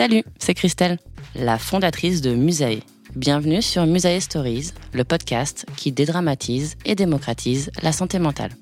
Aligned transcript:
Salut, 0.00 0.24
c'est 0.38 0.54
Christelle, 0.54 0.98
la 1.34 1.58
fondatrice 1.58 2.22
de 2.22 2.34
Musae. 2.34 2.80
Bienvenue 3.16 3.60
sur 3.60 3.84
Musae 3.84 4.18
Stories, 4.18 4.70
le 4.94 5.04
podcast 5.04 5.66
qui 5.76 5.92
dédramatise 5.92 6.78
et 6.86 6.94
démocratise 6.94 7.70
la 7.82 7.92
santé 7.92 8.18
mentale. 8.18 8.52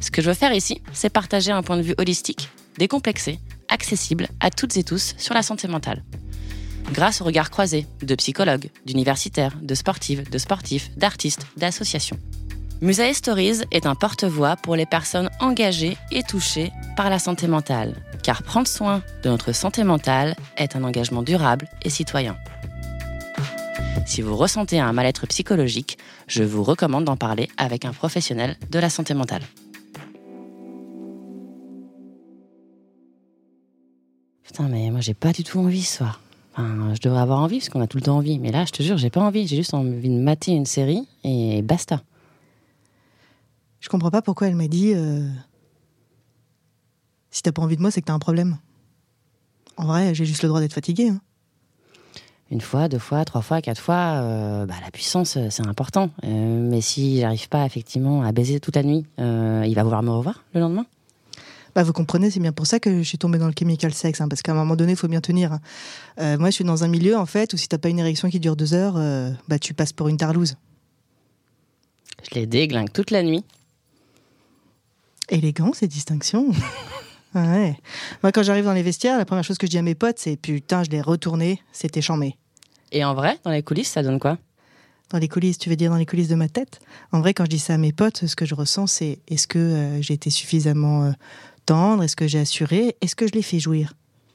Ce 0.00 0.12
que 0.12 0.22
je 0.22 0.28
veux 0.28 0.34
faire 0.34 0.52
ici, 0.52 0.80
c'est 0.92 1.10
partager 1.10 1.50
un 1.50 1.64
point 1.64 1.76
de 1.76 1.82
vue 1.82 1.96
holistique, 1.98 2.50
décomplexé, 2.78 3.40
accessible 3.68 4.28
à 4.38 4.50
toutes 4.50 4.76
et 4.76 4.84
tous 4.84 5.16
sur 5.18 5.34
la 5.34 5.42
santé 5.42 5.66
mentale. 5.66 6.04
Grâce 6.92 7.20
au 7.20 7.24
regard 7.24 7.50
croisé 7.50 7.88
de 8.00 8.14
psychologues, 8.14 8.70
d'universitaires, 8.86 9.56
de 9.60 9.74
sportives, 9.74 10.30
de 10.30 10.38
sportifs, 10.38 10.96
d'artistes, 10.96 11.48
d'associations. 11.56 12.20
Musae 12.80 13.12
Stories 13.12 13.62
est 13.72 13.86
un 13.86 13.96
porte-voix 13.96 14.54
pour 14.54 14.76
les 14.76 14.86
personnes 14.86 15.30
engagées 15.40 15.96
et 16.12 16.22
touchées 16.22 16.70
par 16.96 17.10
la 17.10 17.18
santé 17.18 17.48
mentale, 17.48 17.96
car 18.22 18.42
prendre 18.42 18.68
soin 18.68 19.02
de 19.22 19.30
notre 19.30 19.52
santé 19.52 19.84
mentale 19.84 20.36
est 20.56 20.76
un 20.76 20.84
engagement 20.84 21.22
durable 21.22 21.68
et 21.82 21.90
citoyen. 21.90 22.36
Si 24.06 24.22
vous 24.22 24.36
ressentez 24.36 24.80
un 24.80 24.92
mal-être 24.92 25.26
psychologique, 25.26 25.98
je 26.26 26.42
vous 26.42 26.64
recommande 26.64 27.04
d'en 27.04 27.16
parler 27.16 27.48
avec 27.56 27.84
un 27.84 27.92
professionnel 27.92 28.56
de 28.70 28.78
la 28.78 28.90
santé 28.90 29.14
mentale. 29.14 29.42
Putain, 34.42 34.68
mais 34.68 34.90
moi 34.90 35.00
j'ai 35.00 35.14
pas 35.14 35.32
du 35.32 35.44
tout 35.44 35.60
envie 35.60 35.82
ce 35.82 35.98
soir. 35.98 36.20
Enfin, 36.52 36.92
je 36.94 37.00
devrais 37.00 37.20
avoir 37.20 37.40
envie 37.40 37.58
parce 37.58 37.68
qu'on 37.68 37.80
a 37.80 37.86
tout 37.86 37.98
le 37.98 38.02
temps 38.02 38.16
envie, 38.16 38.38
mais 38.40 38.50
là 38.50 38.64
je 38.64 38.72
te 38.72 38.82
jure, 38.82 38.98
j'ai 38.98 39.10
pas 39.10 39.20
envie. 39.20 39.46
J'ai 39.46 39.56
juste 39.56 39.74
envie 39.74 40.08
de 40.08 40.20
mater 40.20 40.52
une 40.52 40.66
série 40.66 41.06
et 41.22 41.62
basta. 41.62 42.02
Je 43.78 43.88
comprends 43.88 44.10
pas 44.10 44.22
pourquoi 44.22 44.48
elle 44.48 44.56
m'a 44.56 44.68
dit 44.68 44.92
euh, 44.94 45.26
si 47.30 47.42
t'as 47.42 47.52
pas 47.52 47.62
envie 47.62 47.76
de 47.76 47.82
moi, 47.82 47.90
c'est 47.90 48.00
que 48.00 48.06
t'as 48.06 48.12
un 48.12 48.18
problème. 48.18 48.58
En 49.76 49.86
vrai, 49.86 50.14
j'ai 50.14 50.24
juste 50.24 50.42
le 50.42 50.48
droit 50.48 50.60
d'être 50.60 50.74
fatiguée. 50.74 51.08
Hein. 51.08 51.20
Une 52.50 52.60
fois, 52.60 52.88
deux 52.88 52.98
fois, 52.98 53.24
trois 53.24 53.42
fois, 53.42 53.62
quatre 53.62 53.80
fois, 53.80 54.14
euh, 54.16 54.66
bah, 54.66 54.74
la 54.84 54.90
puissance, 54.90 55.38
c'est 55.50 55.66
important. 55.66 56.10
Euh, 56.24 56.68
mais 56.68 56.80
si 56.80 57.20
j'arrive 57.20 57.48
pas 57.48 57.64
effectivement 57.64 58.22
à 58.22 58.32
baiser 58.32 58.58
toute 58.58 58.74
la 58.74 58.82
nuit, 58.82 59.06
il 59.18 59.74
va 59.74 59.82
vouloir 59.82 60.02
me 60.02 60.10
revoir 60.10 60.44
le 60.54 60.60
lendemain 60.60 60.86
bah, 61.72 61.84
vous 61.84 61.92
comprenez, 61.92 62.32
c'est 62.32 62.40
bien 62.40 62.50
pour 62.50 62.66
ça 62.66 62.80
que 62.80 62.98
je 62.98 63.02
suis 63.04 63.16
tombée 63.16 63.38
dans 63.38 63.46
le 63.46 63.52
chemical 63.56 63.94
sex, 63.94 64.20
hein, 64.20 64.26
parce 64.26 64.42
qu'à 64.42 64.50
un 64.50 64.56
moment 64.56 64.74
donné, 64.74 64.94
il 64.94 64.96
faut 64.96 65.06
bien 65.06 65.20
tenir. 65.20 65.52
Hein. 66.18 66.36
moi, 66.36 66.50
je 66.50 66.56
suis 66.56 66.64
dans 66.64 66.82
un 66.82 66.88
milieu, 66.88 67.16
en 67.16 67.26
fait, 67.26 67.54
où 67.54 67.56
si 67.56 67.68
t'as 67.68 67.78
pas 67.78 67.88
une 67.88 68.00
érection 68.00 68.28
qui 68.28 68.40
dure 68.40 68.56
deux 68.56 68.74
heures, 68.74 68.94
bah, 69.46 69.60
tu 69.60 69.72
passes 69.72 69.92
pour 69.92 70.08
une 70.08 70.16
tarlouse. 70.16 70.56
Je 72.28 72.34
les 72.34 72.46
déglingue 72.46 72.90
toute 72.92 73.12
la 73.12 73.22
nuit. 73.22 73.44
Élégant, 75.28 75.72
ces 75.72 75.86
distinctions. 75.86 76.50
ouais. 77.34 77.76
Moi, 78.22 78.32
quand 78.32 78.42
j'arrive 78.42 78.64
dans 78.64 78.72
les 78.72 78.82
vestiaires, 78.82 79.18
la 79.18 79.24
première 79.24 79.44
chose 79.44 79.58
que 79.58 79.66
je 79.66 79.70
dis 79.70 79.78
à 79.78 79.82
mes 79.82 79.94
potes, 79.94 80.18
c'est 80.18 80.36
putain, 80.36 80.82
je 80.82 80.90
l'ai 80.90 81.00
retourné, 81.00 81.60
c'était 81.72 82.02
chambé. 82.02 82.36
Et 82.92 83.04
en 83.04 83.14
vrai, 83.14 83.38
dans 83.44 83.50
les 83.50 83.62
coulisses, 83.62 83.90
ça 83.90 84.02
donne 84.02 84.18
quoi? 84.18 84.38
Dans 85.10 85.18
les 85.18 85.28
coulisses, 85.28 85.58
tu 85.58 85.68
veux 85.68 85.76
dire 85.76 85.90
dans 85.90 85.96
les 85.96 86.06
coulisses 86.06 86.28
de 86.28 86.34
ma 86.36 86.48
tête? 86.48 86.80
En 87.12 87.20
vrai, 87.20 87.34
quand 87.34 87.44
je 87.44 87.50
dis 87.50 87.58
ça 87.58 87.74
à 87.74 87.78
mes 87.78 87.92
potes, 87.92 88.26
ce 88.26 88.36
que 88.36 88.46
je 88.46 88.54
ressens, 88.54 88.86
c'est 88.86 89.18
est-ce 89.28 89.46
que 89.46 89.58
euh, 89.58 90.02
j'ai 90.02 90.14
été 90.14 90.30
suffisamment 90.30 91.04
euh, 91.04 91.12
tendre? 91.66 92.02
Est-ce 92.02 92.16
que 92.16 92.28
j'ai 92.28 92.38
assuré? 92.38 92.96
Est-ce 93.00 93.16
que 93.16 93.26
je 93.26 93.32
l'ai 93.32 93.42
fait 93.42 93.58
jouir? 93.58 93.94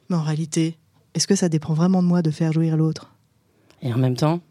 Mais 0.10 0.18
en 0.18 0.22
réalité, 0.22 0.78
est-ce 1.14 1.28
que 1.28 1.36
ça 1.36 1.48
dépend 1.50 1.74
vraiment 1.74 2.04
de 2.04 2.08
moi 2.08 2.22
de 2.22 2.30
faire 2.30 2.52
jouir 2.52 2.76
l'autre? 2.76 3.14
Et 3.82 3.94
en 3.94 3.98
même 3.98 4.18
temps, 4.18 4.42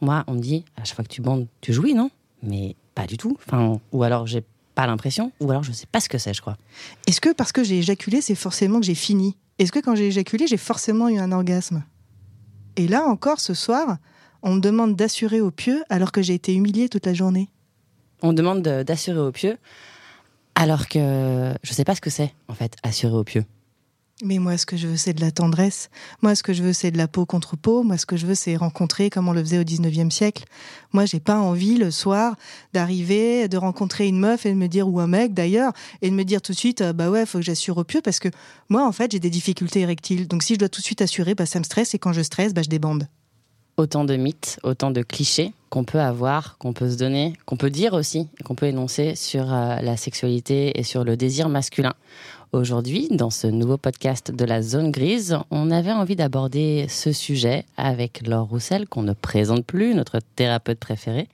moi, 0.00 0.24
on 0.26 0.34
me 0.34 0.40
dit, 0.40 0.64
à 0.76 0.84
chaque 0.84 0.96
fois 0.96 1.04
que 1.04 1.10
tu 1.10 1.22
bandes, 1.22 1.46
tu 1.60 1.72
jouis, 1.72 1.94
non? 1.94 2.10
Mais 2.42 2.76
pas 2.94 3.06
du 3.06 3.16
tout. 3.16 3.36
Enfin, 3.46 3.80
ou 3.92 4.02
alors 4.02 4.26
j'ai 4.26 4.44
pas 4.74 4.86
l'impression, 4.86 5.32
ou 5.40 5.50
alors 5.50 5.62
je 5.62 5.72
sais 5.72 5.86
pas 5.86 6.00
ce 6.00 6.08
que 6.08 6.18
c'est, 6.18 6.34
je 6.34 6.40
crois. 6.40 6.56
Est-ce 7.06 7.20
que 7.20 7.32
parce 7.32 7.52
que 7.52 7.64
j'ai 7.64 7.78
éjaculé, 7.78 8.20
c'est 8.20 8.34
forcément 8.34 8.80
que 8.80 8.86
j'ai 8.86 8.94
fini? 8.94 9.36
Est-ce 9.58 9.72
que 9.72 9.78
quand 9.78 9.94
j'ai 9.94 10.06
éjaculé, 10.06 10.46
j'ai 10.46 10.56
forcément 10.56 11.08
eu 11.08 11.18
un 11.18 11.32
orgasme? 11.32 11.82
Et 12.76 12.88
là 12.88 13.04
encore, 13.04 13.40
ce 13.40 13.54
soir, 13.54 13.98
on 14.42 14.54
me 14.54 14.60
demande 14.60 14.96
d'assurer 14.96 15.40
au 15.40 15.50
pieu 15.50 15.82
alors 15.90 16.12
que 16.12 16.22
j'ai 16.22 16.34
été 16.34 16.54
humiliée 16.54 16.88
toute 16.88 17.06
la 17.06 17.14
journée. 17.14 17.50
On 18.22 18.32
demande 18.32 18.62
d'assurer 18.62 19.20
au 19.20 19.32
pieu 19.32 19.58
alors 20.54 20.88
que 20.88 21.54
je 21.62 21.72
sais 21.72 21.84
pas 21.84 21.94
ce 21.94 22.00
que 22.00 22.10
c'est, 22.10 22.34
en 22.48 22.54
fait, 22.54 22.76
assurer 22.82 23.14
au 23.14 23.24
pieu. 23.24 23.44
Mais 24.22 24.38
moi, 24.38 24.58
ce 24.58 24.66
que 24.66 24.76
je 24.76 24.86
veux, 24.86 24.96
c'est 24.98 25.14
de 25.14 25.22
la 25.22 25.30
tendresse. 25.30 25.88
Moi, 26.20 26.34
ce 26.34 26.42
que 26.42 26.52
je 26.52 26.62
veux, 26.62 26.74
c'est 26.74 26.90
de 26.90 26.98
la 26.98 27.08
peau 27.08 27.24
contre 27.24 27.56
peau. 27.56 27.82
Moi, 27.82 27.96
ce 27.96 28.04
que 28.04 28.18
je 28.18 28.26
veux, 28.26 28.34
c'est 28.34 28.54
rencontrer 28.54 29.08
comme 29.08 29.28
on 29.28 29.32
le 29.32 29.40
faisait 29.40 29.58
au 29.58 29.62
19e 29.62 30.10
siècle. 30.10 30.44
Moi, 30.92 31.06
j'ai 31.06 31.20
pas 31.20 31.38
envie 31.38 31.78
le 31.78 31.90
soir 31.90 32.36
d'arriver, 32.74 33.48
de 33.48 33.56
rencontrer 33.56 34.08
une 34.08 34.18
meuf 34.18 34.44
et 34.44 34.50
de 34.50 34.56
me 34.56 34.66
dire, 34.66 34.88
ou 34.88 35.00
un 35.00 35.06
mec 35.06 35.32
d'ailleurs, 35.32 35.72
et 36.02 36.10
de 36.10 36.14
me 36.14 36.24
dire 36.24 36.42
tout 36.42 36.52
de 36.52 36.58
suite, 36.58 36.82
bah 36.82 37.08
ouais, 37.08 37.24
faut 37.24 37.38
que 37.38 37.44
j'assure 37.44 37.78
au 37.78 37.84
pieu 37.84 38.02
parce 38.02 38.18
que 38.18 38.28
moi, 38.68 38.86
en 38.86 38.92
fait, 38.92 39.12
j'ai 39.12 39.20
des 39.20 39.30
difficultés 39.30 39.80
érectiles. 39.80 40.28
Donc, 40.28 40.42
si 40.42 40.54
je 40.54 40.58
dois 40.58 40.68
tout 40.68 40.82
de 40.82 40.86
suite 40.86 41.00
assurer, 41.00 41.34
bah, 41.34 41.46
ça 41.46 41.58
me 41.58 41.64
stresse 41.64 41.94
et 41.94 41.98
quand 41.98 42.12
je 42.12 42.22
stresse, 42.22 42.52
bah, 42.52 42.62
je 42.62 42.68
débande. 42.68 43.06
Autant 43.78 44.04
de 44.04 44.16
mythes, 44.16 44.60
autant 44.62 44.90
de 44.90 45.00
clichés 45.00 45.54
qu'on 45.70 45.84
peut 45.84 46.00
avoir, 46.00 46.58
qu'on 46.58 46.74
peut 46.74 46.90
se 46.90 46.96
donner, 46.96 47.32
qu'on 47.46 47.56
peut 47.56 47.70
dire 47.70 47.94
aussi, 47.94 48.28
qu'on 48.44 48.54
peut 48.54 48.66
énoncer 48.66 49.14
sur 49.14 49.54
euh, 49.54 49.76
la 49.80 49.96
sexualité 49.96 50.78
et 50.78 50.82
sur 50.82 51.04
le 51.04 51.16
désir 51.16 51.48
masculin. 51.48 51.94
Aujourd'hui, 52.52 53.06
dans 53.12 53.30
ce 53.30 53.46
nouveau 53.46 53.76
podcast 53.76 54.32
de 54.32 54.44
la 54.44 54.60
zone 54.60 54.90
grise, 54.90 55.38
on 55.52 55.70
avait 55.70 55.92
envie 55.92 56.16
d'aborder 56.16 56.86
ce 56.88 57.12
sujet 57.12 57.64
avec 57.76 58.26
Laure 58.26 58.48
Roussel, 58.48 58.88
qu'on 58.88 59.04
ne 59.04 59.12
présente 59.12 59.64
plus, 59.64 59.94
notre 59.94 60.18
thérapeute 60.34 60.80
préférée, 60.80 61.28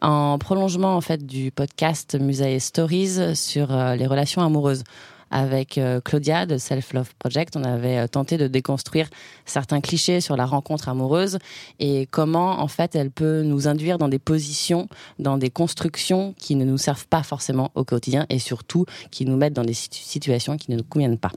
en 0.00 0.38
prolongement 0.38 0.94
en 0.94 1.00
fait 1.00 1.26
du 1.26 1.50
podcast 1.50 2.16
Musae 2.20 2.60
Stories 2.60 3.34
sur 3.34 3.74
euh, 3.74 3.96
les 3.96 4.06
relations 4.06 4.42
amoureuses 4.42 4.84
avec 5.30 5.78
euh, 5.78 6.00
Claudia 6.00 6.46
de 6.46 6.58
Self 6.58 6.92
Love 6.92 7.14
Project, 7.18 7.56
on 7.56 7.64
avait 7.64 7.98
euh, 7.98 8.06
tenté 8.06 8.36
de 8.36 8.46
déconstruire 8.46 9.08
certains 9.44 9.80
clichés 9.80 10.20
sur 10.20 10.36
la 10.36 10.46
rencontre 10.46 10.88
amoureuse 10.88 11.38
et 11.78 12.06
comment 12.10 12.60
en 12.60 12.68
fait 12.68 12.94
elle 12.94 13.10
peut 13.10 13.42
nous 13.42 13.68
induire 13.68 13.98
dans 13.98 14.08
des 14.08 14.18
positions, 14.18 14.88
dans 15.18 15.38
des 15.38 15.50
constructions 15.50 16.34
qui 16.38 16.56
ne 16.56 16.64
nous 16.64 16.78
servent 16.78 17.06
pas 17.06 17.22
forcément 17.22 17.70
au 17.74 17.84
quotidien 17.84 18.26
et 18.28 18.38
surtout 18.38 18.86
qui 19.10 19.24
nous 19.24 19.36
mettent 19.36 19.54
dans 19.54 19.64
des 19.64 19.74
situations 19.74 20.56
qui 20.56 20.70
ne 20.70 20.76
nous 20.76 20.84
conviennent 20.84 21.18
pas. 21.18 21.32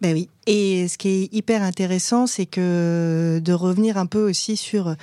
Ben 0.00 0.12
oui. 0.12 0.28
Et 0.46 0.88
ce 0.88 0.98
qui 0.98 1.08
est 1.08 1.32
hyper 1.32 1.62
intéressant, 1.62 2.26
c'est 2.26 2.44
que 2.44 3.40
de 3.42 3.52
revenir 3.52 3.96
un 3.96 4.04
peu 4.04 4.28
aussi 4.28 4.56
sur 4.56 4.88
euh, 4.88 4.94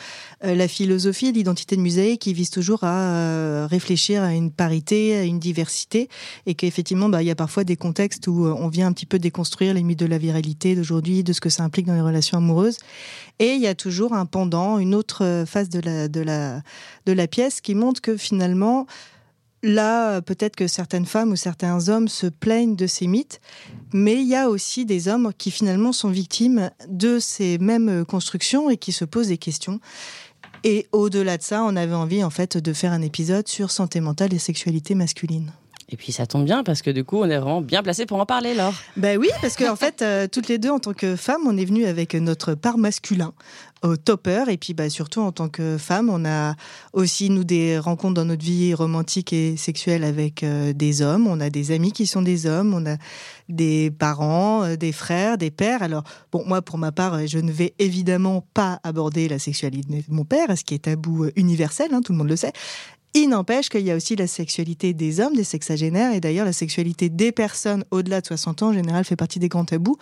la 0.44 0.68
philosophie 0.68 1.32
de 1.32 1.38
l'identité 1.38 1.76
de 1.76 1.82
musée 1.82 2.18
qui 2.18 2.34
vise 2.34 2.52
toujours 2.52 2.84
à 2.84 3.16
euh, 3.16 3.68
réfléchir 3.70 4.22
à 4.22 4.34
une 4.34 4.52
parité, 4.52 5.16
à 5.16 5.24
une 5.24 5.40
diversité, 5.40 6.10
et 6.46 6.54
qu'effectivement, 6.54 7.10
bah, 7.10 7.24
il 7.24 7.28
y 7.28 7.32
a 7.32 7.36
parfois 7.36 7.64
des 7.64 7.78
contextes 7.78 8.28
où 8.28 8.46
euh, 8.46 8.56
on 8.56 8.68
vient 8.68 8.88
un 8.88 8.94
petit 8.94 9.08
peu 9.08 9.18
déconstruire 9.18 9.74
les 9.74 9.82
mythes 9.82 10.00
de 10.00 10.06
la 10.06 10.20
viralité 10.20 10.76
d'aujourd'hui, 10.76 11.24
de 11.24 11.34
ce 11.34 11.42
que 11.42 11.50
ça 11.50 11.64
implique 11.64 11.88
dans 11.88 11.96
les 11.96 12.02
relations 12.02 12.38
amoureuses. 12.38 12.78
Et 13.40 13.54
il 13.54 13.62
y 13.62 13.68
a 13.68 13.74
toujours 13.74 14.14
un 14.14 14.28
pendant, 14.28 14.78
une 14.78 14.94
autre 14.94 15.46
face 15.48 15.70
de 15.70 15.80
la, 15.80 16.08
de 16.10 16.22
la, 16.22 16.62
de 17.08 17.14
la 17.14 17.28
pièce 17.28 17.62
qui 17.62 17.74
montre 17.74 18.02
que 18.02 18.18
finalement, 18.18 18.86
Là, 19.64 20.22
peut-être 20.22 20.56
que 20.56 20.68
certaines 20.68 21.06
femmes 21.06 21.32
ou 21.32 21.36
certains 21.36 21.90
hommes 21.90 22.08
se 22.08 22.26
plaignent 22.26 22.76
de 22.76 22.88
ces 22.88 23.06
mythes, 23.06 23.40
mais 23.94 24.16
il 24.16 24.28
y 24.28 24.36
a 24.36 24.50
aussi 24.50 24.86
des 24.86 25.08
hommes 25.08 25.32
qui 25.38 25.52
finalement 25.52 25.94
sont 25.94 26.10
victimes 26.10 26.72
de 26.88 27.20
ces 27.20 27.60
mêmes 27.60 28.04
constructions 28.06 28.70
et 28.70 28.78
qui 28.78 28.92
se 28.92 29.06
posent 29.06 29.28
des 29.28 29.38
questions. 29.38 29.80
Et 30.64 30.88
au-delà 30.92 31.38
de 31.38 31.44
ça, 31.44 31.64
on 31.64 31.76
avait 31.76 31.94
envie 31.94 32.24
en 32.24 32.30
fait 32.30 32.58
de 32.58 32.74
faire 32.74 32.92
un 32.92 33.02
épisode 33.02 33.48
sur 33.48 33.72
santé 33.72 34.00
mentale 34.00 34.34
et 34.34 34.40
sexualité 34.40 34.96
masculine. 34.96 35.52
Et 35.92 35.98
puis 35.98 36.14
ça 36.14 36.26
tombe 36.26 36.46
bien 36.46 36.64
parce 36.64 36.82
que 36.82 36.90
du 36.90 37.04
coup, 37.04 37.18
on 37.18 37.26
est 37.26 37.38
vraiment 37.38 37.62
bien 37.62 37.84
placé 37.84 38.06
pour 38.06 38.18
en 38.18 38.26
parler, 38.26 38.54
Laure. 38.54 38.74
Ben 38.96 39.18
oui, 39.18 39.28
parce 39.42 39.58
qu'en 39.58 39.74
en 39.74 39.76
fait, 39.76 40.02
euh, 40.02 40.26
toutes 40.26 40.48
les 40.48 40.58
deux, 40.58 40.70
en 40.70 40.80
tant 40.80 40.94
que 40.94 41.18
femmes, 41.18 41.42
on 41.46 41.58
est 41.58 41.66
venues 41.66 41.86
avec 41.86 42.16
notre 42.16 42.54
part 42.54 42.78
masculin 42.78 43.34
au 43.84 43.98
topper. 43.98 44.46
Et 44.48 44.58
puis, 44.58 44.74
bah, 44.74 44.90
surtout 44.90 45.20
en 45.20 45.34
tant 45.34 45.50
que 45.50 45.78
femme, 45.78 46.10
on 46.10 46.24
a 46.24 46.56
aussi, 46.94 47.30
nous, 47.30 47.44
des 47.44 47.78
rencontres 47.78 48.14
dans 48.14 48.24
notre 48.24 48.44
vie 48.44 48.74
romantique 48.74 49.34
et 49.34 49.58
sexuelle 49.58 50.06
avec 50.06 50.44
euh, 50.44 50.72
des 50.72 51.02
hommes. 51.02 51.28
On 51.28 51.42
a 51.42 51.50
des 51.50 51.72
amis 51.72 51.92
qui 51.92 52.08
sont 52.08 52.22
des 52.22 52.46
hommes. 52.46 52.74
On 52.74 52.86
a 52.86 52.96
des 53.50 53.92
parents, 53.92 54.64
euh, 54.64 54.78
des 54.78 54.94
frères, 54.94 55.38
des 55.38 55.52
pères. 55.52 55.84
Alors, 55.84 56.04
bon, 56.32 56.46
moi, 56.46 56.62
pour 56.62 56.78
ma 56.78 56.94
part, 56.94 57.28
je 57.28 57.40
ne 57.40 57.52
vais 57.52 57.74
évidemment 57.80 58.48
pas 58.54 58.80
aborder 58.84 59.28
la 59.28 59.40
sexualité 59.40 60.06
de 60.08 60.14
mon 60.14 60.24
père, 60.24 60.58
ce 60.58 60.64
qui 60.64 60.74
est 60.74 60.84
tabou 60.84 61.28
universel, 61.36 61.90
hein, 61.94 62.00
tout 62.02 62.14
le 62.14 62.18
monde 62.18 62.30
le 62.30 62.38
sait. 62.38 62.54
Il 63.14 63.30
n'empêche 63.30 63.70
qu'il 63.70 63.82
y 63.82 63.92
a 63.92 63.96
aussi 63.96 64.16
la 64.16 64.28
sexualité 64.28 64.94
des 64.94 65.20
hommes, 65.20 65.36
des 65.36 65.44
sexagénaires, 65.44 66.14
et 66.14 66.22
d'ailleurs 66.22 66.46
la 66.46 66.54
sexualité 66.54 67.10
des 67.10 67.32
personnes 67.32 67.84
au-delà 67.92 68.22
de 68.22 68.28
60 68.28 68.64
ans, 68.64 68.70
en 68.70 68.74
général, 68.74 69.04
fait 69.04 69.18
partie 69.18 69.40
des 69.40 69.50
grands 69.50 69.66
tabous. 69.66 69.98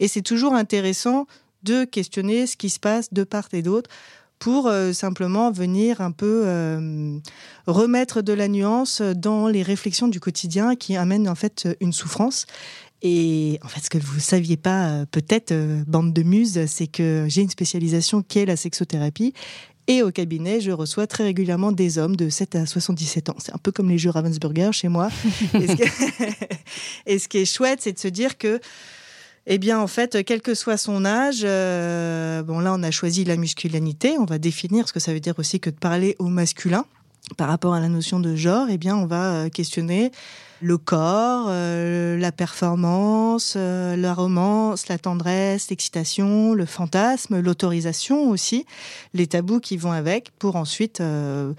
Et 0.00 0.08
c'est 0.08 0.22
toujours 0.22 0.54
intéressant 0.54 1.26
de 1.62 1.84
questionner 1.84 2.46
ce 2.46 2.56
qui 2.56 2.70
se 2.70 2.80
passe 2.80 3.12
de 3.12 3.24
part 3.24 3.48
et 3.52 3.62
d'autre 3.62 3.90
pour 4.38 4.66
euh, 4.66 4.92
simplement 4.92 5.50
venir 5.50 6.00
un 6.00 6.10
peu 6.10 6.42
euh, 6.44 7.18
remettre 7.66 8.20
de 8.20 8.32
la 8.32 8.48
nuance 8.48 9.00
dans 9.00 9.48
les 9.48 9.62
réflexions 9.62 10.08
du 10.08 10.20
quotidien 10.20 10.76
qui 10.76 10.96
amènent 10.96 11.28
en 11.28 11.34
fait 11.34 11.68
une 11.80 11.92
souffrance. 11.92 12.46
Et 13.04 13.60
en 13.62 13.68
fait, 13.68 13.80
ce 13.80 13.90
que 13.90 13.98
vous 13.98 14.16
ne 14.16 14.20
saviez 14.20 14.56
pas, 14.56 14.88
euh, 14.88 15.06
peut-être, 15.08 15.54
bande 15.86 16.12
de 16.12 16.22
muses, 16.22 16.64
c'est 16.66 16.86
que 16.86 17.26
j'ai 17.28 17.42
une 17.42 17.50
spécialisation 17.50 18.22
qui 18.22 18.40
est 18.40 18.46
la 18.46 18.56
sexothérapie 18.56 19.34
et 19.86 20.02
au 20.02 20.10
cabinet, 20.10 20.60
je 20.60 20.70
reçois 20.70 21.06
très 21.06 21.24
régulièrement 21.24 21.70
des 21.70 21.98
hommes 21.98 22.16
de 22.16 22.30
7 22.30 22.56
à 22.56 22.66
77 22.66 23.28
ans. 23.28 23.36
C'est 23.38 23.54
un 23.54 23.58
peu 23.58 23.70
comme 23.70 23.90
les 23.90 23.98
jeux 23.98 24.10
Ravensburger 24.10 24.72
chez 24.72 24.88
moi. 24.88 25.10
et, 27.06 27.18
ce 27.18 27.28
qui... 27.28 27.38
est 27.38 27.44
chouette, 27.44 27.80
c'est 27.82 27.92
de 27.92 27.98
se 27.98 28.08
dire 28.08 28.38
que, 28.38 28.60
eh 29.46 29.58
bien, 29.58 29.78
en 29.78 29.86
fait, 29.86 30.24
quel 30.24 30.40
que 30.40 30.54
soit 30.54 30.78
son 30.78 31.04
âge, 31.04 31.42
euh, 31.44 32.42
bon, 32.42 32.60
là, 32.60 32.72
on 32.74 32.82
a 32.82 32.90
choisi 32.90 33.24
la 33.24 33.36
musculinité. 33.36 34.16
On 34.18 34.24
va 34.24 34.38
définir 34.38 34.88
ce 34.88 34.94
que 34.94 35.00
ça 35.00 35.12
veut 35.12 35.20
dire 35.20 35.34
aussi 35.38 35.60
que 35.60 35.68
de 35.68 35.76
parler 35.76 36.16
au 36.18 36.28
masculin 36.28 36.86
par 37.36 37.48
rapport 37.48 37.74
à 37.74 37.80
la 37.80 37.88
notion 37.88 38.20
de 38.20 38.34
genre. 38.36 38.68
Eh 38.70 38.78
bien, 38.78 38.96
on 38.96 39.04
va 39.04 39.34
euh, 39.34 39.48
questionner 39.50 40.12
le 40.60 40.78
corps, 40.78 41.46
euh, 41.48 42.16
la 42.18 42.32
performance, 42.32 43.54
euh, 43.56 43.96
la 43.96 44.14
romance, 44.14 44.88
la 44.88 44.98
tendresse, 44.98 45.70
l'excitation, 45.70 46.54
le 46.54 46.66
fantasme, 46.66 47.40
l'autorisation 47.40 48.30
aussi, 48.30 48.66
les 49.12 49.26
tabous 49.26 49.60
qui 49.60 49.76
vont 49.76 49.92
avec, 49.92 50.30
pour 50.38 50.56
ensuite 50.56 51.00
euh, 51.00 51.52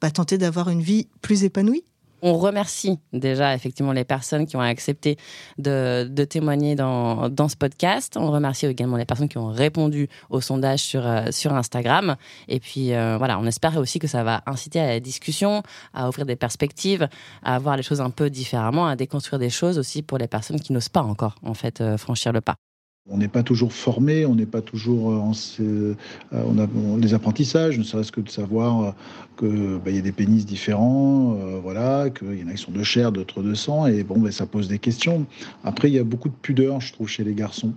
bah, 0.00 0.10
tenter 0.10 0.38
d'avoir 0.38 0.68
une 0.68 0.82
vie 0.82 1.08
plus 1.22 1.44
épanouie. 1.44 1.84
On 2.24 2.38
remercie 2.38 3.00
déjà 3.12 3.52
effectivement 3.52 3.90
les 3.90 4.04
personnes 4.04 4.46
qui 4.46 4.56
ont 4.56 4.60
accepté 4.60 5.16
de, 5.58 6.24
témoigner 6.24 6.76
dans, 6.76 7.28
dans, 7.28 7.48
ce 7.48 7.56
podcast. 7.56 8.16
On 8.16 8.30
remercie 8.30 8.66
également 8.66 8.96
les 8.96 9.04
personnes 9.04 9.28
qui 9.28 9.38
ont 9.38 9.48
répondu 9.48 10.08
au 10.30 10.40
sondage 10.40 10.78
sur, 10.78 11.04
euh, 11.04 11.32
sur 11.32 11.52
Instagram. 11.52 12.14
Et 12.46 12.60
puis 12.60 12.94
euh, 12.94 13.16
voilà, 13.18 13.40
on 13.40 13.46
espère 13.46 13.76
aussi 13.76 13.98
que 13.98 14.06
ça 14.06 14.22
va 14.22 14.42
inciter 14.46 14.78
à 14.78 14.86
la 14.86 15.00
discussion, 15.00 15.64
à 15.94 16.08
ouvrir 16.08 16.24
des 16.24 16.36
perspectives, 16.36 17.08
à 17.42 17.58
voir 17.58 17.76
les 17.76 17.82
choses 17.82 18.00
un 18.00 18.10
peu 18.10 18.30
différemment, 18.30 18.86
à 18.86 18.94
déconstruire 18.94 19.40
des 19.40 19.50
choses 19.50 19.76
aussi 19.76 20.02
pour 20.02 20.18
les 20.18 20.28
personnes 20.28 20.60
qui 20.60 20.72
n'osent 20.72 20.88
pas 20.88 21.02
encore 21.02 21.34
en 21.42 21.54
fait 21.54 21.80
euh, 21.80 21.96
franchir 21.98 22.32
le 22.32 22.40
pas. 22.40 22.54
On 23.10 23.18
n'est 23.18 23.26
pas 23.26 23.42
toujours 23.42 23.72
formé, 23.72 24.24
on 24.26 24.36
n'est 24.36 24.46
pas 24.46 24.62
toujours 24.62 25.10
euh, 25.10 25.16
en 25.16 25.32
euh, 25.58 25.94
on 26.32 26.56
a 26.56 26.68
les 27.00 27.14
apprentissages, 27.14 27.76
ne 27.76 27.82
serait-ce 27.82 28.12
que 28.12 28.20
de 28.20 28.28
savoir 28.28 28.80
euh, 28.80 28.90
que 29.36 29.78
bah, 29.84 29.90
y 29.90 29.98
a 29.98 30.02
des 30.02 30.12
pénis 30.12 30.46
différents, 30.46 31.36
voilà, 31.62 32.10
qu'il 32.10 32.38
y 32.38 32.44
en 32.44 32.48
a 32.48 32.52
qui 32.52 32.62
sont 32.62 32.70
de 32.70 32.84
chair, 32.84 33.10
d'autres 33.10 33.42
de 33.42 33.54
sang, 33.54 33.88
et 33.88 34.04
bon, 34.04 34.20
ben, 34.20 34.30
ça 34.30 34.46
pose 34.46 34.68
des 34.68 34.78
questions. 34.78 35.26
Après, 35.64 35.90
il 35.90 35.94
y 35.94 35.98
a 35.98 36.04
beaucoup 36.04 36.28
de 36.28 36.34
pudeur, 36.34 36.80
je 36.80 36.92
trouve, 36.92 37.08
chez 37.08 37.24
les 37.24 37.34
garçons. 37.34 37.74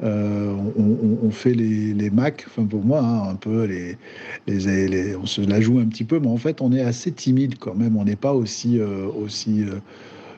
on, 0.00 1.30
fait 1.32 1.54
les, 1.54 1.92
les 1.92 2.10
Mac, 2.10 2.44
enfin 2.46 2.66
pour 2.66 2.84
moi, 2.84 3.00
hein, 3.00 3.30
un 3.30 3.34
peu 3.34 3.64
les, 3.64 3.98
les, 4.46 5.16
on 5.16 5.26
se 5.26 5.40
la 5.40 5.60
joue 5.60 5.80
un 5.80 5.86
petit 5.86 6.04
peu, 6.04 6.20
mais 6.20 6.28
en 6.28 6.36
fait, 6.36 6.60
on 6.60 6.72
est 6.72 6.82
assez 6.82 7.10
timide 7.10 7.58
quand 7.58 7.74
même. 7.74 7.96
On 7.96 8.04
n'est 8.04 8.14
pas 8.14 8.32
aussi 8.32 8.78
aussi 8.80 9.64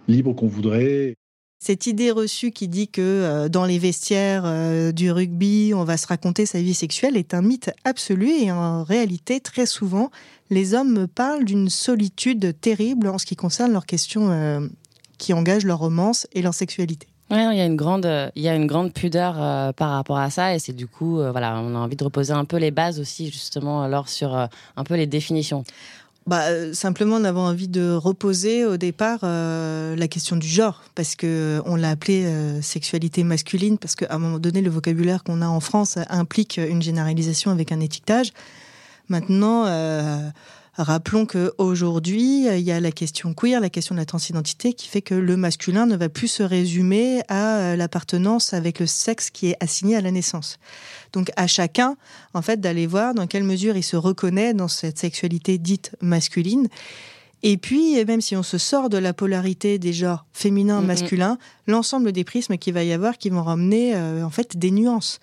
libre 0.08 0.32
qu'on 0.32 0.48
voudrait. 0.48 1.17
Cette 1.60 1.88
idée 1.88 2.12
reçue 2.12 2.52
qui 2.52 2.68
dit 2.68 2.86
que 2.86 3.02
euh, 3.02 3.48
dans 3.48 3.64
les 3.64 3.80
vestiaires 3.80 4.44
euh, 4.46 4.92
du 4.92 5.10
rugby, 5.10 5.72
on 5.74 5.82
va 5.82 5.96
se 5.96 6.06
raconter 6.06 6.46
sa 6.46 6.60
vie 6.60 6.72
sexuelle 6.72 7.16
est 7.16 7.34
un 7.34 7.42
mythe 7.42 7.72
absolu 7.84 8.30
et 8.30 8.52
en 8.52 8.84
réalité, 8.84 9.40
très 9.40 9.66
souvent, 9.66 10.10
les 10.50 10.74
hommes 10.74 10.92
me 10.92 11.06
parlent 11.08 11.44
d'une 11.44 11.68
solitude 11.68 12.54
terrible 12.60 13.08
en 13.08 13.18
ce 13.18 13.26
qui 13.26 13.34
concerne 13.34 13.72
leurs 13.72 13.86
questions 13.86 14.30
euh, 14.30 14.68
qui 15.18 15.32
engagent 15.32 15.64
leur 15.64 15.80
romance 15.80 16.28
et 16.32 16.42
leur 16.42 16.54
sexualité. 16.54 17.08
Oui, 17.30 17.38
il 17.38 17.58
y 17.58 17.60
a 17.60 17.66
une 17.66 17.76
grande, 17.76 18.08
il 18.36 18.42
y 18.42 18.48
a 18.48 18.54
une 18.54 18.66
grande 18.66 18.94
pudeur 18.94 19.34
par 19.74 19.90
rapport 19.90 20.16
à 20.16 20.30
ça, 20.30 20.54
et 20.54 20.58
c'est 20.58 20.72
du 20.72 20.86
coup, 20.86 21.16
voilà, 21.16 21.60
on 21.60 21.74
a 21.74 21.78
envie 21.78 21.96
de 21.96 22.02
reposer 22.02 22.32
un 22.32 22.46
peu 22.46 22.56
les 22.56 22.70
bases 22.70 22.98
aussi, 23.00 23.26
justement, 23.26 23.82
alors 23.82 24.08
sur 24.08 24.34
un 24.34 24.84
peu 24.84 24.94
les 24.94 25.06
définitions 25.06 25.62
bah, 26.28 26.42
euh, 26.48 26.74
Simplement, 26.74 27.16
on 27.16 27.24
avait 27.24 27.38
envie 27.38 27.68
de 27.68 27.92
reposer 27.92 28.64
au 28.64 28.76
départ 28.76 29.20
euh, 29.22 29.96
la 29.96 30.08
question 30.08 30.36
du 30.36 30.46
genre, 30.46 30.82
parce 30.94 31.16
que 31.16 31.60
on 31.64 31.74
l'a 31.74 31.90
appelé 31.90 32.24
euh, 32.26 32.62
sexualité 32.62 33.24
masculine, 33.24 33.78
parce 33.78 33.96
qu'à 33.96 34.08
un 34.10 34.18
moment 34.18 34.38
donné, 34.38 34.60
le 34.60 34.70
vocabulaire 34.70 35.24
qu'on 35.24 35.42
a 35.42 35.48
en 35.48 35.60
France 35.60 35.98
implique 36.08 36.58
une 36.58 36.82
généralisation 36.82 37.50
avec 37.50 37.72
un 37.72 37.80
étiquetage. 37.80 38.32
Maintenant, 39.08 39.64
Rappelons 40.78 41.26
qu'aujourd'hui, 41.26 42.46
il 42.46 42.60
y 42.60 42.70
a 42.70 42.78
la 42.78 42.92
question 42.92 43.34
queer, 43.34 43.60
la 43.60 43.68
question 43.68 43.96
de 43.96 44.00
la 44.00 44.06
transidentité, 44.06 44.74
qui 44.74 44.86
fait 44.86 45.02
que 45.02 45.14
le 45.14 45.36
masculin 45.36 45.86
ne 45.86 45.96
va 45.96 46.08
plus 46.08 46.28
se 46.28 46.44
résumer 46.44 47.20
à 47.26 47.56
euh, 47.56 47.76
l'appartenance 47.76 48.54
avec 48.54 48.78
le 48.78 48.86
sexe 48.86 49.30
qui 49.30 49.48
est 49.48 49.56
assigné 49.58 49.96
à 49.96 50.00
la 50.00 50.12
naissance. 50.12 50.60
Donc 51.12 51.30
à 51.36 51.46
chacun, 51.46 51.96
en 52.34 52.42
fait, 52.42 52.60
d'aller 52.60 52.86
voir 52.86 53.14
dans 53.14 53.26
quelle 53.26 53.44
mesure 53.44 53.76
il 53.76 53.82
se 53.82 53.96
reconnaît 53.96 54.54
dans 54.54 54.68
cette 54.68 54.98
sexualité 54.98 55.58
dite 55.58 55.92
masculine. 56.00 56.68
Et 57.44 57.56
puis, 57.56 58.04
même 58.04 58.20
si 58.20 58.34
on 58.34 58.42
se 58.42 58.58
sort 58.58 58.88
de 58.88 58.98
la 58.98 59.12
polarité 59.12 59.78
des 59.78 59.92
genres 59.92 60.24
féminin, 60.32 60.80
masculin, 60.80 61.38
l'ensemble 61.68 62.10
des 62.10 62.24
prismes 62.24 62.56
qu'il 62.56 62.74
va 62.74 62.82
y 62.82 62.92
avoir 62.92 63.16
qui 63.16 63.30
vont 63.30 63.44
ramener 63.44 63.94
euh, 63.94 64.24
en 64.24 64.30
fait 64.30 64.56
des 64.56 64.72
nuances. 64.72 65.20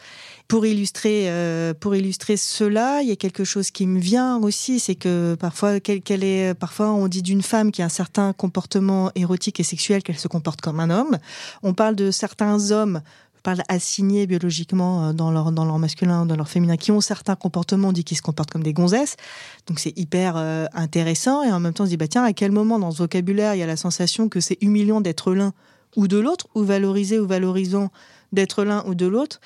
Pour 0.47 0.65
illustrer, 0.65 1.23
euh, 1.25 1.73
pour 1.73 1.95
illustrer 1.95 2.37
cela, 2.37 3.01
il 3.01 3.09
y 3.09 3.11
a 3.11 3.15
quelque 3.15 3.43
chose 3.43 3.71
qui 3.71 3.85
me 3.87 3.99
vient 3.99 4.37
aussi, 4.37 4.79
c'est 4.79 4.95
que 4.95 5.35
parfois, 5.35 5.79
quelle, 5.79 6.23
est, 6.23 6.53
parfois 6.53 6.91
on 6.91 7.07
dit 7.07 7.23
d'une 7.23 7.41
femme 7.41 7.71
qui 7.71 7.81
a 7.81 7.85
un 7.85 7.89
certain 7.89 8.31
comportement 8.31 9.11
érotique 9.15 9.59
et 9.59 9.63
sexuel 9.63 10.03
qu'elle 10.03 10.19
se 10.19 10.27
comporte 10.27 10.61
comme 10.61 10.79
un 10.79 10.91
homme. 10.91 11.17
On 11.63 11.73
parle 11.73 11.95
de 11.95 12.11
certains 12.11 12.71
hommes 12.71 13.01
parle 13.45 13.61
assignés 13.69 14.25
biologiquement 14.25 15.09
euh, 15.09 15.13
dans 15.13 15.31
leur, 15.31 15.51
dans 15.51 15.65
leur 15.65 15.77
masculin, 15.77 16.25
dans 16.25 16.35
leur 16.35 16.49
féminin, 16.49 16.77
qui 16.77 16.91
ont 16.91 16.99
certains 16.99 17.35
comportements, 17.35 17.89
on 17.89 17.91
dit 17.91 18.03
qu'ils 18.03 18.17
se 18.17 18.23
comportent 18.23 18.49
comme 18.51 18.63
des 18.63 18.73
gonzesses. 18.73 19.15
Donc 19.67 19.79
c'est 19.79 19.97
hyper 19.97 20.33
euh, 20.35 20.65
intéressant. 20.73 21.43
Et 21.43 21.51
en 21.51 21.59
même 21.59 21.73
temps, 21.73 21.83
on 21.83 21.85
se 21.85 21.91
dit, 21.91 21.97
bah 21.97 22.07
tiens, 22.07 22.23
à 22.23 22.33
quel 22.33 22.51
moment 22.51 22.79
dans 22.79 22.91
ce 22.91 22.97
vocabulaire, 22.97 23.53
il 23.53 23.59
y 23.59 23.63
a 23.63 23.67
la 23.67 23.77
sensation 23.77 24.29
que 24.29 24.39
c'est 24.39 24.57
humiliant 24.61 24.99
d'être 24.99 25.33
l'un 25.33 25.53
ou 25.95 26.07
de 26.07 26.17
l'autre, 26.17 26.47
ou 26.55 26.63
valorisé 26.63 27.19
ou 27.19 27.27
valorisant 27.27 27.89
d'être 28.33 28.63
l'un 28.63 28.83
ou 28.87 28.95
de 28.95 29.05
l'autre? 29.05 29.39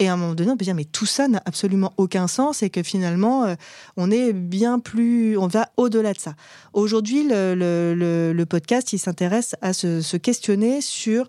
Et 0.00 0.08
à 0.08 0.12
un 0.12 0.16
moment 0.16 0.34
donné, 0.34 0.50
on 0.52 0.56
peut 0.56 0.64
dire, 0.64 0.76
mais 0.76 0.84
tout 0.84 1.06
ça 1.06 1.26
n'a 1.26 1.42
absolument 1.44 1.92
aucun 1.96 2.28
sens 2.28 2.62
et 2.62 2.70
que 2.70 2.84
finalement, 2.84 3.44
euh, 3.44 3.54
on 3.96 4.10
est 4.10 4.32
bien 4.32 4.78
plus, 4.78 5.36
on 5.36 5.48
va 5.48 5.70
au-delà 5.76 6.12
de 6.12 6.18
ça. 6.18 6.34
Aujourd'hui, 6.72 7.26
le, 7.28 8.44
podcast, 8.44 8.92
il 8.92 8.98
s'intéresse 8.98 9.56
à 9.60 9.72
se, 9.72 10.16
questionner 10.16 10.80
sur 10.80 11.28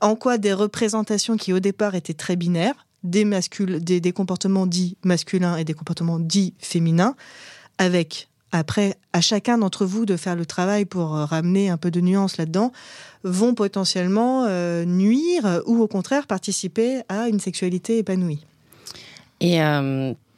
en 0.00 0.16
quoi 0.16 0.38
des 0.38 0.52
représentations 0.52 1.36
qui 1.36 1.52
au 1.52 1.60
départ 1.60 1.94
étaient 1.94 2.14
très 2.14 2.36
binaires, 2.36 2.86
des, 3.02 3.24
des, 3.24 4.12
comportements 4.12 4.66
dits 4.66 4.96
masculins 5.04 5.56
et 5.56 5.64
des 5.64 5.74
comportements 5.74 6.18
dits 6.18 6.54
féminins, 6.58 7.14
avec 7.78 8.28
après, 8.52 8.96
à 9.12 9.20
chacun 9.20 9.58
d'entre 9.58 9.84
vous 9.84 10.06
de 10.06 10.16
faire 10.16 10.34
le 10.34 10.46
travail 10.46 10.86
pour 10.86 11.10
ramener 11.10 11.68
un 11.68 11.76
peu 11.76 11.90
de 11.90 12.00
nuance 12.00 12.36
là-dedans, 12.36 12.72
vont 13.22 13.54
potentiellement 13.54 14.46
nuire 14.86 15.62
ou 15.66 15.82
au 15.82 15.88
contraire 15.88 16.26
participer 16.26 17.02
à 17.08 17.28
une 17.28 17.40
sexualité 17.40 17.98
épanouie? 17.98 18.44
Et 19.40 19.60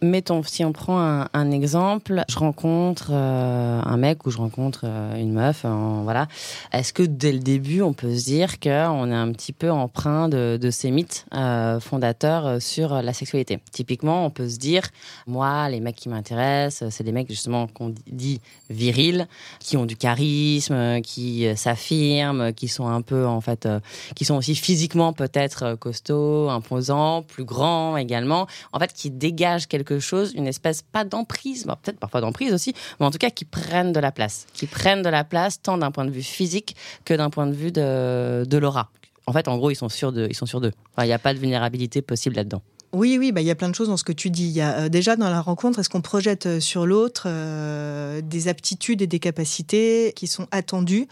Mettons, 0.01 0.45
si 0.45 0.65
on 0.65 0.71
prend 0.71 1.27
un, 1.33 1.51
exemple, 1.51 2.23
je 2.29 2.39
rencontre 2.39 3.09
euh, 3.11 3.81
un 3.85 3.97
mec 3.97 4.27
ou 4.27 4.31
je 4.31 4.39
rencontre 4.39 4.83
euh, 4.85 5.17
une 5.17 5.33
meuf, 5.33 5.65
voilà. 6.05 6.29
Est-ce 6.73 6.93
que 6.93 7.03
dès 7.03 7.33
le 7.33 7.41
début, 7.41 7.83
on 7.83 7.93
peut 7.93 8.15
se 8.15 8.25
dire 8.27 8.61
qu'on 8.61 9.11
est 9.11 9.15
un 9.15 9.33
petit 9.33 9.53
peu 9.53 9.73
empreint 9.73 10.29
de, 10.29 10.57
de 10.61 10.71
ces 10.71 10.93
mythes 10.93 11.27
euh, 11.35 11.81
fondateurs 11.81 12.63
sur 12.63 13.03
la 13.03 13.13
sexualité? 13.13 13.59
Typiquement, 13.73 14.25
on 14.25 14.31
peut 14.31 14.49
se 14.49 14.59
dire, 14.59 14.85
moi, 15.27 15.69
les 15.69 15.81
mecs 15.81 15.97
qui 15.97 16.09
m'intéressent, 16.09 16.91
c'est 16.91 17.03
des 17.03 17.11
mecs 17.11 17.29
justement 17.29 17.67
qu'on 17.67 17.93
dit 18.07 18.41
virils, 18.71 19.27
qui 19.59 19.77
ont 19.77 19.85
du 19.85 19.97
charisme, 19.97 21.01
qui 21.01 21.45
s'affirment, 21.57 22.53
qui 22.53 22.69
sont 22.69 22.87
un 22.87 23.03
peu, 23.03 23.27
en 23.27 23.41
fait, 23.41 23.69
qui 24.15 24.25
sont 24.25 24.37
aussi 24.37 24.55
physiquement 24.55 25.13
peut-être 25.13 25.75
costauds, 25.75 26.51
imposants, 26.51 27.23
plus 27.23 27.45
grands 27.45 27.97
également, 27.97 28.47
en 28.73 28.79
fait, 28.79 28.93
qui 28.93 29.11
dégagent 29.11 29.67
quelque 29.67 29.88
chose, 29.99 30.33
une 30.35 30.47
espèce, 30.47 30.83
pas 30.83 31.05
d'emprise, 31.05 31.65
peut-être 31.83 31.99
parfois 31.99 32.21
d'emprise 32.21 32.53
aussi, 32.53 32.75
mais 33.01 33.07
en 33.07 33.11
tout 33.11 33.19
cas 33.19 33.31
qui 33.31 33.45
prennent 33.45 33.93
de 33.93 34.01
la 34.01 34.13
place. 34.13 34.47
Qui 34.55 34.67
prennent 34.67 35.03
de 35.03 35.09
la 35.09 35.25
place 35.25 35.61
tant 35.63 35.79
d'un 35.79 35.91
point 35.91 36.05
de 36.05 36.11
vue 36.11 36.23
physique 36.23 36.77
que 37.05 37.15
d'un 37.15 37.31
point 37.31 37.47
de 37.47 37.55
vue 37.55 37.73
de, 37.73 38.59
l'aura. 38.59 38.91
En 39.27 39.33
fait, 39.33 39.49
en 39.49 39.57
gros, 39.59 39.71
ils 39.71 39.77
sont 39.77 39.89
sûrs 39.89 40.13
d'eux. 40.13 40.29
Il 40.31 41.05
n'y 41.05 41.13
a 41.13 41.19
pas 41.19 41.35
de 41.35 41.39
vulnérabilité 41.39 42.03
possible 42.03 42.37
là-dedans. 42.37 42.63
Oui, 42.93 43.19
oui, 43.19 43.33
bah, 43.33 43.43
il 43.43 43.47
y 43.47 43.51
a 43.51 43.55
plein 43.55 43.69
de 43.69 43.75
choses 43.75 43.89
dans 43.89 43.99
ce 43.99 44.05
que 44.05 44.13
tu 44.13 44.31
dis. 44.31 44.61
Euh, 44.61 44.89
déjà 44.89 45.17
dans 45.17 45.29
la 45.29 45.43
rencontre, 45.43 45.79
est-ce 45.79 45.91
qu'on 45.91 46.01
projette 46.01 46.47
euh, 46.47 46.61
sur 46.61 46.87
l'autre 46.87 47.25
euh, 47.27 48.23
des 48.23 48.49
aptitudes 48.49 49.03
et 49.03 49.07
des 49.07 49.19
capacités 49.19 50.13
qui 50.17 50.27
sont 50.27 50.47
attendues 50.53 51.07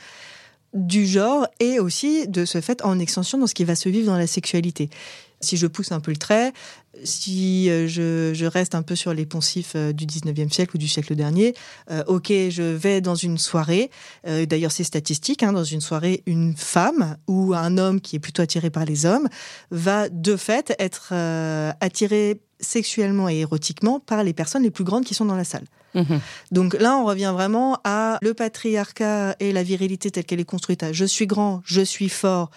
du 0.73 1.07
genre 1.07 1.47
et 1.61 1.79
aussi 1.79 2.29
de 2.29 2.45
ce 2.45 2.61
fait 2.61 2.83
en 2.83 2.99
extension 2.99 3.39
dans 3.39 3.47
ce 3.47 3.55
qui 3.55 3.65
va 3.65 3.75
se 3.75 3.91
vivre 3.91 4.07
dans 4.07 4.17
la 4.17 4.27
sexualité? 4.27 4.89
Si 5.41 5.57
je 5.57 5.67
pousse 5.67 5.93
un 5.93 6.01
peu 6.01 6.11
le 6.11 6.17
trait, 6.17 6.53
si 7.05 7.69
euh, 7.71 7.87
je, 7.87 8.47
reste 8.47 8.75
un 8.75 8.83
peu 8.83 8.95
sur 8.95 9.13
les 9.13 9.27
poncifs 9.27 9.73
euh, 9.77 9.93
du 9.93 10.07
19e 10.07 10.51
siècle 10.51 10.77
ou 10.77 10.79
du 10.79 10.89
siècle 10.89 11.15
dernier, 11.15 11.55
euh, 11.91 12.03
ok, 12.07 12.29
je 12.29 12.63
vais 12.63 13.01
dans 13.01 13.15
une 13.15 13.39
soirée, 13.39 13.91
d'ailleurs 14.25 14.73
c'est 14.73 14.85
statistique, 14.85 15.43
hein, 15.43 15.53
dans 15.53 15.65
une 15.65 15.81
soirée, 15.81 16.23
une 16.27 16.55
femme 16.57 17.17
ou 17.27 17.55
un 17.55 17.79
homme 17.79 18.01
qui 18.01 18.17
est 18.17 18.19
plutôt 18.19 18.43
attiré 18.43 18.71
par 18.71 18.85
les 18.85 19.07
hommes 19.07 19.29
va 19.71 20.09
de 20.09 20.37
fait 20.37 20.75
être 20.79 21.13
attiré 21.81 22.41
sexuellement 22.61 23.29
et 23.29 23.39
érotiquement 23.39 24.01
par 24.01 24.25
les 24.25 24.33
personnes 24.33 24.63
les 24.63 24.71
plus 24.71 24.85
grandes 24.85 25.05
qui 25.05 25.15
sont 25.15 25.25
dans 25.25 25.37
la 25.37 25.45
salle. 25.45 25.65
Mhm. 25.95 26.21
Donc 26.53 26.75
là, 26.75 26.97
on 26.97 27.05
revient 27.05 27.33
vraiment 27.35 27.79
à 27.85 28.19
le 28.23 28.35
patriarcat 28.35 29.37
et 29.41 29.53
la 29.53 29.63
virilité 29.63 30.11
telle 30.11 30.25
qu'elle 30.25 30.41
est 30.41 30.45
construite 30.45 30.83
à 30.83 30.93
je 30.93 31.05
suis 31.05 31.27
grand, 31.27 31.63
je 31.65 31.81
suis 31.81 32.09
fort, 32.09 32.51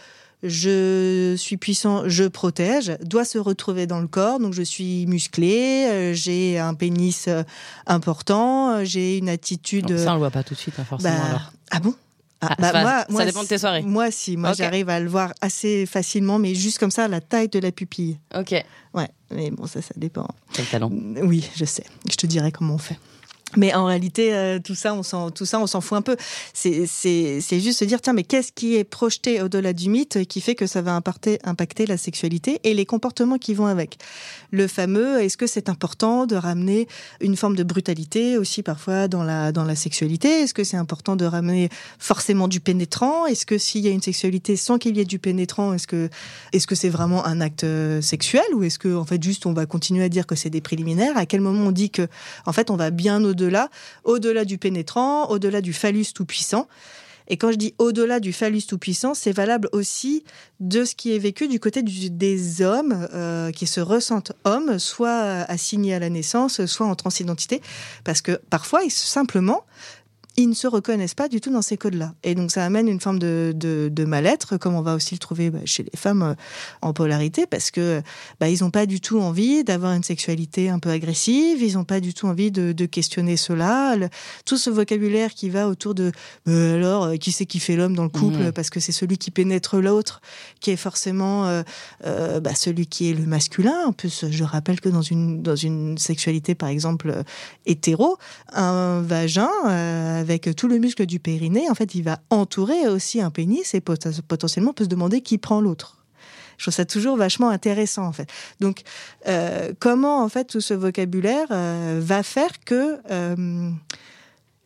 je 0.44 1.36
suis 1.38 1.58
puissant, 1.58 2.08
je 2.08 2.24
protège, 2.24 2.98
doit 3.02 3.26
se 3.26 3.38
retrouver 3.38 3.88
dans 3.88 4.00
le 4.00 4.08
corps. 4.08 4.40
Donc 4.40 4.54
je 4.54 4.62
suis 4.62 5.06
musclé, 5.08 5.88
euh, 5.90 6.14
j'ai 6.14 6.58
un 6.58 6.74
pénis 6.74 7.28
euh, 7.28 7.44
important, 7.88 8.72
euh, 8.72 8.86
j'ai 8.86 9.18
une 9.18 9.30
attitude. 9.30 9.98
ça, 9.98 10.12
on 10.12 10.14
le 10.14 10.20
voit 10.20 10.32
pas 10.32 10.44
tout 10.44 10.54
de 10.54 10.60
suite, 10.60 10.76
hein, 10.80 10.86
forcément. 10.86 11.16
Bah, 11.16 11.42
ah 11.72 11.80
bon? 11.80 11.94
Ah, 12.42 12.56
bah, 12.58 13.06
moi, 13.10 13.20
ça 13.20 13.26
dépend 13.26 13.44
de 13.44 13.48
tes 13.50 13.58
soirées. 13.58 13.82
Moi, 13.82 14.12
si. 14.12 14.38
Moi, 14.38 14.54
j'arrive 14.54 14.88
à 14.90 15.02
le 15.02 15.10
voir 15.10 15.34
assez 15.42 15.86
facilement, 15.86 16.40
mais 16.40 16.56
juste 16.56 16.78
comme 16.78 16.92
ça, 16.92 17.10
la 17.10 17.20
taille 17.20 17.50
de 17.50 17.60
la 17.60 17.74
pupille. 17.74 18.18
Ok. 18.34 18.56
Ouais, 18.94 19.10
mais 19.30 19.52
bon, 19.52 19.68
ça, 19.68 19.82
ça 19.82 19.94
dépend. 19.98 20.26
Quel 20.54 20.66
talent. 20.66 20.90
Oui, 21.22 21.50
je 21.56 21.66
sais. 21.66 21.84
Je 22.10 22.16
te 22.16 22.26
dirai 22.28 22.54
comment 22.54 22.76
on 22.76 22.80
fait. 22.80 22.98
Mais 23.58 23.74
en 23.74 23.86
réalité, 23.86 24.34
euh, 24.34 24.60
tout 24.60 24.76
ça, 24.76 24.94
on 24.94 25.02
s'en, 25.02 25.32
tout 25.32 25.46
ça, 25.46 25.60
on 25.60 25.68
s'en 25.68 25.82
fout 25.82 25.98
un 25.98 26.02
peu. 26.02 26.16
C'est, 26.54 26.86
c'est, 26.86 27.42
c'est 27.42 27.60
juste 27.60 27.80
se 27.80 27.86
dire, 27.86 28.00
tiens, 28.00 28.14
mais 28.14 28.24
qu'est-ce 28.24 28.52
qui 28.52 28.76
est 28.76 28.84
projeté 28.84 29.42
au-delà 29.42 29.74
du 29.74 29.90
mythe 29.90 30.26
qui 30.28 30.40
fait 30.40 30.56
que 30.56 30.68
ça 30.68 30.82
va 30.82 30.94
impacter, 30.94 31.40
impacter 31.44 31.86
la 31.88 31.98
sexualité 31.98 32.60
et 32.64 32.74
les 32.74 32.86
comportements 32.86 33.38
qui 33.38 33.54
vont 33.54 33.66
avec? 33.66 33.98
Le 34.52 34.68
fameux, 34.68 35.22
est-ce 35.22 35.38
que 35.38 35.48
c'est 35.48 35.70
important 35.70 36.28
de 36.28 36.36
ramener 36.36 36.88
une 37.22 37.36
forme 37.36 37.56
de 37.56 37.64
brutalité 37.64 38.38
aussi 38.38 38.62
parfois 38.62 39.08
dans 39.08 39.24
la, 39.24 39.52
dans 39.52 39.64
la 39.64 39.76
sexualité? 39.76 40.28
Est-ce 40.28 40.54
que 40.54 40.64
c'est 40.64 40.78
important 40.78 41.16
de 41.16 41.26
ramener 41.26 41.70
forcément 41.98 42.48
du 42.48 42.60
pénétrant? 42.60 43.26
Est-ce 43.26 43.46
que 43.46 43.58
s'il 43.58 43.82
y 43.82 43.88
a 43.88 43.92
une 43.92 44.02
sexualité 44.02 44.56
sans 44.56 44.78
qu'il 44.78 44.98
y 44.98 45.00
ait 45.00 45.06
du 45.06 45.20
pénétrant, 45.20 45.74
est-ce 45.74 45.88
que, 45.88 46.10
est-ce 46.54 46.68
que 46.68 46.76
c'est 46.76 46.90
vraiment 46.90 47.26
un 47.26 47.42
acte 47.42 47.64
euh, 47.64 48.02
sexuel? 48.02 48.44
Ou 48.54 48.64
est-ce 48.64 48.80
que, 48.80 48.96
en 48.96 49.06
fait, 49.06 49.22
juste 49.22 49.46
on 49.46 49.54
va 49.54 49.66
continuer 49.66 50.04
à 50.04 50.10
dire 50.10 50.28
que 50.28 50.36
c'est 50.36 50.50
des 50.50 50.62
préliminaires? 50.62 51.18
À 51.18 51.26
quel 51.26 51.42
moment 51.42 51.68
on 51.68 51.72
dit 51.72 51.90
que, 51.90 52.08
en 52.46 52.54
fait, 52.54 52.70
on 52.70 52.76
va 52.76 52.92
bien 52.92 53.24
au 53.24 53.34
au-delà, 53.40 53.70
au-delà 54.04 54.46
du 54.46 54.58
pénétrant, 54.58 55.30
au-delà 55.30 55.62
du 55.62 55.74
phallus 55.74 56.08
tout-puissant. 56.14 56.68
Et 57.32 57.38
quand 57.38 57.52
je 57.52 57.58
dis 57.58 57.76
au-delà 57.78 58.20
du 58.20 58.34
phallus 58.34 58.64
tout-puissant, 58.64 59.14
c'est 59.14 59.32
valable 59.32 59.70
aussi 59.72 60.24
de 60.60 60.84
ce 60.84 60.96
qui 60.96 61.16
est 61.16 61.20
vécu 61.20 61.48
du 61.48 61.60
côté 61.60 61.84
des 61.84 62.62
hommes 62.64 63.08
euh, 63.14 63.52
qui 63.52 63.68
se 63.68 63.80
ressentent 63.80 64.32
hommes, 64.46 64.80
soit 64.80 65.46
assignés 65.48 65.94
à 65.94 66.00
la 66.00 66.10
naissance, 66.10 66.66
soit 66.66 66.88
en 66.88 66.96
transidentité. 66.96 67.62
Parce 68.04 68.22
que 68.22 68.42
parfois, 68.50 68.82
simplement, 68.90 69.64
ils 70.40 70.48
ne 70.48 70.54
se 70.54 70.68
reconnaissent 70.68 71.16
pas 71.16 71.28
du 71.28 71.42
tout 71.42 71.52
dans 71.52 71.62
ces 71.62 71.76
codes-là. 71.76 72.14
Et 72.24 72.34
donc 72.34 72.52
ça 72.52 72.64
amène 72.64 72.88
une 72.88 73.02
forme 73.02 73.20
de, 73.20 73.54
de, 73.54 74.06
mal-être, 74.06 74.58
comme 74.58 74.74
on 74.74 74.82
va 74.82 74.96
aussi 74.96 75.14
le 75.14 75.20
trouver 75.20 75.50
bah, 75.50 75.60
chez 75.66 75.84
les 75.84 75.98
femmes 75.98 76.24
euh, 76.24 76.34
en 76.82 76.94
polarité, 76.94 77.46
parce 77.46 77.72
que 77.72 78.02
bah, 78.40 78.48
ils 78.48 78.64
n'ont 78.64 78.72
pas 78.72 78.86
du 78.86 79.02
tout 79.02 79.20
envie 79.20 79.66
d'avoir 79.66 79.94
une 79.94 80.04
sexualité 80.04 80.70
un 80.70 80.80
peu 80.80 80.90
agressive, 80.90 81.62
ils 81.62 81.74
n'ont 81.74 81.84
pas 81.84 82.00
du 82.00 82.14
tout 82.14 82.28
envie 82.28 82.52
de, 82.52 82.72
de 82.72 82.86
questionner 82.86 83.36
cela. 83.36 83.96
tout 84.46 84.58
ce 84.58 84.70
vocabulaire 84.70 85.34
qui 85.34 85.50
va 85.50 85.68
autour 85.68 85.94
de 85.94 86.12
bah, 86.46 86.54
alors 86.54 87.04
euh, 87.04 87.16
qui 87.18 87.34
c'est 87.34 87.46
qui 87.46 87.60
fait 87.60 87.76
l'homme 87.76 87.96
dans 87.96 88.04
le 88.04 88.10
couple, 88.10 88.40
mmh. 88.40 88.52
parce 88.54 88.70
que 88.70 88.80
c'est 88.80 88.94
celui 88.94 89.18
qui 89.18 89.32
pénètre 89.32 89.78
l'autre, 89.78 90.22
qui 90.62 90.72
est 90.72 90.78
forcément 90.78 91.48
euh, 92.06 92.40
bah, 92.40 92.56
celui 92.56 92.88
qui 92.88 93.10
est 93.10 93.14
le 93.14 93.26
masculin. 93.26 93.84
En 93.86 93.92
plus, 93.92 94.26
je 94.30 94.44
rappelle 94.46 94.80
que 94.80 94.90
dans 94.90 95.02
une 95.02 95.42
dans 95.42 95.58
une 95.58 95.98
sexualité 95.98 96.56
par 96.56 96.70
exemple 96.70 97.24
hétéro, 97.66 98.18
un 98.54 99.02
vagin 99.02 99.50
avec 100.30 100.56
tout 100.56 100.68
le 100.68 100.78
muscle 100.78 101.06
du 101.06 101.20
périnée, 101.20 101.70
en 101.70 101.76
fait, 101.76 101.96
il 101.96 102.04
va 102.04 102.20
entourer 102.30 102.88
aussi 102.88 103.22
un 103.22 103.32
pénis 103.32 103.74
et 103.74 103.82
potentiellement 103.82 104.74
peut 104.74 104.84
se 104.84 104.90
demander 104.90 105.22
qui 105.22 105.38
prend 105.38 105.62
l'autre. 105.62 106.00
Je 106.60 106.66
trouve 106.66 106.74
ça 106.74 106.86
toujours 106.86 107.16
vachement 107.16 107.50
intéressant 107.50 108.06
en 108.06 108.12
fait. 108.12 108.30
Donc, 108.60 108.82
euh, 109.28 109.72
comment 109.80 110.22
en 110.22 110.30
fait 110.30 110.44
tout 110.44 110.60
ce 110.60 110.74
vocabulaire 110.74 111.48
euh, 111.52 112.00
va 112.04 112.22
faire 112.22 112.60
que 112.66 113.00
euh, 113.10 113.72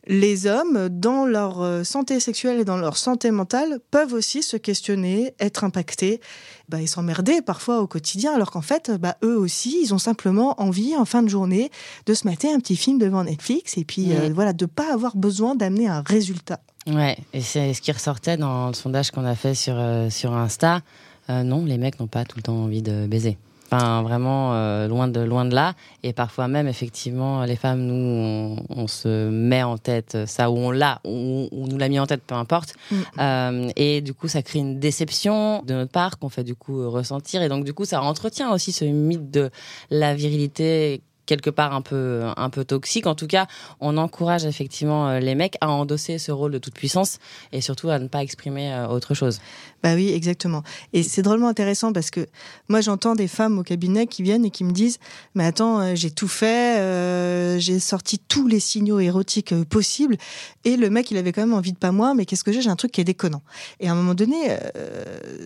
les 0.06 0.46
hommes, 0.46 0.88
dans 0.88 1.24
leur 1.24 1.62
euh, 1.62 1.84
santé 1.84 2.20
sexuelle 2.20 2.60
et 2.60 2.64
dans 2.64 2.76
leur 2.76 2.96
santé 2.96 3.30
mentale, 3.30 3.80
peuvent 3.90 4.12
aussi 4.12 4.42
se 4.42 4.56
questionner, 4.56 5.34
être 5.40 5.64
impactés 5.64 6.20
bah, 6.68 6.80
et 6.80 6.86
s'emmerder 6.86 7.40
parfois 7.42 7.80
au 7.80 7.86
quotidien, 7.86 8.34
alors 8.34 8.50
qu'en 8.50 8.62
fait, 8.62 8.90
bah, 9.00 9.16
eux 9.22 9.36
aussi, 9.36 9.80
ils 9.82 9.94
ont 9.94 9.98
simplement 9.98 10.60
envie, 10.60 10.96
en 10.96 11.04
fin 11.04 11.22
de 11.22 11.28
journée, 11.28 11.70
de 12.06 12.14
se 12.14 12.26
mater 12.26 12.52
un 12.52 12.58
petit 12.58 12.76
film 12.76 12.98
devant 12.98 13.24
Netflix 13.24 13.78
et 13.78 13.84
puis 13.84 14.12
euh, 14.12 14.30
voilà, 14.34 14.52
de 14.52 14.66
pas 14.66 14.92
avoir 14.92 15.16
besoin 15.16 15.54
d'amener 15.54 15.88
un 15.88 16.02
résultat. 16.02 16.60
Ouais, 16.86 17.16
et 17.32 17.40
c'est 17.40 17.72
ce 17.72 17.80
qui 17.80 17.92
ressortait 17.92 18.36
dans 18.36 18.68
le 18.68 18.74
sondage 18.74 19.10
qu'on 19.10 19.24
a 19.24 19.34
fait 19.34 19.54
sur, 19.54 19.74
euh, 19.78 20.10
sur 20.10 20.34
Insta. 20.34 20.82
non, 21.28 21.64
les 21.64 21.78
mecs 21.78 21.98
n'ont 21.98 22.06
pas 22.06 22.24
tout 22.24 22.36
le 22.36 22.42
temps 22.42 22.64
envie 22.64 22.82
de 22.82 23.06
baiser. 23.06 23.38
Enfin, 23.74 24.02
vraiment 24.02 24.54
euh, 24.54 24.88
loin 24.88 25.08
de 25.08 25.20
loin 25.20 25.44
de 25.44 25.54
là. 25.54 25.74
Et 26.02 26.12
parfois 26.12 26.48
même, 26.48 26.68
effectivement, 26.68 27.44
les 27.44 27.56
femmes, 27.56 27.80
nous, 27.80 28.56
on, 28.68 28.86
se 28.86 29.28
met 29.28 29.62
en 29.62 29.78
tête 29.78 30.16
ça 30.26 30.50
ou 30.50 30.56
on 30.56 30.70
l'a, 30.70 31.00
ou 31.04 31.48
on, 31.50 31.66
nous 31.66 31.78
l'a 31.78 31.88
mis 31.88 31.98
en 31.98 32.06
tête, 32.06 32.22
peu 32.26 32.34
importe. 32.34 32.74
Mm. 32.90 32.96
Euh, 33.18 33.70
et 33.76 34.00
du 34.00 34.14
coup, 34.14 34.28
ça 34.28 34.42
crée 34.42 34.60
une 34.60 34.78
déception 34.78 35.62
de 35.62 35.74
notre 35.74 35.92
part 35.92 36.18
qu'on 36.18 36.28
fait 36.28 36.44
du 36.44 36.54
coup 36.54 36.90
ressentir. 36.90 37.42
Et 37.42 37.48
donc, 37.48 37.64
du 37.64 37.72
coup, 37.74 37.84
ça 37.84 38.02
entretient 38.02 38.52
aussi 38.52 38.72
ce 38.72 38.84
mythe 38.84 39.30
de 39.30 39.50
la 39.90 40.14
virilité 40.14 41.02
quelque 41.26 41.50
part 41.50 41.74
un 41.74 41.82
peu 41.82 42.22
un 42.36 42.50
peu 42.50 42.64
toxique. 42.64 43.06
En 43.06 43.14
tout 43.14 43.26
cas, 43.26 43.46
on 43.80 43.96
encourage 43.96 44.44
effectivement 44.44 45.08
euh, 45.08 45.20
les 45.20 45.34
mecs 45.34 45.56
à 45.60 45.70
endosser 45.70 46.18
ce 46.18 46.32
rôle 46.32 46.52
de 46.52 46.58
toute 46.58 46.74
puissance 46.74 47.18
et 47.52 47.60
surtout 47.60 47.88
à 47.90 47.98
ne 47.98 48.08
pas 48.08 48.22
exprimer 48.22 48.86
autre 48.90 49.14
chose. 49.14 49.40
Bah 49.82 49.94
oui, 49.94 50.10
exactement. 50.12 50.62
Et 50.94 51.02
c'est 51.02 51.20
drôlement 51.22 51.48
intéressant 51.48 51.92
parce 51.92 52.10
que 52.10 52.26
moi 52.68 52.80
j'entends 52.80 53.14
des 53.14 53.28
femmes 53.28 53.58
au 53.58 53.62
cabinet 53.62 54.06
qui 54.06 54.22
viennent 54.22 54.44
et 54.46 54.50
qui 54.50 54.64
me 54.64 54.72
disent 54.72 54.98
"Mais 55.34 55.44
attends, 55.44 55.80
euh, 55.80 55.94
j'ai 55.94 56.10
tout 56.10 56.28
fait, 56.28 56.78
euh, 56.78 57.58
j'ai 57.58 57.78
sorti 57.78 58.18
tous 58.18 58.46
les 58.46 58.60
signaux 58.60 58.98
érotiques 58.98 59.52
euh, 59.52 59.64
possibles 59.64 60.16
et 60.64 60.76
le 60.76 60.88
mec 60.88 61.10
il 61.10 61.18
avait 61.18 61.32
quand 61.32 61.42
même 61.42 61.52
envie 61.52 61.72
de 61.72 61.78
pas 61.78 61.92
moi, 61.92 62.14
mais 62.14 62.24
qu'est-ce 62.24 62.44
que 62.44 62.52
j'ai? 62.52 62.62
J'ai 62.62 62.70
un 62.70 62.76
truc 62.76 62.92
qui 62.92 63.00
est 63.02 63.04
déconnant." 63.04 63.42
Et 63.80 63.88
à 63.88 63.92
un 63.92 63.94
moment 63.94 64.14
donné, 64.14 64.56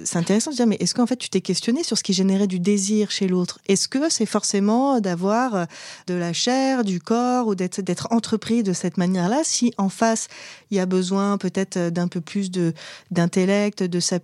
c'est 0.05 0.19
intéressant 0.19 0.51
de 0.53 0.57
dire 0.57 0.67
"Mais 0.67 0.77
est-ce 0.81 0.95
qu'en 0.95 1.07
fait 1.07 1.17
tu 1.17 1.29
t'es 1.31 1.41
questionné 1.41 1.83
sur 1.83 1.99
ce 1.99 2.03
qui 2.05 2.13
générait 2.13 2.47
du 2.47 2.61
désir 2.61 3.11
chez 3.11 3.27
l'autre? 3.27 3.59
Est-ce 3.69 3.89
que 3.89 4.09
c'est 4.09 4.27
forcément 4.27 5.01
d'avoir 5.01 5.67
de 6.07 6.15
la 6.15 6.33
chair, 6.33 6.85
du 6.85 7.01
corps 7.01 7.47
ou 7.47 7.55
d'être 7.55 8.09
entrepris 8.11 8.63
de 8.63 8.73
cette 8.73 8.97
manière-là 8.97 9.41
si 9.45 9.73
en 9.79 9.89
face 9.89 10.29
il 10.71 10.77
y 10.77 10.81
a 10.81 10.87
besoin 10.87 11.39
peut-être 11.39 11.91
d'un 11.91 12.09
peu 12.09 12.21
plus 12.21 12.51
de 12.51 12.75
d'intellect, 13.11 13.83
de 13.83 14.01
sa 14.01 14.19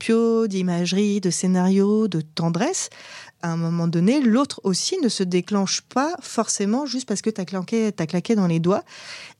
d'imagerie, 0.49 1.21
de 1.21 1.31
scénario, 1.31 2.09
de 2.09 2.21
tendresse. 2.21 2.91
À 3.45 3.51
un 3.51 3.59
moment 3.59 3.89
donné, 3.89 4.23
l'autre 4.23 4.59
aussi 4.65 4.97
ne 5.03 5.11
se 5.11 5.23
déclenche 5.23 5.83
pas 5.83 6.15
forcément 6.23 6.87
juste 6.87 7.07
parce 7.07 7.21
que 7.21 7.29
tu 7.29 7.43
as 7.43 7.45
claqué, 7.45 7.93
as 7.99 8.07
claqué 8.07 8.35
dans 8.35 8.47
les 8.47 8.59
doigts. 8.59 8.83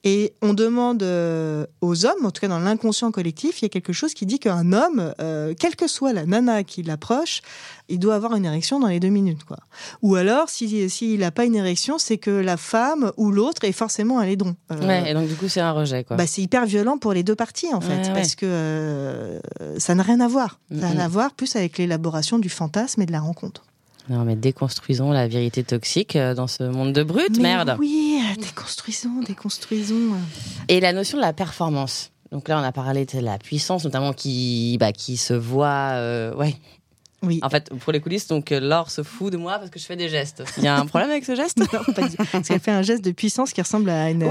Et 0.05 0.35
on 0.43 0.53
demande 0.53 1.03
euh, 1.03 1.65
aux 1.81 2.05
hommes, 2.05 2.27
en 2.27 2.31
tout 2.31 2.43
cas 2.43 2.49
dans 2.49 2.59
l'inconscient 2.59 3.11
collectif, 3.11 3.63
il 3.63 3.65
y 3.65 3.67
a 3.67 3.69
quelque 3.71 3.95
chose 3.95 4.13
qui 4.13 4.27
dit 4.27 4.39
qu'un 4.39 4.75
homme, 4.75 5.15
euh, 5.23 5.55
quelle 5.59 5.75
que 5.75 5.89
soit 5.89 6.13
la 6.13 6.27
nana 6.27 6.65
qui 6.65 6.83
l'approche, 6.83 7.41
il 7.89 7.99
doit 7.99 8.15
avoir 8.15 8.37
une 8.37 8.45
érection 8.45 8.79
dans 8.79 8.89
les 8.89 9.01
deux 9.01 9.09
minutes. 9.09 9.45
Quoi. 9.45 9.57
Ou 10.03 10.17
alors, 10.17 10.51
s'il 10.51 10.91
si, 10.91 11.17
n'a 11.17 11.31
pas 11.31 11.47
une 11.47 11.57
érection, 11.57 11.97
c'est 11.97 12.19
que 12.19 12.31
la 12.31 12.59
femme 12.59 13.11
ou 13.17 13.31
l'autre 13.31 13.65
est 13.65 13.73
forcément 13.73 14.19
un 14.19 14.27
laidron. 14.27 14.55
Euh, 14.71 14.87
ouais, 14.87 15.11
et 15.11 15.15
donc 15.15 15.29
du 15.29 15.35
coup, 15.35 15.49
c'est 15.49 15.63
un 15.63 15.73
rejet. 15.73 16.05
Bah, 16.11 16.27
c'est 16.27 16.43
hyper 16.43 16.67
violent 16.67 16.99
pour 16.99 17.15
les 17.15 17.23
deux 17.23 17.37
parties, 17.37 17.73
en 17.73 17.81
fait, 17.81 18.13
parce 18.13 18.35
que 18.35 19.41
ça 19.79 19.95
n'a 19.95 20.03
rien 20.03 20.21
à 20.21 20.29
voir. 20.29 20.61
Ça 20.71 20.77
n'a 20.77 20.89
rien 20.89 21.01
à 21.01 21.09
voir 21.09 21.33
plus 21.33 21.57
avec 21.57 21.79
l'élaboration 21.79 22.39
du 22.39 22.51
fantasme 22.51 23.01
et 23.01 23.07
de 23.07 23.13
la 23.13 23.21
rencontre. 23.21 23.63
Non, 24.11 24.25
mais 24.25 24.37
déconstruisons 24.37 25.13
la 25.13 25.29
vérité 25.29 25.65
toxique 25.65 26.17
euh, 26.17 26.35
dans 26.35 26.47
ce 26.47 26.63
monde 26.63 26.93
de 26.93 27.03
brut, 27.03 27.39
merde. 27.41 27.77
Oui, 27.79 28.21
euh, 28.21 28.41
déconstruisons, 28.41 29.23
déconstruisons. 29.27 30.13
Et 30.69 30.81
la 30.81 30.93
notion 30.93 31.17
de 31.17 31.23
la 31.23 31.33
performance. 31.33 32.11
Donc 32.31 32.49
là, 32.49 32.59
on 32.59 32.63
a 32.63 32.73
parlé 32.73 33.07
de 33.07 33.21
la 33.21 33.39
puissance, 33.39 33.85
notamment 33.85 34.13
qui, 34.13 34.77
bah, 34.79 34.93
qui 34.93 35.17
se 35.17 35.33
voit, 35.33 35.93
euh, 35.93 36.35
ouais, 36.35 36.57
oui. 37.27 37.41
En 37.43 37.51
fait, 37.51 37.71
pour 37.71 37.93
les 37.93 38.01
coulisses, 38.01 38.27
donc 38.27 38.53
euh, 38.53 38.61
Laure 38.61 38.91
se 38.91 39.03
fout 39.03 39.33
de 39.33 39.37
moi 39.37 39.59
parce 39.59 39.71
que 39.71 39.79
je 39.79 39.85
fais 39.85 39.97
des 39.97 40.09
gestes. 40.09 40.43
Il 40.59 40.65
y 40.65 40.69
a 40.69 40.77
un 40.77 40.87
problème 40.87 41.11
avec 41.11 41.25
ce 41.25 41.35
geste 41.35 41.59
Non, 41.73 41.93
pas 41.95 42.09
du 42.09 42.17
Parce 42.17 42.49
qu'elle 42.49 42.61
fait 42.61 42.71
un 42.71 42.83
geste 42.83 43.05
de 43.05 43.13
puissance 43.13 43.53
qui 43.53 43.61
ressemble 43.61 43.91
à 43.91 44.11
une, 44.11 44.23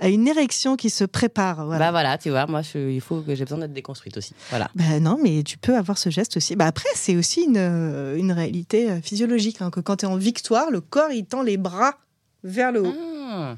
à 0.00 0.08
une 0.08 0.28
érection 0.28 0.76
qui 0.76 0.90
se 0.90 1.04
prépare. 1.04 1.66
Voilà. 1.66 1.86
Bah 1.86 1.90
voilà, 1.90 2.18
tu 2.18 2.30
vois, 2.30 2.46
moi, 2.46 2.62
il 2.74 3.00
faut 3.00 3.20
que 3.20 3.34
j'ai 3.34 3.44
besoin 3.44 3.58
d'être 3.58 3.72
déconstruite 3.72 4.16
aussi. 4.16 4.34
Voilà. 4.50 4.70
Bah 4.74 5.00
non, 5.00 5.18
mais 5.22 5.42
tu 5.42 5.58
peux 5.58 5.76
avoir 5.76 5.98
ce 5.98 6.10
geste 6.10 6.36
aussi. 6.36 6.56
Bah 6.56 6.66
après, 6.66 6.88
c'est 6.94 7.16
aussi 7.16 7.42
une, 7.42 7.56
euh, 7.56 8.16
une 8.16 8.32
réalité 8.32 8.90
euh, 8.90 9.00
physiologique. 9.00 9.60
Hein, 9.60 9.70
que 9.70 9.80
quand 9.80 9.96
tu 9.96 10.06
es 10.06 10.08
en 10.08 10.16
victoire, 10.16 10.70
le 10.70 10.80
corps, 10.80 11.10
il 11.10 11.24
tend 11.24 11.42
les 11.42 11.56
bras 11.56 11.94
vers 12.44 12.72
le 12.72 12.82
haut. 12.82 12.94
Ah. 13.30 13.54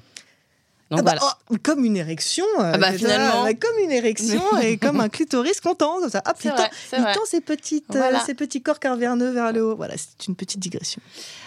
Ah 0.98 1.02
bah, 1.02 1.14
oh, 1.50 1.56
comme 1.62 1.84
une 1.84 1.96
érection, 1.96 2.44
euh, 2.58 2.72
ah 2.74 2.78
bah, 2.78 2.92
finalement. 2.92 3.44
comme 3.44 3.78
une 3.82 3.92
érection 3.92 4.42
et 4.62 4.76
comme 4.76 5.00
un 5.00 5.08
clitoris 5.08 5.60
content. 5.60 6.00
Comme 6.00 6.10
ça. 6.10 6.22
Hop, 6.26 6.36
il, 6.44 6.50
tend, 6.50 7.24
ses, 7.24 7.40
petites, 7.40 7.96
euh, 7.96 8.18
ses 8.26 8.34
petits 8.34 8.62
corps 8.62 8.78
caverneux 8.78 9.30
vers 9.30 9.52
le 9.52 9.64
haut. 9.64 9.76
Voilà, 9.76 9.94
c'est 9.96 10.26
une 10.28 10.36
petite 10.36 10.60
digression. 10.60 11.00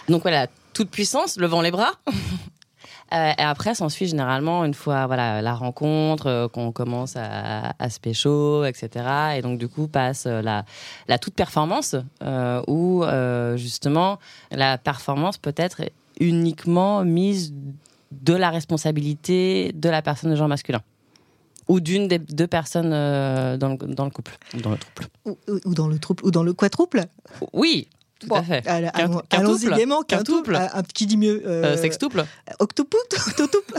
Donc 0.09 0.23
voilà, 0.23 0.47
toute 0.73 0.89
puissance, 0.89 1.37
levant 1.37 1.61
les 1.61 1.71
bras. 1.71 1.93
Euh, 3.13 3.31
et 3.37 3.41
après, 3.43 3.75
s'ensuit 3.75 4.07
généralement 4.07 4.65
une 4.65 4.73
fois 4.73 5.05
voilà 5.05 5.39
la 5.39 5.53
rencontre, 5.53 6.49
qu'on 6.51 6.71
commence 6.71 7.15
à, 7.15 7.75
à, 7.77 7.89
se 7.91 7.99
pécho, 7.99 8.65
etc. 8.65 9.05
Et 9.37 9.43
donc 9.43 9.59
du 9.59 9.67
coup 9.67 9.87
passe 9.87 10.25
la, 10.25 10.65
la 11.07 11.19
toute 11.19 11.35
performance, 11.35 11.95
où 12.67 13.03
justement 13.57 14.17
la 14.49 14.79
performance 14.79 15.37
peut 15.37 15.53
être 15.55 15.83
uniquement 16.19 17.05
mise 17.05 17.53
de 18.21 18.33
la 18.33 18.49
responsabilité 18.49 19.71
de 19.73 19.89
la 19.89 20.01
personne 20.01 20.31
de 20.31 20.35
genre 20.35 20.47
masculin. 20.47 20.81
Ou 21.67 21.79
d'une 21.79 22.07
des 22.07 22.19
deux 22.19 22.47
personnes 22.47 22.91
euh, 22.93 23.57
dans, 23.57 23.69
le, 23.69 23.77
dans, 23.77 24.05
le, 24.05 24.11
couple. 24.11 24.37
Ou 24.53 24.61
dans 24.61 24.71
le 24.71 24.77
trouble. 24.77 25.09
Ou, 25.65 25.73
dans 25.73 25.87
le 25.87 25.97
trouble 25.97 26.23
ou 26.23 26.31
dans 26.31 26.43
le 26.43 26.53
quadruple. 26.53 27.05
Oui 27.53 27.87
tout 28.19 28.33
à 28.33 28.43
fait. 28.43 28.65
allons-y 28.67 29.67
gaiement 29.75 30.01
qu'un 30.01 30.23
touple 30.23 30.57
qui 30.93 31.05
dit 31.05 31.17
mieux 31.17 31.43
euh, 31.45 31.65
euh 31.65 31.77
sextuple. 31.77 32.25
octopuple 32.59 33.15
octotouple. 33.27 33.73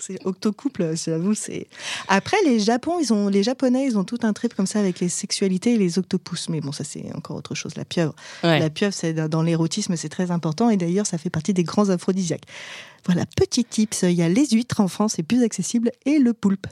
C'est 0.00 0.24
octocouple, 0.24 0.94
j'avoue. 0.96 1.34
C'est 1.34 1.66
après 2.06 2.36
les 2.44 2.60
Japon, 2.60 2.98
ils 3.00 3.12
ont 3.12 3.28
les 3.28 3.42
Japonais, 3.42 3.86
ils 3.86 3.98
ont 3.98 4.04
tout 4.04 4.18
un 4.22 4.32
trip 4.32 4.54
comme 4.54 4.66
ça 4.66 4.78
avec 4.78 5.00
les 5.00 5.08
sexualités 5.08 5.74
et 5.74 5.76
les 5.76 5.98
octopus. 5.98 6.48
Mais 6.48 6.60
bon, 6.60 6.72
ça 6.72 6.84
c'est 6.84 7.12
encore 7.14 7.36
autre 7.36 7.54
chose. 7.54 7.74
La 7.76 7.84
pieuvre, 7.84 8.14
la 8.42 8.70
pieuvre, 8.70 8.94
c'est 8.94 9.12
dans 9.12 9.42
l'érotisme, 9.42 9.96
c'est 9.96 10.08
très 10.08 10.30
important. 10.30 10.70
Et 10.70 10.76
d'ailleurs, 10.76 11.06
ça 11.06 11.18
fait 11.18 11.30
partie 11.30 11.52
des 11.52 11.64
grands 11.64 11.88
aphrodisiaques. 11.90 12.44
Voilà, 13.06 13.24
petit 13.36 13.64
tips, 13.64 14.02
il 14.02 14.12
y 14.12 14.22
a 14.22 14.28
les 14.28 14.46
huîtres 14.46 14.80
en 14.80 14.88
France, 14.88 15.14
c'est 15.16 15.22
plus 15.22 15.42
accessible, 15.42 15.90
et 16.04 16.18
le 16.18 16.32
poulpe. 16.32 16.66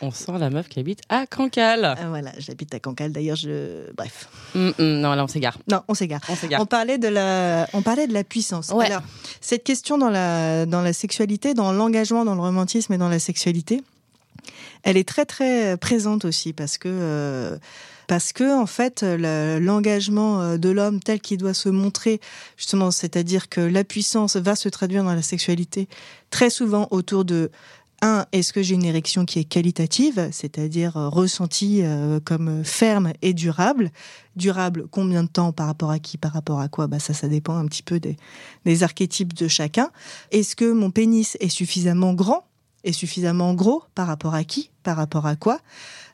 On 0.00 0.10
sent 0.10 0.38
la 0.38 0.50
meuf 0.50 0.68
qui 0.68 0.80
habite 0.80 1.00
à 1.08 1.26
Cancale. 1.26 1.96
Ah, 1.98 2.08
voilà, 2.08 2.32
j'habite 2.38 2.74
à 2.74 2.80
Cancale. 2.80 3.12
D'ailleurs, 3.12 3.36
je. 3.36 3.90
Bref. 3.96 4.28
Mm, 4.54 4.68
mm, 4.78 5.00
non, 5.00 5.14
là, 5.14 5.24
on 5.24 5.28
s'égare. 5.28 5.58
Non, 5.70 5.82
on 5.88 5.94
s'égare. 5.94 6.20
On 6.58 6.66
parlait 6.66 6.98
de 6.98 7.08
la, 7.08 7.68
on 7.72 7.82
parlait 7.82 8.06
de 8.06 8.12
la 8.12 8.24
puissance. 8.24 8.70
Alors, 8.70 9.02
cette 9.40 9.64
question 9.64 9.98
dans 9.98 10.10
la, 10.10 10.66
dans 10.66 10.82
la 10.82 10.92
sexualité, 10.92 11.54
dans 11.54 11.72
l'engagement, 11.72 12.24
dans 12.24 12.34
le 12.34 12.40
romantisme 12.40 12.92
et 12.92 12.98
dans 12.98 13.08
la 13.08 13.18
sexualité, 13.18 13.82
elle 14.82 14.96
est 14.96 15.08
très, 15.08 15.24
très 15.24 15.76
présente 15.76 16.24
aussi 16.24 16.52
parce 16.52 16.78
que. 16.78 16.88
Euh, 16.88 17.58
parce 18.08 18.32
que 18.32 18.58
en 18.58 18.66
fait 18.66 19.04
l'engagement 19.04 20.40
euh, 20.40 20.56
de 20.56 20.70
l'homme 20.70 20.98
tel 20.98 21.20
qu'il 21.20 21.38
doit 21.38 21.54
se 21.54 21.68
montrer 21.68 22.20
justement, 22.56 22.90
c'est-à-dire 22.90 23.48
que 23.48 23.60
la 23.60 23.84
puissance 23.84 24.34
va 24.34 24.56
se 24.56 24.68
traduire 24.68 25.04
dans 25.04 25.14
la 25.14 25.22
sexualité 25.22 25.88
très 26.30 26.50
souvent 26.50 26.88
autour 26.90 27.24
de 27.24 27.52
un, 28.00 28.26
est-ce 28.30 28.52
que 28.52 28.62
j'ai 28.62 28.74
une 28.74 28.84
érection 28.84 29.24
qui 29.24 29.40
est 29.40 29.44
qualitative, 29.44 30.28
c'est-à-dire 30.30 30.96
euh, 30.96 31.08
ressentie 31.08 31.80
euh, 31.82 32.20
comme 32.20 32.64
ferme 32.64 33.12
et 33.22 33.34
durable. 33.34 33.90
Durable, 34.36 34.86
combien 34.88 35.24
de 35.24 35.28
temps 35.28 35.52
par 35.52 35.66
rapport 35.66 35.90
à 35.90 35.98
qui, 35.98 36.16
par 36.16 36.32
rapport 36.32 36.60
à 36.60 36.68
quoi? 36.68 36.86
Bah 36.86 37.00
Ça, 37.00 37.12
ça 37.12 37.26
dépend 37.26 37.56
un 37.56 37.66
petit 37.66 37.82
peu 37.82 37.98
des 37.98 38.82
archétypes 38.84 39.34
de 39.34 39.48
chacun. 39.48 39.90
Est-ce 40.30 40.54
que 40.54 40.70
mon 40.70 40.92
pénis 40.92 41.36
est 41.40 41.48
suffisamment 41.48 42.14
grand? 42.14 42.44
Et 42.84 42.92
suffisamment 42.92 43.54
gros 43.54 43.82
par 43.94 44.06
rapport 44.06 44.34
à 44.34 44.44
qui, 44.44 44.70
par 44.82 44.96
rapport 44.96 45.26
à 45.26 45.36
quoi 45.36 45.60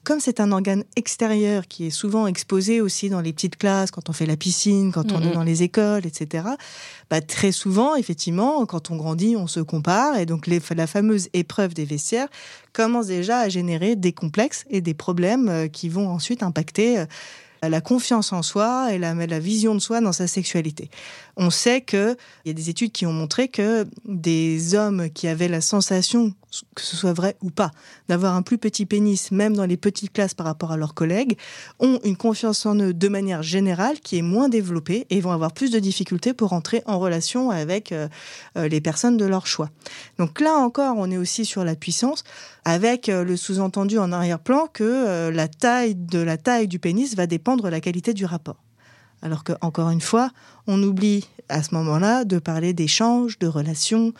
comme 0.05 0.21
c'est 0.21 0.39
un 0.39 0.53
organe 0.53 0.85
extérieur 0.97 1.67
qui 1.67 1.87
est 1.87 1.91
souvent 1.91 2.27
exposé 2.27 2.83
aussi 2.83 3.09
dans 3.09 3.23
les 3.23 3.33
petites 3.33 3.57
classes, 3.57 3.91
quand 3.91 4.11
on 4.11 4.13
fait 4.13 4.27
la 4.27 4.37
piscine, 4.37 4.93
quand 4.93 5.11
on 5.13 5.23
est 5.23 5.33
dans 5.33 5.43
les 5.43 5.63
écoles, 5.63 6.05
etc., 6.05 6.45
bah, 7.09 7.23
très 7.23 7.53
souvent, 7.53 7.97
effectivement, 7.97 8.67
quand 8.67 8.91
on 8.91 8.97
grandit, 8.97 9.35
on 9.35 9.47
se 9.47 9.61
compare. 9.61 10.19
Et 10.19 10.27
donc, 10.27 10.47
la 10.47 10.87
fameuse 10.87 11.31
épreuve 11.33 11.73
des 11.73 11.87
vestiaires 11.87 12.29
commence 12.75 13.07
déjà 13.07 13.39
à 13.39 13.49
générer 13.49 13.97
des 13.97 14.13
complexes 14.13 14.67
et 14.69 14.83
des 14.83 14.95
problèmes 14.95 15.49
euh, 15.49 15.69
qui 15.69 15.89
vont 15.89 16.09
ensuite 16.09 16.43
impacter 16.43 17.05
la 17.69 17.81
confiance 17.81 18.33
en 18.33 18.43
soi 18.43 18.93
et 18.93 18.99
la, 18.99 19.15
la, 19.15 19.39
vision 19.39 19.75
de 19.75 19.81
soi 19.81 20.01
dans 20.01 20.13
sa 20.13 20.27
sexualité. 20.27 20.91
On 21.37 21.51
sait 21.51 21.81
qu'il 21.83 22.17
y 22.45 22.51
a 22.51 22.53
des 22.53 22.71
études 22.71 22.93
qui 22.93 23.07
ont 23.07 23.13
montré 23.13 23.49
que 23.49 23.87
des 24.05 24.75
hommes 24.75 25.11
qui 25.11 25.27
avaient 25.27 25.49
la 25.49 25.61
sensation, 25.61 26.33
que 26.75 26.83
ce 26.83 26.97
soit 26.97 27.13
vrai 27.13 27.37
ou 27.43 27.51
pas, 27.51 27.73
d'avoir 28.09 28.35
un 28.35 28.43
plus 28.43 28.59
petit 28.59 28.87
pénis, 28.87 29.33
même 29.33 29.57
dans 29.57 29.67
les 29.67 29.77
petites 29.77 30.13
classes 30.13 30.35
par 30.35 30.47
rapport 30.47 30.73
à 30.73 30.77
leurs 30.77 30.95
collègues, 30.95 31.37
ont 31.81 31.99
une 32.05 32.17
confiance 32.17 32.67
en 32.67 32.77
eux 32.77 32.95
de 32.95 33.09
manière 33.09 33.43
générale 33.43 34.01
qui 34.01 34.19
est 34.19 34.23
moins 34.23 34.49
développée 34.49 35.07
et 35.11 35.21
vont 35.21 35.33
avoir 35.33 35.53
plus 35.53 35.71
de 35.71 35.79
difficultés 35.79 36.35
pour 36.35 36.53
entrer 36.53 36.83
en 36.87 36.99
relation 36.99 37.51
avec 37.51 37.93
euh, 37.93 38.09
euh, 38.57 38.69
les 38.69 38.81
personnes 38.81 39.17
de 39.17 39.25
leur 39.25 39.47
choix. 39.47 39.71
Donc 40.19 40.41
là 40.41 40.55
encore, 40.55 40.97
on 40.99 41.11
est 41.11 41.19
aussi 41.19 41.45
sur 41.45 41.65
la 41.65 41.75
puissance, 41.75 42.25
avec 42.65 43.09
euh, 43.09 43.25
le 43.25 43.37
sous-entendu 43.37 43.99
en 43.99 44.13
arrière-plan 44.13 44.69
que 44.73 45.31
la 45.31 45.49
taille 45.49 45.95
de 45.95 46.19
la 46.19 46.37
taille 46.37 46.69
du 46.69 46.79
pénis 46.79 47.15
va 47.15 47.27
dépendre 47.27 47.65
de 47.65 47.69
la 47.69 47.81
qualité 47.81 48.15
du 48.15 48.25
rapport. 48.25 48.63
Alors 49.23 49.43
que, 49.43 49.53
encore 49.63 49.91
une 49.91 50.03
fois, 50.03 50.31
on 50.67 50.83
oublie 50.83 51.29
à 51.49 51.63
ce 51.63 51.75
moment-là 51.75 52.25
de 52.25 52.39
parler 52.39 52.75
d'échanges, 52.75 53.39
de 53.39 53.47
relations, 53.47 54.13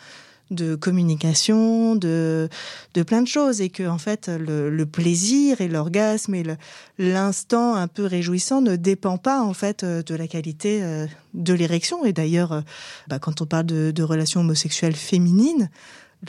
de 0.51 0.75
communication, 0.75 1.95
de, 1.95 2.49
plein 3.05 3.21
de 3.21 3.27
choses. 3.27 3.61
Et 3.61 3.69
que, 3.69 3.87
en 3.87 3.97
fait, 3.97 4.27
le, 4.27 4.85
plaisir 4.85 5.61
et 5.61 5.67
l'orgasme 5.67 6.35
et 6.35 6.43
l'instant 6.97 7.75
un 7.75 7.87
peu 7.87 8.05
réjouissant 8.05 8.61
ne 8.61 8.75
dépend 8.75 9.17
pas, 9.17 9.41
en 9.41 9.53
fait, 9.53 9.85
de 9.85 10.15
la 10.15 10.27
qualité 10.27 10.81
euh, 10.83 11.05
de 11.33 11.53
l'érection. 11.53 12.03
Et 12.05 12.13
d'ailleurs, 12.13 12.51
euh, 12.51 12.61
bah, 13.07 13.19
quand 13.19 13.41
on 13.41 13.45
parle 13.45 13.65
de 13.65 14.03
relations 14.03 14.41
homosexuelles 14.41 14.95
féminines, 14.95 15.69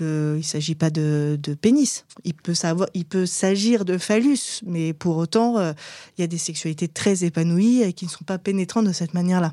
il 0.00 0.04
ne 0.04 0.42
s'agit 0.42 0.74
pas 0.74 0.90
de, 0.90 1.38
pénis. 1.60 2.04
Il 2.24 2.34
peut, 2.34 2.54
s'agir 3.26 3.84
de 3.84 3.98
phallus, 3.98 4.60
mais 4.66 4.92
pour 4.92 5.16
autant, 5.16 5.58
euh, 5.58 5.72
il 6.16 6.20
y 6.20 6.24
a 6.24 6.26
des 6.26 6.38
sexualités 6.38 6.88
très 6.88 7.24
épanouies 7.24 7.82
et 7.82 7.92
qui 7.92 8.06
ne 8.06 8.10
sont 8.10 8.24
pas 8.24 8.38
pénétrantes 8.38 8.86
de 8.86 8.92
cette 8.92 9.14
manière-là. 9.14 9.52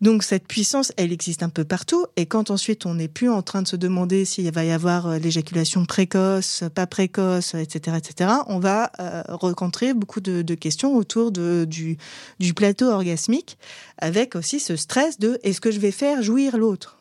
Donc 0.00 0.22
cette 0.22 0.46
puissance, 0.46 0.92
elle 0.98 1.12
existe 1.12 1.42
un 1.42 1.48
peu 1.48 1.64
partout. 1.64 2.04
Et 2.16 2.26
quand 2.26 2.50
ensuite 2.50 2.84
on 2.84 2.94
n'est 2.94 3.08
plus 3.08 3.30
en 3.30 3.42
train 3.42 3.62
de 3.62 3.68
se 3.68 3.76
demander 3.76 4.24
s'il 4.24 4.50
va 4.52 4.64
y 4.64 4.70
avoir 4.70 5.06
euh, 5.06 5.18
l'éjaculation 5.18 5.86
précoce, 5.86 6.64
pas 6.74 6.86
précoce, 6.86 7.54
etc., 7.54 7.96
etc., 7.96 8.30
on 8.48 8.58
va 8.58 8.92
euh, 9.00 9.22
rencontrer 9.28 9.94
beaucoup 9.94 10.20
de, 10.20 10.42
questions 10.54 10.94
autour 10.94 11.32
du, 11.32 11.96
du 12.38 12.54
plateau 12.54 12.90
orgasmique, 12.90 13.56
avec 13.98 14.36
aussi 14.36 14.60
ce 14.60 14.76
stress 14.76 15.18
de 15.18 15.38
est-ce 15.42 15.60
que 15.60 15.70
je 15.70 15.80
vais 15.80 15.90
faire 15.90 16.22
jouir 16.22 16.58
l'autre? 16.58 16.98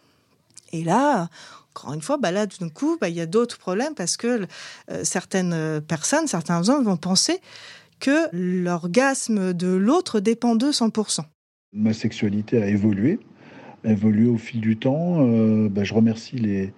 Et 0.71 0.83
là, 0.83 1.29
encore 1.75 1.93
une 1.93 2.01
fois, 2.01 2.17
bah 2.17 2.31
là, 2.31 2.45
d'un 2.45 2.69
coup, 2.69 2.97
bah, 3.01 3.09
il 3.09 3.15
y 3.15 3.21
a 3.21 3.25
d'autres 3.25 3.57
problèmes 3.57 3.95
parce 3.95 4.15
que 4.15 4.45
euh, 4.91 5.03
certaines 5.03 5.81
personnes, 5.87 6.27
certains 6.27 6.69
hommes 6.69 6.83
vont 6.83 6.97
penser 6.97 7.39
que 7.99 8.27
l'orgasme 8.31 9.53
de 9.53 9.73
l'autre 9.73 10.19
dépend 10.19 10.55
d'eux 10.55 10.71
100%. 10.71 11.21
Ma 11.73 11.93
sexualité 11.93 12.61
a 12.61 12.67
évolué, 12.67 13.19
a 13.85 13.91
évolué 13.91 14.27
au 14.27 14.37
fil 14.37 14.61
du 14.61 14.77
temps. 14.77 15.25
Euh, 15.27 15.67
bah, 15.67 15.83
je 15.83 15.95
remercie 15.95 16.35
les, 16.37 16.73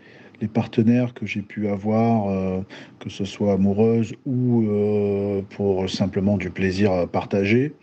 partenaires 0.53 1.15
que 1.15 1.25
j'ai 1.25 1.41
pu 1.41 1.67
avoir, 1.67 2.29
euh, 2.29 2.61
que 2.99 3.09
ce 3.09 3.25
soit 3.25 3.53
amoureuse 3.53 4.13
ou 4.27 4.63
pour 5.49 5.89
simplement 5.89 6.37
du 6.37 6.51
plaisir 6.51 7.07
partagé, 7.09 7.73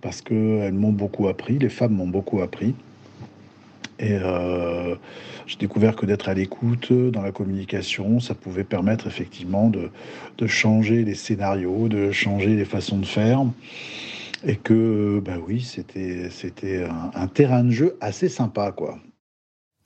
parce 0.00 0.22
qu'elles 0.22 0.72
m'ont 0.72 0.92
beaucoup 0.92 1.26
appris, 1.26 1.58
les 1.58 1.68
femmes 1.68 1.94
m'ont 1.94 2.06
beaucoup 2.06 2.42
appris. 2.42 2.76
Et 3.98 4.12
euh, 4.12 4.94
j'ai 5.46 5.56
découvert 5.56 5.96
que 5.96 6.06
d'être 6.06 6.28
à 6.28 6.34
l'écoute 6.34 6.92
dans 6.92 7.22
la 7.22 7.32
communication, 7.32 8.20
ça 8.20 8.34
pouvait 8.34 8.64
permettre 8.64 9.06
effectivement 9.06 9.68
de, 9.68 9.90
de, 10.38 10.46
changer 10.46 11.04
les 11.04 11.14
scénarios, 11.14 11.88
de 11.88 12.10
changer 12.12 12.56
les 12.56 12.64
façons 12.64 12.98
de 12.98 13.06
faire. 13.06 13.44
Et 14.44 14.56
que, 14.56 15.20
bah 15.24 15.38
oui, 15.46 15.62
c'était, 15.62 16.28
c'était 16.30 16.84
un, 16.84 17.10
un, 17.14 17.26
terrain 17.26 17.64
de 17.64 17.70
jeu 17.70 17.96
assez 18.00 18.28
sympa, 18.28 18.70
quoi. 18.70 18.98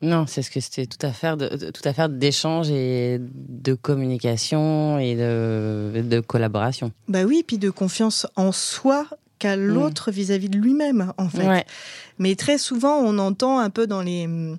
Non, 0.03 0.25
c'est 0.27 0.42
ce 0.42 0.51
que 0.51 0.61
c'était 0.61 0.87
tout 0.87 1.05
à 1.07 1.12
faire, 1.12 1.37
de, 1.37 1.70
tout 1.70 1.87
à 1.87 1.92
faire 1.92 2.09
d'échange 2.09 2.70
et 2.70 3.18
de 3.20 3.75
communication 3.75 4.99
et 4.99 5.14
de, 5.14 6.03
de 6.03 6.20
collaboration. 6.20 6.90
Bah 7.07 7.25
oui, 7.25 7.44
puis 7.46 7.59
de 7.59 7.68
confiance 7.68 8.27
en 8.35 8.51
soi 8.51 9.07
qu'à 9.40 9.57
l'autre 9.57 10.12
vis-à-vis 10.12 10.48
de 10.48 10.59
lui-même, 10.59 11.12
en 11.18 11.29
fait. 11.29 11.48
Ouais. 11.48 11.64
Mais 12.18 12.37
très 12.37 12.59
souvent, 12.59 12.98
on 12.98 13.18
entend 13.18 13.59
un 13.59 13.70
peu 13.70 13.88
dans 13.88 14.03
les 14.03 14.26
hum, 14.26 14.59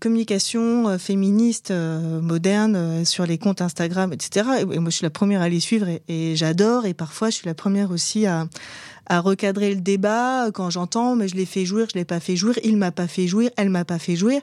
communications 0.00 0.88
euh, 0.88 0.98
féministes 0.98 1.70
euh, 1.70 2.20
modernes 2.20 2.74
euh, 2.74 3.04
sur 3.04 3.24
les 3.24 3.38
comptes 3.38 3.62
Instagram, 3.62 4.12
etc. 4.12 4.46
Et 4.58 4.78
moi, 4.78 4.90
je 4.90 4.96
suis 4.96 5.04
la 5.04 5.10
première 5.10 5.42
à 5.42 5.48
les 5.48 5.60
suivre 5.60 5.86
et, 5.88 6.02
et 6.08 6.34
j'adore. 6.34 6.86
Et 6.86 6.94
parfois, 6.94 7.30
je 7.30 7.36
suis 7.36 7.46
la 7.46 7.54
première 7.54 7.92
aussi 7.92 8.26
à, 8.26 8.48
à 9.06 9.20
recadrer 9.20 9.74
le 9.74 9.80
débat 9.80 10.50
quand 10.54 10.70
j'entends 10.70 11.16
mais 11.16 11.26
je 11.28 11.34
l'ai 11.34 11.44
fait 11.46 11.64
jouir, 11.64 11.86
je 11.92 11.98
l'ai 11.98 12.04
pas 12.04 12.20
fait 12.20 12.36
jouir, 12.36 12.58
il 12.64 12.76
m'a 12.76 12.92
pas 12.92 13.08
fait 13.08 13.26
jouir, 13.26 13.50
elle 13.56 13.68
m'a 13.68 13.84
pas 13.84 13.98
fait 13.98 14.16
jouir, 14.16 14.40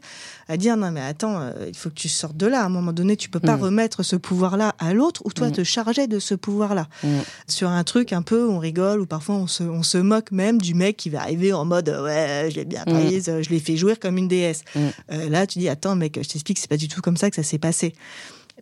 à 0.47 0.57
dire 0.57 0.75
non 0.77 0.91
mais 0.91 1.01
attends, 1.01 1.39
euh, 1.39 1.51
il 1.67 1.75
faut 1.75 1.89
que 1.89 1.95
tu 1.95 2.09
sortes 2.09 2.35
de 2.37 2.45
là. 2.45 2.61
À 2.61 2.65
un 2.65 2.69
moment 2.69 2.91
donné, 2.93 3.15
tu 3.15 3.29
peux 3.29 3.39
pas 3.39 3.55
Mm. 3.57 3.61
remettre 3.61 4.03
ce 4.03 4.15
pouvoir-là 4.15 4.75
à 4.79 4.93
l'autre 4.93 5.21
ou 5.25 5.31
toi 5.31 5.47
Mm. 5.49 5.51
te 5.53 5.63
charger 5.63 6.07
de 6.07 6.19
ce 6.19 6.35
pouvoir-là. 6.35 6.87
Mm. 7.03 7.07
Sur 7.47 7.69
un 7.69 7.83
truc 7.83 8.11
un 8.13 8.21
peu, 8.21 8.47
on 8.49 8.59
rigole 8.59 8.99
ou 9.01 9.05
parfois 9.05 9.35
on 9.35 9.47
se, 9.47 9.63
on 9.63 9.83
se 9.83 9.97
moque 9.97 10.31
même 10.31 10.59
du 10.59 10.73
mec 10.73 10.97
qui 10.97 11.09
va 11.09 11.21
arriver 11.21 11.53
en 11.53 11.65
mode 11.65 11.89
euh, 11.89 12.03
ouais, 12.03 12.51
je 12.51 12.55
l'ai 12.57 12.65
bien 12.65 12.83
prise, 12.85 13.31
je 13.41 13.49
l'ai 13.49 13.59
fait 13.59 13.77
jouir 13.77 13.99
comme 13.99 14.17
une 14.17 14.27
déesse. 14.27 14.63
Euh, 14.75 15.29
là, 15.29 15.47
tu 15.47 15.59
dis 15.59 15.69
attends 15.69 15.95
mec, 15.95 16.19
je 16.21 16.27
t'explique, 16.27 16.59
c'est 16.59 16.69
pas 16.69 16.77
du 16.77 16.87
tout 16.87 17.01
comme 17.01 17.17
ça 17.17 17.29
que 17.29 17.35
ça 17.35 17.43
s'est 17.43 17.57
passé. 17.59 17.93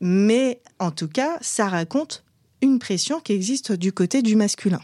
Mais 0.01 0.62
en 0.79 0.91
tout 0.91 1.07
cas, 1.07 1.38
ça 1.41 1.67
raconte 1.67 2.23
une 2.62 2.79
pression 2.79 3.19
qui 3.19 3.33
existe 3.33 3.71
du 3.71 3.91
côté 3.91 4.21
du 4.21 4.36
masculin. 4.36 4.79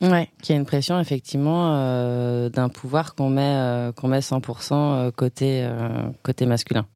Ouais, 0.00 0.30
qui 0.42 0.52
a 0.52 0.56
une 0.56 0.64
pression 0.64 1.00
effectivement 1.00 1.74
euh, 1.74 2.48
d'un 2.48 2.68
pouvoir 2.68 3.16
qu'on 3.16 3.30
met 3.30 3.56
euh, 3.56 3.92
qu'on 3.92 4.08
met 4.08 4.20
100% 4.20 4.72
euh, 4.72 5.10
côté 5.10 5.64
euh, 5.64 6.08
côté 6.22 6.46
masculin. 6.46 6.86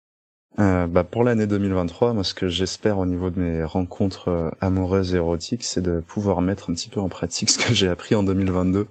Euh, 0.58 0.86
bah 0.86 1.02
pour 1.02 1.24
l'année 1.24 1.46
2023, 1.46 2.12
moi 2.12 2.24
ce 2.24 2.34
que 2.34 2.46
j'espère 2.46 2.98
au 2.98 3.06
niveau 3.06 3.30
de 3.30 3.40
mes 3.40 3.64
rencontres 3.64 4.28
euh, 4.28 4.50
amoureuses 4.60 5.14
et 5.14 5.16
érotiques, 5.16 5.64
c'est 5.64 5.80
de 5.80 6.00
pouvoir 6.00 6.42
mettre 6.42 6.70
un 6.70 6.74
petit 6.74 6.90
peu 6.90 7.00
en 7.00 7.08
pratique 7.08 7.50
ce 7.50 7.58
que 7.58 7.74
j'ai 7.74 7.88
appris 7.88 8.14
en 8.14 8.22
2022, 8.22 8.86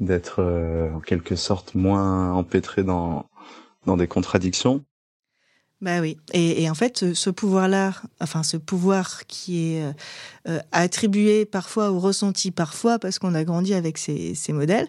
d'être 0.00 0.40
euh, 0.40 0.92
en 0.92 1.00
quelque 1.00 1.34
sorte 1.34 1.74
moins 1.74 2.32
empêtré 2.32 2.84
dans 2.84 3.26
dans 3.86 3.96
des 3.96 4.06
contradictions. 4.06 4.84
Bah 5.82 6.00
oui. 6.00 6.16
Et, 6.32 6.70
en 6.70 6.74
fait, 6.74 7.12
ce, 7.12 7.28
pouvoir-là, 7.28 7.92
enfin 8.20 8.44
ce 8.44 8.56
pouvoir 8.56 9.26
qui 9.26 9.74
est 9.74 9.82
euh, 9.82 9.92
euh, 10.48 10.60
attribué 10.70 11.44
parfois 11.44 11.90
ou 11.90 11.98
ressenti 11.98 12.52
parfois 12.52 13.00
parce 13.00 13.18
qu'on 13.18 13.34
a 13.34 13.42
grandi 13.42 13.74
avec 13.74 13.98
ces, 13.98 14.36
modèles, 14.50 14.86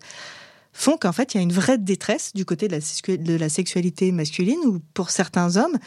font 0.72 0.96
qu'en 0.98 1.12
fait, 1.12 1.34
il 1.34 1.38
y 1.38 1.40
a 1.40 1.44
une 1.44 1.52
vraie 1.52 1.80
détresse 1.80 2.32
du 2.36 2.46
côté 2.46 2.68
de 2.68 2.76
la, 2.76 3.18
de 3.18 3.36
la 3.36 3.50
sexualité 3.50 4.12
masculine 4.12 4.60
ou 4.68 4.82
pour 4.94 5.10
certains 5.10 5.58
hommes, 5.58 5.80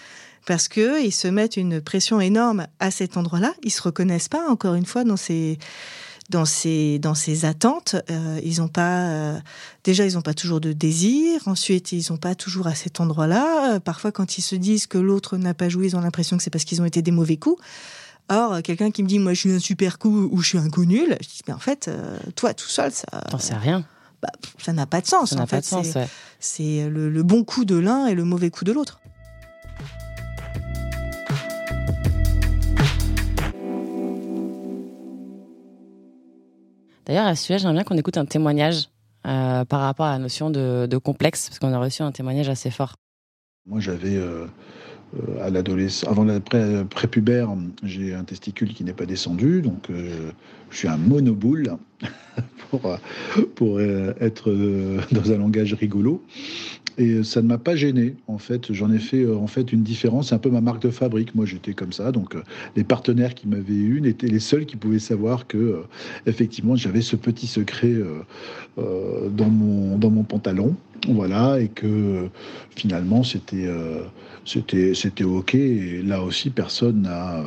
parce 0.44 0.66
que 0.66 1.00
ils 1.00 1.12
se 1.12 1.28
mettent 1.28 1.56
une 1.56 1.80
pression 1.80 2.20
énorme 2.20 2.66
à 2.80 2.90
cet 2.90 3.16
endroit-là. 3.16 3.54
Ils 3.62 3.70
se 3.70 3.82
reconnaissent 3.82 4.28
pas, 4.28 4.48
encore 4.48 4.74
une 4.74 4.86
fois, 4.86 5.04
dans 5.04 5.16
ces 5.16 5.56
dans 6.30 6.44
ces 6.44 6.98
dans 6.98 7.14
ces 7.14 7.44
attentes. 7.44 7.96
Euh, 8.10 8.40
ils 8.44 8.60
ont 8.62 8.68
pas 8.68 9.08
euh, 9.08 9.38
déjà 9.84 10.04
ils 10.04 10.18
ont 10.18 10.22
pas 10.22 10.34
toujours 10.34 10.60
de 10.60 10.72
désir. 10.72 11.40
Ensuite 11.46 11.92
ils 11.92 12.12
ont 12.12 12.16
pas 12.16 12.34
toujours 12.34 12.66
à 12.66 12.74
cet 12.74 13.00
endroit-là. 13.00 13.74
Euh, 13.74 13.80
parfois 13.80 14.12
quand 14.12 14.38
ils 14.38 14.42
se 14.42 14.56
disent 14.56 14.86
que 14.86 14.98
l'autre 14.98 15.36
n'a 15.36 15.54
pas 15.54 15.68
joué, 15.68 15.86
ils 15.86 15.96
ont 15.96 16.00
l'impression 16.00 16.36
que 16.36 16.42
c'est 16.42 16.50
parce 16.50 16.64
qu'ils 16.64 16.82
ont 16.82 16.84
été 16.86 17.02
des 17.02 17.10
mauvais 17.12 17.36
coups. 17.36 17.62
Or 18.28 18.60
quelqu'un 18.62 18.90
qui 18.90 19.02
me 19.04 19.08
dit 19.08 19.18
moi 19.20 19.34
je 19.34 19.40
suis 19.40 19.52
un 19.52 19.58
super 19.60 19.98
coup 19.98 20.28
ou 20.32 20.40
je 20.42 20.48
suis 20.48 20.58
un 20.58 20.68
coup 20.68 20.84
nul, 20.84 21.16
je 21.20 21.26
dis 21.28 21.40
mais 21.46 21.54
en 21.54 21.60
fait 21.60 21.88
toi 22.34 22.54
tout 22.54 22.66
seul 22.68 22.90
ça 22.90 23.06
T'en 23.30 23.38
sais 23.38 23.54
rien. 23.54 23.84
bah, 24.20 24.30
ça 24.58 24.72
n'a 24.72 24.86
pas 24.86 25.00
de 25.00 25.06
sens. 25.06 25.30
Ça 25.30 25.36
n'a 25.36 25.42
pas 25.46 25.56
fait, 25.58 25.60
de 25.60 25.66
sens. 25.66 25.86
c'est- 25.86 25.98
ouais. 26.00 26.08
c'est 26.40 26.88
le, 26.88 27.08
le 27.08 27.22
bon 27.22 27.44
coup 27.44 27.64
de 27.64 27.76
l'un 27.76 28.06
et 28.06 28.14
le 28.14 28.24
mauvais 28.24 28.50
coup 28.50 28.64
de 28.64 28.72
l'autre. 28.72 28.98
D'ailleurs, 37.06 37.26
à 37.26 37.36
ce 37.36 37.44
sujet, 37.44 37.58
j'aimerais 37.58 37.74
bien 37.74 37.84
qu'on 37.84 37.96
écoute 37.96 38.18
un 38.18 38.24
témoignage 38.24 38.88
euh, 39.26 39.64
par 39.64 39.80
rapport 39.80 40.06
à 40.06 40.12
la 40.12 40.18
notion 40.18 40.50
de, 40.50 40.96
complexe, 40.98 41.48
parce 41.48 41.58
qu'on 41.58 41.72
a 41.72 41.78
reçu 41.78 42.02
un 42.02 42.12
témoignage 42.12 42.48
assez 42.48 42.70
fort. 42.70 42.96
Moi, 43.64 43.80
j'avais 43.80 44.16
euh, 44.16 44.46
euh, 45.16 45.44
à 45.46 45.50
l'adolescence, 45.50 46.08
avant 46.10 46.24
la 46.24 46.40
pré- 46.40 46.84
prépubère, 46.90 47.48
j'ai 47.84 48.14
un 48.14 48.24
testicule 48.24 48.74
qui 48.74 48.82
n'est 48.82 48.92
pas 48.92 49.06
descendu, 49.06 49.62
donc 49.62 49.88
je 49.88 50.76
suis 50.76 50.88
un 50.88 50.96
monoboule 50.96 51.76
pour, 52.70 52.98
pour 53.54 53.80
être 53.80 54.50
dans 55.12 55.32
un 55.32 55.38
langage 55.38 55.74
rigolo. 55.74 56.24
Et 56.98 57.22
ça 57.24 57.42
ne 57.42 57.48
m'a 57.48 57.58
pas 57.58 57.76
gêné. 57.76 58.16
En 58.26 58.38
fait, 58.38 58.72
j'en 58.72 58.90
ai 58.90 58.98
fait 58.98 59.22
euh, 59.22 59.36
en 59.36 59.46
fait 59.46 59.72
une 59.72 59.82
différence. 59.82 60.28
C'est 60.28 60.34
un 60.34 60.38
peu 60.38 60.50
ma 60.50 60.62
marque 60.62 60.82
de 60.82 60.90
fabrique. 60.90 61.34
Moi, 61.34 61.44
j'étais 61.44 61.74
comme 61.74 61.92
ça. 61.92 62.10
Donc, 62.10 62.34
euh, 62.34 62.42
les 62.74 62.84
partenaires 62.84 63.34
qui 63.34 63.48
m'avaient 63.48 63.74
eu 63.74 64.06
étaient 64.06 64.28
les 64.28 64.40
seuls 64.40 64.64
qui 64.64 64.76
pouvaient 64.76 64.98
savoir 64.98 65.46
que, 65.46 65.58
euh, 65.58 65.82
effectivement, 66.26 66.74
j'avais 66.74 67.02
ce 67.02 67.16
petit 67.16 67.46
secret 67.46 67.94
dans 68.76 69.48
mon 69.48 69.98
dans 69.98 70.10
mon 70.10 70.22
pantalon. 70.22 70.74
Voilà, 71.08 71.60
et 71.60 71.68
que 71.68 72.28
finalement, 72.76 73.22
c'était 73.22 73.68
c'était 74.44 74.94
c'était 74.94 75.24
ok. 75.24 75.54
Et 75.54 76.02
là 76.02 76.22
aussi, 76.22 76.50
personne 76.50 77.02
n'a 77.02 77.44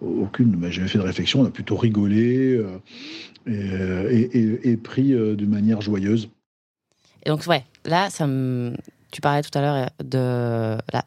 aucune. 0.00 0.50
Bah, 0.52 0.70
J'avais 0.70 0.88
fait 0.88 0.98
de 0.98 1.04
réflexion. 1.04 1.40
On 1.40 1.46
a 1.46 1.50
plutôt 1.50 1.76
rigolé 1.76 2.60
et, 3.46 4.70
et, 4.70 4.76
pris 4.76 5.14
d'une 5.36 5.50
manière 5.50 5.80
joyeuse. 5.80 6.28
Et 7.24 7.30
donc, 7.30 7.46
ouais, 7.46 7.64
là, 7.84 8.10
ça 8.10 8.26
me... 8.26 8.74
tu 9.10 9.20
parlais 9.20 9.42
tout 9.42 9.56
à 9.56 9.60
l'heure 9.60 9.90
de. 10.02 10.78
Là, 10.92 11.04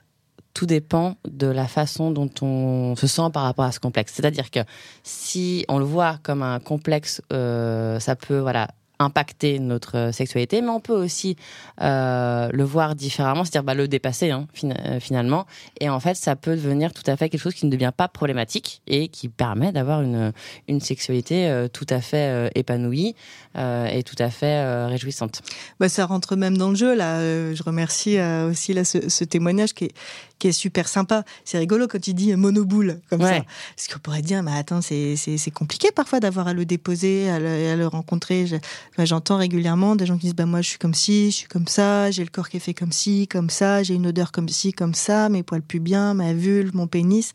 tout 0.54 0.66
dépend 0.66 1.16
de 1.28 1.48
la 1.48 1.68
façon 1.68 2.12
dont 2.12 2.30
on 2.42 2.96
se 2.96 3.08
sent 3.08 3.30
par 3.34 3.44
rapport 3.44 3.66
à 3.66 3.72
ce 3.72 3.80
complexe. 3.80 4.14
C'est-à-dire 4.14 4.52
que 4.52 4.60
si 5.04 5.66
on 5.68 5.80
le 5.80 5.86
voit 5.86 6.20
comme 6.22 6.44
un 6.44 6.60
complexe, 6.60 7.22
euh, 7.32 8.00
ça 8.00 8.16
peut 8.16 8.40
voilà 8.40 8.68
impacter 9.04 9.60
notre 9.60 10.10
sexualité, 10.14 10.62
mais 10.62 10.70
on 10.70 10.80
peut 10.80 10.94
aussi 10.94 11.36
euh, 11.82 12.50
le 12.52 12.64
voir 12.64 12.96
différemment, 12.96 13.44
c'est-à-dire 13.44 13.64
bah, 13.64 13.74
le 13.74 13.88
dépasser 13.88 14.32
hein, 14.32 14.48
fin- 14.54 14.72
euh, 14.72 15.00
finalement. 15.00 15.46
Et 15.80 15.90
en 15.90 16.00
fait, 16.00 16.16
ça 16.16 16.36
peut 16.36 16.56
devenir 16.56 16.94
tout 16.94 17.04
à 17.08 17.16
fait 17.18 17.30
quelque 17.30 17.42
chose 17.42 17.54
qui 17.54 17.66
ne 17.66 17.72
devient 17.72 17.92
pas 17.96 18.08
problématique 18.08 18.82
et 18.88 19.08
qui 19.10 19.30
permet 19.30 19.72
d'avoir 19.72 20.02
une, 20.02 20.32
une 20.68 20.80
sexualité 20.80 21.48
euh, 21.48 21.68
tout 21.68 21.88
à 21.90 22.02
fait 22.02 22.30
euh, 22.30 22.50
épanouie 22.56 23.16
euh, 23.58 23.86
et 23.88 24.04
tout 24.04 24.16
à 24.20 24.30
fait 24.30 24.58
euh, 24.64 24.88
réjouissante. 24.88 25.42
Bah, 25.80 25.90
ça 25.90 26.06
rentre 26.06 26.36
même 26.36 26.58
dans 26.58 26.70
le 26.70 26.76
jeu 26.76 26.96
là. 26.96 27.18
Euh, 27.20 27.54
je 27.56 27.64
remercie 27.64 28.18
euh, 28.18 28.50
aussi 28.50 28.74
là 28.74 28.84
ce, 28.84 29.10
ce 29.10 29.24
témoignage 29.24 29.74
qui 29.74 29.86
est, 29.86 29.94
qui 30.40 30.48
est 30.48 30.52
super 30.52 30.88
sympa. 30.88 31.24
C'est 31.46 31.58
rigolo 31.58 31.88
quand 31.88 32.08
il 32.08 32.14
dit 32.14 32.36
monoboule 32.36 33.00
comme 33.10 33.22
Ouais. 33.22 33.38
ça, 33.40 33.46
parce 33.76 33.88
qu'on 33.88 34.00
pourrait 34.00 34.22
dire 34.22 34.42
mais 34.44 34.52
attends 34.58 34.82
c'est 34.82 35.52
compliqué 35.54 35.90
parfois 35.96 36.20
d'avoir 36.20 36.48
à 36.48 36.54
le 36.54 36.66
déposer, 36.66 37.30
à 37.30 37.40
le, 37.40 37.48
à 37.72 37.76
le 37.76 37.88
rencontrer. 37.88 38.48
Je- 38.48 38.56
J'entends 39.00 39.38
régulièrement 39.38 39.96
des 39.96 40.06
gens 40.06 40.18
qui 40.18 40.28
disent 40.28 40.36
bah 40.36 40.46
moi 40.46 40.62
je 40.62 40.70
suis 40.70 40.78
comme 40.78 40.94
ci, 40.94 41.32
je 41.32 41.38
suis 41.38 41.48
comme 41.48 41.68
ça, 41.68 42.12
j'ai 42.12 42.24
le 42.24 42.30
corps 42.30 42.48
qui 42.48 42.58
est 42.58 42.60
fait 42.60 42.76
comme 42.76 42.92
ci, 42.92 43.28
comme 43.28 43.50
ça, 43.50 43.82
j'ai 43.82 43.96
une 43.96 44.06
odeur 44.06 44.32
comme 44.32 44.48
ci, 44.48 44.72
comme 44.72 44.94
ça, 44.94 45.30
mes 45.30 45.42
poils 45.42 45.64
pubiens, 45.64 46.14
ma 46.14 46.34
vulve, 46.34 46.76
mon 46.76 46.86
pénis. 46.86 47.34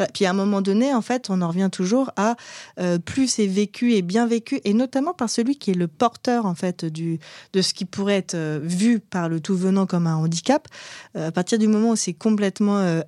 Euh, 0.00 0.06
Puis 0.14 0.24
à 0.24 0.30
un 0.30 0.32
moment 0.32 0.62
donné, 0.62 0.94
en 0.94 1.02
fait, 1.02 1.28
on 1.28 1.42
en 1.42 1.48
revient 1.48 1.68
toujours 1.70 2.12
à 2.16 2.36
euh, 2.80 2.98
plus 2.98 3.28
c'est 3.28 3.46
vécu 3.46 3.92
et 3.92 4.00
bien 4.00 4.26
vécu, 4.26 4.60
et 4.64 4.72
notamment 4.72 5.12
par 5.12 5.28
celui 5.28 5.58
qui 5.58 5.72
est 5.72 5.74
le 5.74 5.86
porteur 5.86 6.46
en 6.46 6.54
fait 6.54 6.86
du 6.86 7.18
de 7.52 7.60
ce 7.60 7.74
qui 7.74 7.84
pourrait 7.84 8.16
être 8.16 8.34
euh, 8.34 8.58
vu 8.62 8.98
par 8.98 9.28
le 9.28 9.40
tout 9.40 9.56
venant 9.56 9.84
comme 9.84 10.06
un 10.06 10.16
handicap. 10.16 10.66
Euh, 11.14 11.28
à 11.28 11.32
partir 11.32 11.58
du 11.58 11.68
moment 11.68 11.90
où 11.90 11.96
c'est 11.96 12.14
complètement 12.14 12.66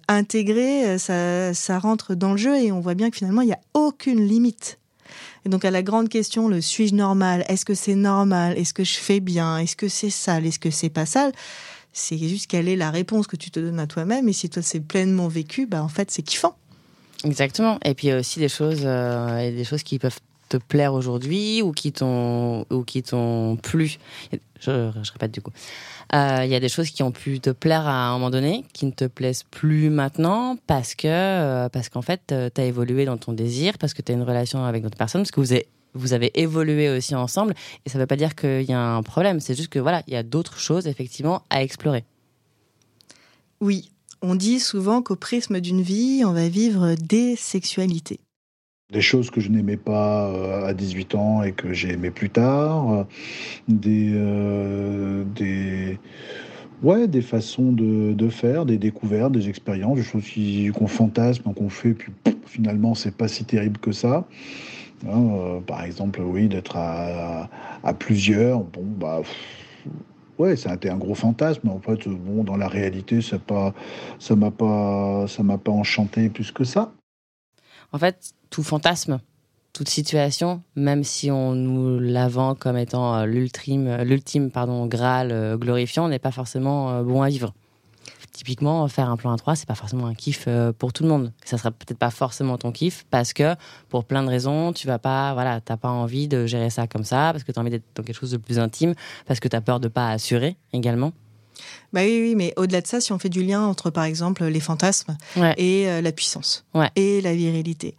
intégré, 0.09 0.98
ça, 0.98 1.55
ça 1.55 1.79
rentre 1.79 2.14
dans 2.14 2.33
le 2.33 2.37
jeu 2.37 2.57
et 2.57 2.70
on 2.70 2.81
voit 2.81 2.94
bien 2.94 3.11
que 3.11 3.16
finalement 3.16 3.40
il 3.40 3.46
n'y 3.46 3.53
a 3.53 3.61
aucune 3.74 4.27
limite. 4.27 4.79
Et 5.44 5.48
donc 5.48 5.64
à 5.64 5.70
la 5.70 5.83
grande 5.83 6.09
question, 6.09 6.48
le 6.48 6.61
suis-je 6.61 6.94
normal? 6.94 7.44
Est-ce 7.48 7.64
que 7.64 7.74
c'est 7.74 7.94
normal? 7.94 8.57
Est-ce 8.59 8.74
que 8.74 8.85
je 8.85 8.98
fais 8.98 9.20
bien? 9.20 9.59
Est-ce 9.59 9.77
que 9.77 9.88
c'est 9.88 10.11
sale? 10.11 10.46
Est-ce 10.46 10.59
que 10.59 10.70
c'est 10.70 10.90
pas 10.90 11.07
sale? 11.07 11.33
C'est 11.92 12.18
juste 12.18 12.46
quelle 12.48 12.68
est 12.68 12.77
la 12.77 12.90
réponse 12.90 13.27
que 13.27 13.37
tu 13.37 13.51
te 13.51 13.59
donnes 13.59 13.81
à 13.81 13.87
toi-même. 13.87 14.29
Et 14.29 14.33
si 14.33 14.48
toi 14.51 14.62
c'est 14.62 14.81
pleinement 14.81 15.29
vécu, 15.29 15.66
bah 15.66 15.83
en 15.83 15.88
fait 15.88 16.11
c'est 16.11 16.22
kiffant. 16.22 16.57
Exactement. 17.24 17.79
Et 17.85 17.94
puis 17.94 18.09
il 18.09 18.11
y 18.11 18.12
a 18.12 18.18
aussi 18.18 18.38
des 18.38 18.48
choses, 18.48 18.83
euh, 18.85 19.51
des 19.51 19.64
choses 19.64 19.83
qui 19.83 19.98
peuvent 19.98 20.18
te 20.48 20.56
plaire 20.56 20.94
aujourd'hui 20.94 21.62
ou 21.62 21.72
qui 21.72 21.92
t'ont 21.92 22.64
ou 22.70 22.82
qui 22.84 23.02
t'ont 23.02 23.56
plu. 23.56 23.98
Je, 24.61 24.90
répète 25.12 25.32
du 25.32 25.40
coup. 25.40 25.52
Euh, 26.14 26.42
Il 26.44 26.50
y 26.50 26.54
a 26.54 26.61
des 26.61 26.68
choses 26.68 26.90
qui 26.90 27.02
ont 27.02 27.12
pu 27.12 27.40
te 27.40 27.50
plaire 27.50 27.87
à 27.87 28.08
un 28.08 28.12
moment 28.12 28.30
donné, 28.30 28.64
qui 28.72 28.87
ne 28.87 28.90
te 28.90 29.04
plaisent 29.04 29.44
plus 29.44 29.90
maintenant 29.90 30.56
parce 30.66 30.94
que 30.94 31.06
euh, 31.06 31.68
parce 31.68 31.88
qu'en 31.88 32.02
fait 32.02 32.20
tu 32.26 32.61
as 32.61 32.64
évolué 32.64 33.04
dans 33.04 33.16
ton 33.16 33.32
désir, 33.32 33.78
parce 33.78 33.94
que 33.94 34.02
tu 34.02 34.12
as 34.12 34.14
une 34.14 34.22
relation 34.22 34.64
avec 34.64 34.82
d'autres 34.82 34.98
personnes, 34.98 35.22
parce 35.22 35.30
que 35.30 35.40
vous 35.40 35.52
avez 35.52 35.68
vous 35.94 36.12
avez 36.12 36.30
évolué 36.40 36.90
aussi 36.90 37.14
ensemble 37.14 37.54
et 37.84 37.90
ça 37.90 37.98
veut 37.98 38.06
pas 38.06 38.16
dire 38.16 38.34
qu'il 38.34 38.62
y 38.62 38.72
a 38.72 38.80
un 38.80 39.02
problème, 39.02 39.40
c'est 39.40 39.54
juste 39.54 39.70
que 39.70 39.78
voilà, 39.78 40.02
il 40.06 40.14
y 40.14 40.16
a 40.16 40.22
d'autres 40.22 40.58
choses 40.58 40.87
effectivement 40.87 41.42
à 41.50 41.62
explorer. 41.62 42.04
Oui, 43.61 43.90
on 44.22 44.34
dit 44.34 44.61
souvent 44.61 45.02
qu'au 45.02 45.16
prisme 45.16 45.61
d'une 45.61 45.82
vie, 45.82 46.22
on 46.24 46.32
va 46.32 46.48
vivre 46.48 46.94
des 46.94 47.37
sexualités. 47.37 48.20
Des 48.90 49.03
choses 49.03 49.31
que 49.31 49.40
je 49.42 49.51
n'aimais 49.51 49.77
pas 49.77 50.29
euh, 50.29 50.66
à 50.66 50.72
18 50.72 51.14
ans 51.14 51.42
et 51.42 51.53
que 51.53 51.74
j'ai 51.74 51.90
aimé 51.92 52.11
plus 52.11 52.31
tard. 52.31 52.90
euh, 52.92 53.05
Des, 53.68 54.12
euh, 54.14 55.24
des, 55.37 55.98
ouais, 56.83 57.07
des 57.09 57.22
façons 57.22 57.72
de, 57.72 58.14
de 58.14 58.29
faire, 58.31 58.66
des 58.66 58.79
découvertes, 58.79 59.33
des 59.33 59.48
expériences, 59.51 59.98
des 59.98 60.05
choses 60.05 60.24
qu'on 60.74 60.87
fantasme, 60.87 61.53
qu'on 61.55 61.68
fait, 61.68 61.92
puis 61.94 62.12
pff, 62.24 62.35
finalement, 62.46 62.94
c'est 62.94 63.14
pas 63.14 63.29
si 63.29 63.44
terrible 63.44 63.79
que 63.79 63.92
ça. 63.92 64.27
Hein, 65.09 65.61
par 65.66 65.85
exemple, 65.85 66.20
oui, 66.22 66.48
d'être 66.48 66.77
à, 66.77 67.51
à 67.85 67.94
plusieurs. 67.94 68.61
Bon, 68.61 68.85
bah. 68.85 69.22
Ouais, 70.38 70.57
ça 70.57 70.70
a 70.70 70.74
été 70.77 70.88
un 70.88 70.96
gros 70.98 71.14
fantasme, 71.14 71.68
en 71.68 71.81
fait, 71.81 72.09
bon, 72.09 72.44
dans 72.44 72.57
la 72.57 72.68
réalité, 72.68 73.20
ça 73.22 73.38
pas, 73.38 73.74
ça 74.20 74.37
m'a 74.37 74.51
pas 74.53 75.27
enchanté 75.72 76.29
plus 76.31 76.53
que 76.53 76.64
ça. 76.64 76.92
En 77.92 77.98
fait, 77.98 78.33
tout 78.51 78.62
fantasme, 78.62 79.20
toute 79.72 79.88
situation, 79.88 80.62
même 80.74 81.05
si 81.05 81.31
on 81.31 81.55
nous 81.55 81.98
la 82.01 82.29
vend 82.29 82.55
comme 82.55 82.77
étant 82.77 83.14
euh, 83.14 83.27
l'ultime, 83.27 83.87
euh, 83.87 84.05
l'ultime 84.05 84.51
pardon, 84.51 84.87
Graal 84.87 85.31
euh, 85.31 85.57
glorifiant, 85.57 86.09
n'est 86.09 86.18
pas 86.18 86.33
forcément 86.33 87.03
bon 87.03 87.22
à 87.22 87.29
vivre. 87.29 87.55
Typiquement, 88.33 88.87
faire 88.88 89.09
un 89.09 89.16
plan 89.16 89.33
à 89.33 89.37
3, 89.37 89.57
c'est 89.57 89.66
pas 89.66 89.74
forcément 89.74 90.07
un 90.07 90.14
kiff 90.14 90.48
pour 90.79 90.92
tout 90.92 91.03
le 91.03 91.09
monde. 91.09 91.33
Ça 91.44 91.59
sera 91.59 91.72
peut-être 91.72 91.98
pas 91.98 92.11
forcément 92.11 92.57
ton 92.57 92.70
kiff 92.70 93.05
parce 93.11 93.33
que 93.33 93.57
pour 93.88 94.05
plein 94.05 94.22
de 94.22 94.29
raisons, 94.29 94.72
tu 94.72 94.87
vas 94.87 95.01
pas, 95.01 95.33
voilà, 95.35 95.61
t'as 95.61 95.77
pas 95.77 95.88
envie 95.88 96.29
de 96.29 96.46
gérer 96.46 96.70
ça 96.70 96.87
comme 96.87 97.03
ça, 97.03 97.31
parce 97.33 97.42
que 97.42 97.51
tu 97.51 97.59
as 97.59 97.62
envie 97.62 97.70
d'être 97.70 97.87
dans 97.96 98.05
quelque 98.05 98.18
chose 98.18 98.31
de 98.31 98.37
plus 98.37 98.61
intime, 98.61 98.94
parce 99.27 99.40
que 99.40 99.48
tu 99.48 99.57
as 99.57 99.61
peur 99.61 99.81
de 99.81 99.88
pas 99.88 100.11
assurer 100.11 100.57
également. 100.72 101.12
Bah 101.92 102.01
oui, 102.05 102.21
oui, 102.23 102.35
mais 102.35 102.53
au-delà 102.57 102.81
de 102.81 102.87
ça, 102.87 103.01
si 103.01 103.12
on 103.12 103.18
fait 103.18 103.29
du 103.29 103.42
lien 103.42 103.62
entre, 103.64 103.90
par 103.90 104.05
exemple, 104.05 104.44
les 104.44 104.61
fantasmes 104.61 105.16
Ouais. 105.37 105.55
et 105.59 105.88
euh, 105.88 106.01
la 106.01 106.12
puissance 106.12 106.64
Ouais. 106.75 106.90
et 106.97 107.21
la 107.21 107.35
virilité. 107.35 107.97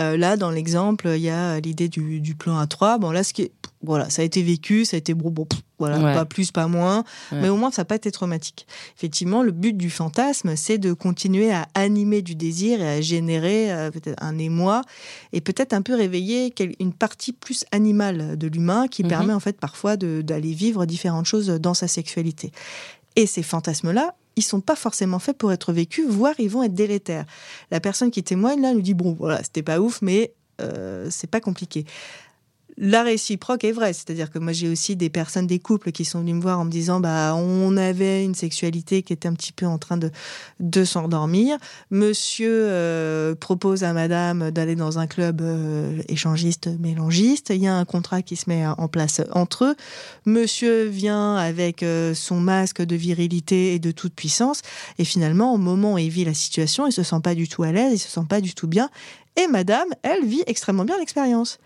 Euh, 0.00 0.16
là, 0.16 0.36
dans 0.36 0.50
l'exemple, 0.50 1.08
il 1.16 1.22
y 1.22 1.30
a 1.30 1.58
l'idée 1.58 1.88
du, 1.88 2.20
du 2.20 2.34
plan 2.36 2.62
A3. 2.62 3.00
Bon, 3.00 3.10
là, 3.10 3.24
ce 3.24 3.32
qui 3.32 3.42
est, 3.42 3.52
voilà, 3.82 4.08
ça 4.10 4.22
a 4.22 4.24
été 4.24 4.44
vécu, 4.44 4.84
ça 4.84 4.96
a 4.96 4.98
été 4.98 5.12
bon, 5.12 5.30
bon, 5.30 5.46
voilà, 5.80 5.98
Ouais. 5.98 6.14
pas 6.14 6.24
plus, 6.24 6.52
pas 6.52 6.68
moins, 6.68 6.98
Ouais. 7.32 7.40
mais 7.42 7.48
au 7.48 7.56
moins 7.56 7.72
ça 7.72 7.82
n'a 7.82 7.84
pas 7.86 7.96
été 7.96 8.10
traumatique. 8.12 8.66
Effectivement, 8.96 9.42
le 9.42 9.50
but 9.50 9.76
du 9.76 9.90
fantasme, 9.90 10.54
c'est 10.54 10.78
de 10.78 10.92
continuer 10.92 11.50
à 11.52 11.66
animer 11.74 12.22
du 12.22 12.36
désir 12.36 12.80
et 12.80 12.88
à 12.88 13.00
générer 13.00 13.72
euh, 13.72 13.90
un 14.20 14.38
émoi 14.38 14.82
et 15.32 15.40
peut-être 15.40 15.72
un 15.72 15.82
peu 15.82 15.94
réveiller 15.96 16.52
une 16.80 16.92
partie 16.92 17.32
plus 17.32 17.64
animale 17.72 18.36
de 18.38 18.46
l'humain 18.46 18.86
qui 18.88 19.02
Mhm. 19.02 19.08
permet 19.08 19.32
en 19.32 19.40
fait 19.40 19.58
parfois 19.58 19.96
d'aller 19.96 20.52
vivre 20.52 20.86
différentes 20.86 21.26
choses 21.26 21.48
dans 21.48 21.74
sa 21.74 21.88
sexualité. 21.88 22.52
Et 23.18 23.26
ces 23.26 23.42
fantasmes-là, 23.42 24.14
ils 24.36 24.42
sont 24.42 24.60
pas 24.60 24.76
forcément 24.76 25.18
faits 25.18 25.36
pour 25.36 25.50
être 25.50 25.72
vécus, 25.72 26.06
voire 26.08 26.34
ils 26.38 26.48
vont 26.48 26.62
être 26.62 26.72
délétères. 26.72 27.24
La 27.72 27.80
personne 27.80 28.12
qui 28.12 28.22
témoigne 28.22 28.62
là 28.62 28.72
nous 28.72 28.80
dit 28.80 28.94
bon 28.94 29.16
voilà 29.18 29.42
c'était 29.42 29.64
pas 29.64 29.80
ouf, 29.80 30.00
mais 30.02 30.34
euh, 30.60 31.08
c'est 31.10 31.26
pas 31.26 31.40
compliqué. 31.40 31.84
La 32.80 33.02
réciproque 33.02 33.64
est 33.64 33.72
vraie, 33.72 33.92
c'est-à-dire 33.92 34.30
que 34.30 34.38
moi 34.38 34.52
j'ai 34.52 34.68
aussi 34.68 34.94
des 34.94 35.10
personnes, 35.10 35.48
des 35.48 35.58
couples 35.58 35.90
qui 35.90 36.04
sont 36.04 36.20
venus 36.20 36.36
me 36.36 36.40
voir 36.40 36.60
en 36.60 36.64
me 36.64 36.70
disant 36.70 37.00
bah 37.00 37.34
on 37.34 37.76
avait 37.76 38.22
une 38.22 38.36
sexualité 38.36 39.02
qui 39.02 39.12
était 39.12 39.26
un 39.26 39.34
petit 39.34 39.50
peu 39.52 39.66
en 39.66 39.78
train 39.78 39.96
de 39.96 40.12
de 40.60 40.84
s'endormir. 40.84 41.58
Monsieur 41.90 42.52
euh, 42.68 43.34
propose 43.34 43.82
à 43.82 43.92
Madame 43.92 44.52
d'aller 44.52 44.76
dans 44.76 45.00
un 45.00 45.08
club 45.08 45.40
euh, 45.40 46.00
échangiste 46.08 46.68
mélangiste. 46.78 47.50
Il 47.50 47.60
y 47.60 47.66
a 47.66 47.74
un 47.74 47.84
contrat 47.84 48.22
qui 48.22 48.36
se 48.36 48.48
met 48.48 48.64
en 48.64 48.86
place 48.86 49.22
entre 49.32 49.64
eux. 49.64 49.74
Monsieur 50.24 50.84
vient 50.84 51.34
avec 51.34 51.82
euh, 51.82 52.14
son 52.14 52.38
masque 52.38 52.80
de 52.80 52.94
virilité 52.94 53.74
et 53.74 53.80
de 53.80 53.90
toute 53.90 54.14
puissance, 54.14 54.62
et 55.00 55.04
finalement 55.04 55.52
au 55.52 55.58
moment 55.58 55.94
où 55.94 55.98
il 55.98 56.10
vit 56.10 56.24
la 56.24 56.34
situation, 56.34 56.86
il 56.86 56.92
se 56.92 57.02
sent 57.02 57.20
pas 57.24 57.34
du 57.34 57.48
tout 57.48 57.64
à 57.64 57.72
l'aise, 57.72 57.94
il 57.94 57.98
se 57.98 58.08
sent 58.08 58.26
pas 58.28 58.40
du 58.40 58.54
tout 58.54 58.68
bien. 58.68 58.88
Et 59.34 59.48
Madame, 59.48 59.88
elle 60.02 60.24
vit 60.24 60.44
extrêmement 60.46 60.84
bien 60.84 60.96
l'expérience. 60.98 61.58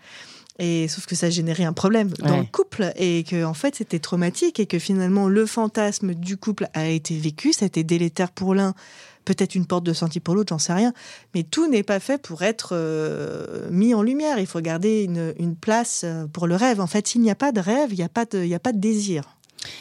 Et 0.59 0.87
sauf 0.87 1.05
que 1.07 1.15
ça 1.15 1.29
générait 1.31 1.63
un 1.63 1.73
problème 1.73 2.09
dans 2.19 2.31
Ouais. 2.33 2.39
le 2.41 2.45
couple 2.45 2.91
et 2.95 3.23
que 3.23 3.43
en 3.43 3.55
fait 3.55 3.75
c'était 3.75 3.97
traumatique 3.99 4.59
et 4.59 4.67
que 4.67 4.77
finalement 4.77 5.27
le 5.27 5.45
fantasme 5.47 6.13
du 6.13 6.37
couple 6.37 6.67
a 6.73 6.87
été 6.87 7.17
vécu, 7.17 7.53
ça 7.53 7.65
a 7.65 7.67
été 7.67 7.83
délétère 7.83 8.29
pour 8.31 8.53
l'un, 8.53 8.75
peut-être 9.25 9.55
une 9.55 9.65
porte 9.65 9.83
de 9.83 9.93
sortie 9.93 10.19
pour 10.19 10.35
l'autre, 10.35 10.49
j'en 10.49 10.59
sais 10.59 10.73
rien. 10.73 10.93
Mais 11.33 11.41
tout 11.41 11.67
n'est 11.67 11.81
pas 11.81 11.99
fait 11.99 12.21
pour 12.21 12.43
être 12.43 12.69
euh, 12.73 13.67
mis 13.71 13.95
en 13.95 14.03
lumière. 14.03 14.37
Il 14.37 14.45
faut 14.45 14.61
garder 14.61 15.03
une, 15.03 15.33
une 15.39 15.55
place 15.55 16.01
euh, 16.03 16.27
pour 16.27 16.45
le 16.45 16.55
rêve. 16.55 16.79
En 16.81 16.87
fait, 16.87 17.07
s'il 17.07 17.21
n'y 17.21 17.31
a 17.31 17.35
pas 17.35 17.51
de 17.51 17.59
rêve, 17.59 17.89
il 17.91 17.97
n'y 17.97 18.03
a 18.03 18.09
pas 18.09 18.25
de, 18.25 18.39
il 18.43 18.49
y 18.49 18.53
a 18.55 18.59
pas 18.59 18.73
de 18.73 18.79
désir. 18.79 19.23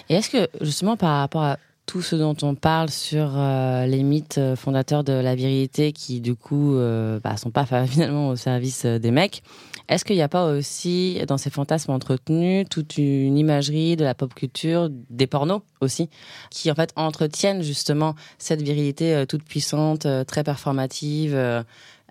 Et 0.09 0.15
est-ce 0.15 0.31
que, 0.31 0.49
justement, 0.65 0.97
par 0.97 1.19
rapport 1.19 1.43
à 1.43 1.59
tout 1.87 2.03
ce 2.03 2.17
dont 2.17 2.37
on 2.43 2.55
parle 2.55 2.91
sur 2.91 3.33
euh, 3.37 3.87
les 3.87 4.03
mythes 4.03 4.39
euh, 4.39 4.57
fondateurs 4.57 5.05
de 5.05 5.13
la 5.13 5.35
virilité 5.35 5.93
qui, 5.93 6.21
du 6.21 6.35
coup, 6.35 6.77
euh, 6.77 7.19
bah, 7.21 7.37
sont 7.37 7.51
pas 7.51 7.67
finalement 7.87 8.29
au 8.29 8.37
service 8.37 8.85
euh, 8.85 8.99
des 8.99 9.11
mecs, 9.11 9.43
est-ce 9.89 10.05
qu'il 10.05 10.17
n'y 10.17 10.23
a 10.23 10.29
pas 10.29 10.47
aussi, 10.47 11.21
dans 11.27 11.39
ces 11.39 11.51
fantasmes 11.51 11.91
entretenus, 11.91 12.67
toute 12.71 12.99
une 12.99 13.37
imagerie 13.37 13.97
de 13.97 14.05
la 14.05 14.15
pop 14.15 14.33
culture, 14.33 14.89
des 14.91 15.27
pornos 15.27 15.63
aussi, 15.81 16.09
qui 16.51 16.71
en 16.71 16.75
fait 16.75 16.93
entretiennent 16.97 17.63
justement 17.63 18.15
cette 18.39 18.63
virilité 18.63 19.25
toute 19.29 19.43
puissante, 19.43 20.07
très 20.27 20.45
performative 20.45 21.37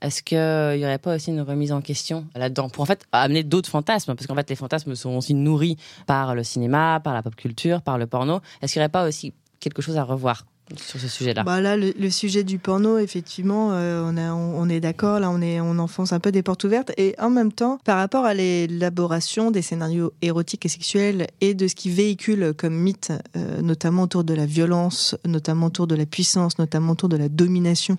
est-ce 0.02 0.24
qu'il 0.24 0.38
n'y 0.38 0.86
aurait 0.86 0.98
pas 0.98 1.16
aussi 1.16 1.30
une 1.30 1.42
remise 1.42 1.72
en 1.72 1.82
question 1.82 2.26
là-dedans 2.36 2.70
pour 2.70 2.82
en 2.82 2.86
fait 2.86 3.06
amener 3.12 3.44
d'autres 3.44 3.70
fantasmes? 3.70 4.16
Parce 4.16 4.26
qu'en 4.26 4.36
fait, 4.36 4.50
les 4.50 4.56
fantasmes 4.56 4.96
sont 4.96 5.12
aussi 5.12 5.36
nourris 5.36 5.78
par 6.08 6.34
le 6.34 6.44
cinéma, 6.44 7.00
par 7.04 7.14
la 7.14 7.22
pop 7.22 7.36
culture, 7.36 7.82
par 7.84 8.00
le 8.00 8.08
porno. 8.08 8.42
Est-ce 8.62 8.74
qu'il 8.74 8.80
n'y 8.80 8.84
aurait 8.84 8.90
pas 8.92 9.08
aussi 9.08 9.34
quelque 9.62 9.82
chose 9.82 9.96
à 9.96 10.04
revoir 10.04 10.46
sur 10.78 11.00
ce 11.00 11.08
sujet-là 11.08 11.44
Bah 11.44 11.62
là, 11.62 11.76
le, 11.78 12.10
sujet 12.10 12.44
du 12.44 12.58
porno, 12.58 12.98
effectivement, 12.98 13.72
euh, 13.74 14.10
on, 14.10 14.70
est 14.70 14.80
d'accord. 14.80 15.20
Là, 15.20 15.30
on 15.30 15.80
enfonce 15.80 16.14
un 16.14 16.20
peu 16.20 16.32
des 16.32 16.44
portes 16.44 16.64
ouvertes. 16.64 16.92
Et 16.98 17.16
en 17.20 17.30
même 17.30 17.52
temps, 17.52 17.80
par 17.84 17.98
rapport 17.98 18.26
à 18.26 18.34
l'élaboration 18.34 19.52
des 19.52 19.62
scénarios 19.62 20.14
érotiques 20.22 20.66
et 20.66 20.70
sexuels 20.70 21.28
et 21.42 21.54
de 21.54 21.68
ce 21.68 21.76
qui 21.76 21.90
véhicule 21.90 22.54
comme 22.58 22.76
mythe, 22.76 23.12
euh, 23.36 23.62
notamment 23.62 24.04
autour 24.04 24.24
de 24.24 24.34
la 24.34 24.46
violence, 24.46 25.16
notamment 25.26 25.68
autour 25.68 25.88
de 25.88 25.96
la 25.96 26.06
puissance, 26.06 26.58
notamment 26.58 26.94
autour 26.94 27.10
de 27.10 27.18
la 27.18 27.30
domination 27.30 27.98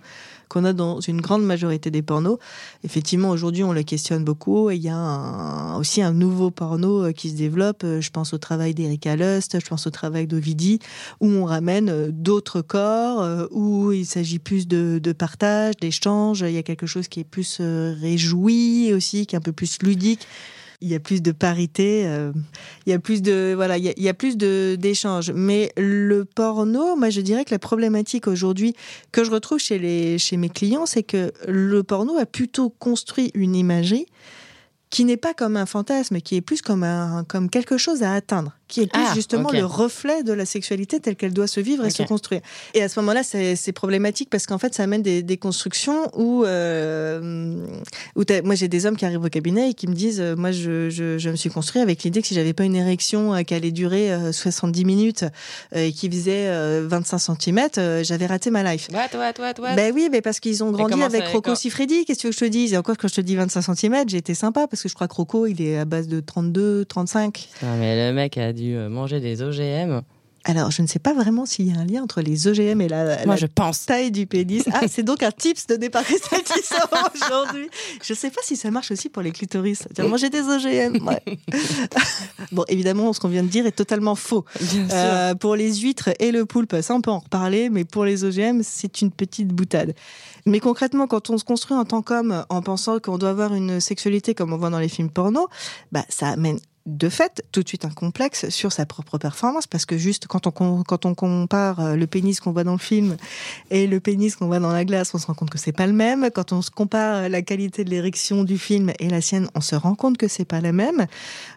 qu'on 0.52 0.64
a 0.64 0.74
dans 0.74 1.00
une 1.00 1.22
grande 1.22 1.44
majorité 1.44 1.90
des 1.90 2.02
pornos. 2.02 2.38
Effectivement, 2.84 3.30
aujourd'hui, 3.30 3.64
on 3.64 3.72
le 3.72 3.82
questionne 3.82 4.22
beaucoup. 4.22 4.68
Et 4.70 4.76
il 4.76 4.82
y 4.82 4.90
a 4.90 5.76
aussi 5.78 6.02
un 6.02 6.12
nouveau 6.12 6.50
porno 6.50 7.04
euh, 7.04 7.12
qui 7.12 7.30
se 7.30 7.36
développe. 7.36 7.84
Euh, 7.84 8.02
Je 8.02 8.10
pense 8.10 8.34
au 8.34 8.38
travail 8.38 8.74
d'Erika 8.74 9.16
Lust, 9.16 9.58
je 9.58 9.66
pense 9.66 9.86
au 9.86 9.90
travail 9.90 10.26
d'Ovidie, 10.26 10.78
où 11.20 11.28
on 11.28 11.46
ramène 11.46 11.88
euh, 11.88 12.10
d'autres 12.12 12.60
corps, 12.60 13.48
où 13.50 13.92
il 13.92 14.04
s'agit 14.04 14.38
plus 14.38 14.68
de, 14.68 15.00
de 15.02 15.12
partage, 15.12 15.76
d'échange. 15.80 16.44
Il 16.46 16.52
y 16.52 16.58
a 16.58 16.62
quelque 16.62 16.86
chose 16.86 17.08
qui 17.08 17.20
est 17.20 17.24
plus 17.24 17.60
réjoui 17.60 18.92
aussi, 18.92 19.26
qui 19.26 19.34
est 19.34 19.38
un 19.38 19.42
peu 19.42 19.52
plus 19.52 19.78
ludique. 19.82 20.26
Il 20.82 20.88
y 20.88 20.94
a 20.94 21.00
plus 21.00 21.22
de 21.22 21.32
parité, 21.32 22.04
euh, 22.06 22.32
il 22.86 22.90
y 22.90 22.92
a 22.92 22.98
plus 22.98 23.22
de 23.22 23.52
voilà, 23.54 23.78
il 23.78 23.84
y 23.84 23.88
a, 23.88 23.92
il 23.96 24.02
y 24.02 24.08
a 24.08 24.14
plus 24.14 24.36
de 24.36 24.76
d'échanges. 24.78 25.30
Mais 25.30 25.72
le 25.76 26.24
porno, 26.24 26.96
moi 26.96 27.08
je 27.08 27.20
dirais 27.20 27.44
que 27.44 27.52
la 27.52 27.58
problématique 27.58 28.26
aujourd'hui 28.26 28.74
que 29.12 29.24
je 29.24 29.30
retrouve 29.30 29.58
chez 29.58 29.78
les 29.78 30.18
chez 30.18 30.36
mes 30.36 30.48
clients, 30.48 30.84
c'est 30.84 31.04
que 31.04 31.32
le 31.46 31.82
porno 31.82 32.18
a 32.18 32.26
plutôt 32.26 32.68
construit 32.68 33.30
une 33.34 33.54
imagerie 33.54 34.06
qui 34.90 35.04
n'est 35.06 35.16
pas 35.16 35.32
comme 35.32 35.56
un 35.56 35.66
fantasme, 35.66 36.20
qui 36.20 36.36
est 36.36 36.42
plus 36.42 36.60
comme 36.60 36.82
un 36.82 37.24
comme 37.24 37.48
quelque 37.48 37.78
chose 37.78 38.02
à 38.02 38.12
atteindre, 38.12 38.52
qui 38.72 38.80
est 38.80 38.86
plus 38.86 39.02
Ah, 39.06 39.12
justement 39.14 39.50
le 39.60 39.66
reflet 39.66 40.22
de 40.22 40.32
la 40.32 40.46
sexualité 40.46 40.98
telle 40.98 41.14
qu'elle 41.16 41.32
doit 41.34 41.46
se 41.46 41.60
vivre 41.60 41.84
et 41.84 41.90
se 41.90 42.02
construire. 42.08 42.40
Et 42.74 42.82
à 42.82 42.88
ce 42.88 42.98
moment-là, 43.00 43.22
c'est 43.22 43.72
problématique 43.72 44.30
parce 44.30 44.46
qu'en 44.46 44.58
fait, 44.58 44.74
ça 44.74 44.82
amène 44.84 45.02
des, 45.02 45.22
des 45.22 45.36
constructions 45.36 46.08
où, 46.16 46.44
euh, 46.44 47.66
où 48.16 48.22
moi 48.44 48.54
j'ai 48.54 48.68
des 48.68 48.86
hommes 48.86 48.96
qui 48.96 49.04
arrivent 49.04 49.24
au 49.24 49.28
cabinet 49.28 49.70
et 49.70 49.74
qui 49.74 49.86
me 49.88 49.94
disent, 49.94 50.20
euh, 50.20 50.34
moi 50.36 50.52
je, 50.52 50.88
je, 50.90 51.18
je 51.18 51.30
me 51.30 51.36
suis 51.36 51.50
construit 51.50 51.82
avec 51.82 52.02
l'idée 52.02 52.22
que 52.22 52.28
si 52.28 52.34
j'avais 52.34 52.52
pas 52.54 52.64
une 52.64 52.76
érection 52.76 53.34
euh, 53.34 53.42
qui 53.42 53.54
allait 53.54 53.70
durer 53.72 54.12
euh, 54.12 54.32
70 54.32 54.84
minutes 54.84 55.24
et 55.74 55.92
qui 55.92 56.10
faisait 56.10 56.46
euh, 56.48 56.86
25 56.88 57.18
cm, 57.18 57.60
j'avais 58.02 58.26
raté 58.26 58.50
ma 58.50 58.62
life. 58.62 58.88
What, 58.92 59.16
what, 59.18 59.34
what, 59.38 59.54
what? 59.60 59.74
Ben 59.76 59.92
oui, 59.94 60.08
mais 60.10 60.22
parce 60.22 60.40
qu'ils 60.40 60.64
ont 60.64 60.70
grandi 60.70 60.94
avec 61.02 61.24
Rocco 61.28 61.50
quand- 61.50 61.54
Siffredi. 61.56 62.04
Qu'est-ce 62.04 62.22
que 62.22 62.32
je 62.32 62.38
te 62.38 62.44
dise 62.46 62.72
Et 62.72 62.76
encore, 62.78 62.96
quand 62.96 63.08
je 63.08 63.14
te 63.16 63.20
dis 63.20 63.36
25 63.36 63.74
cm, 63.76 64.08
j'ai 64.08 64.16
été 64.18 64.34
sympa 64.34 64.66
parce 64.66 64.82
que 64.82 64.88
je 64.88 64.94
crois 64.94 65.08
que 65.08 65.14
Rocco, 65.14 65.46
il 65.46 65.60
est 65.60 65.78
à 65.78 65.84
base 65.84 66.08
de 66.08 66.20
32, 66.20 66.84
35. 66.86 67.48
Non, 67.62 67.68
mais 67.78 68.08
le 68.08 68.14
mec 68.14 68.38
a 68.38 68.52
dû 68.62 68.76
euh, 68.76 68.88
manger 68.88 69.20
des 69.20 69.42
OGM. 69.42 70.02
Alors, 70.44 70.72
je 70.72 70.82
ne 70.82 70.88
sais 70.88 70.98
pas 70.98 71.14
vraiment 71.14 71.46
s'il 71.46 71.72
y 71.72 71.76
a 71.76 71.78
un 71.78 71.84
lien 71.84 72.02
entre 72.02 72.20
les 72.20 72.48
OGM 72.48 72.80
et 72.80 72.88
la, 72.88 73.24
Moi, 73.26 73.34
la 73.34 73.36
je 73.36 73.46
pense. 73.46 73.86
taille 73.86 74.10
du 74.10 74.26
pénis. 74.26 74.64
Ah, 74.72 74.88
c'est 74.88 75.04
donc 75.04 75.22
un 75.22 75.30
tips 75.30 75.68
de 75.68 75.76
départ 75.76 76.02
aujourd'hui. 77.14 77.68
Je 78.02 78.12
ne 78.12 78.16
sais 78.16 78.30
pas 78.30 78.40
si 78.42 78.56
ça 78.56 78.72
marche 78.72 78.90
aussi 78.90 79.08
pour 79.08 79.22
les 79.22 79.30
clitoris. 79.30 79.86
Manger 79.98 80.30
des 80.30 80.40
OGM. 80.40 81.06
ouais. 81.06 81.22
bon, 82.52 82.64
évidemment, 82.66 83.12
ce 83.12 83.20
qu'on 83.20 83.28
vient 83.28 83.44
de 83.44 83.48
dire 83.48 83.66
est 83.66 83.76
totalement 83.76 84.16
faux. 84.16 84.44
Bien 84.60 84.88
sûr. 84.88 84.88
Euh, 84.90 85.34
pour 85.36 85.54
les 85.54 85.76
huîtres 85.76 86.10
et 86.18 86.32
le 86.32 86.44
poulpe, 86.44 86.74
ça 86.82 86.94
on 86.96 87.00
peut 87.00 87.12
en 87.12 87.20
reparler, 87.20 87.70
mais 87.70 87.84
pour 87.84 88.04
les 88.04 88.24
OGM, 88.24 88.62
c'est 88.64 89.00
une 89.00 89.12
petite 89.12 89.48
boutade. 89.48 89.94
Mais 90.44 90.58
concrètement, 90.58 91.06
quand 91.06 91.30
on 91.30 91.38
se 91.38 91.44
construit 91.44 91.76
en 91.76 91.84
tant 91.84 92.02
qu'homme 92.02 92.44
en 92.48 92.62
pensant 92.62 92.98
qu'on 92.98 93.16
doit 93.16 93.30
avoir 93.30 93.54
une 93.54 93.78
sexualité 93.78 94.34
comme 94.34 94.52
on 94.52 94.56
voit 94.56 94.70
dans 94.70 94.80
les 94.80 94.88
films 94.88 95.10
porno, 95.10 95.48
bah, 95.92 96.04
ça 96.08 96.30
amène 96.30 96.58
de 96.86 97.08
fait 97.08 97.44
tout 97.52 97.62
de 97.62 97.68
suite 97.68 97.84
un 97.84 97.90
complexe 97.90 98.48
sur 98.48 98.72
sa 98.72 98.86
propre 98.86 99.16
performance 99.16 99.68
parce 99.68 99.86
que 99.86 99.96
juste 99.96 100.26
quand 100.26 100.48
on 100.48 100.82
quand 100.82 101.06
on 101.06 101.14
compare 101.14 101.78
euh, 101.78 101.96
le 101.96 102.06
pénis 102.08 102.40
qu'on 102.40 102.50
voit 102.50 102.64
dans 102.64 102.72
le 102.72 102.78
film 102.78 103.16
et 103.70 103.86
le 103.86 104.00
pénis 104.00 104.34
qu'on 104.34 104.46
voit 104.46 104.58
dans 104.58 104.72
la 104.72 104.84
glace, 104.84 105.14
on 105.14 105.18
se 105.18 105.26
rend 105.26 105.34
compte 105.34 105.50
que 105.50 105.58
c'est 105.58 105.72
pas 105.72 105.86
le 105.86 105.92
même. 105.92 106.28
Quand 106.34 106.52
on 106.52 106.60
se 106.60 106.70
compare 106.70 107.28
la 107.28 107.42
qualité 107.42 107.84
de 107.84 107.90
l'érection 107.90 108.42
du 108.42 108.58
film 108.58 108.92
et 108.98 109.08
la 109.08 109.20
sienne, 109.20 109.48
on 109.54 109.60
se 109.60 109.76
rend 109.76 109.94
compte 109.94 110.18
que 110.18 110.26
c'est 110.26 110.44
pas 110.44 110.60
la 110.60 110.72
même. 110.72 111.06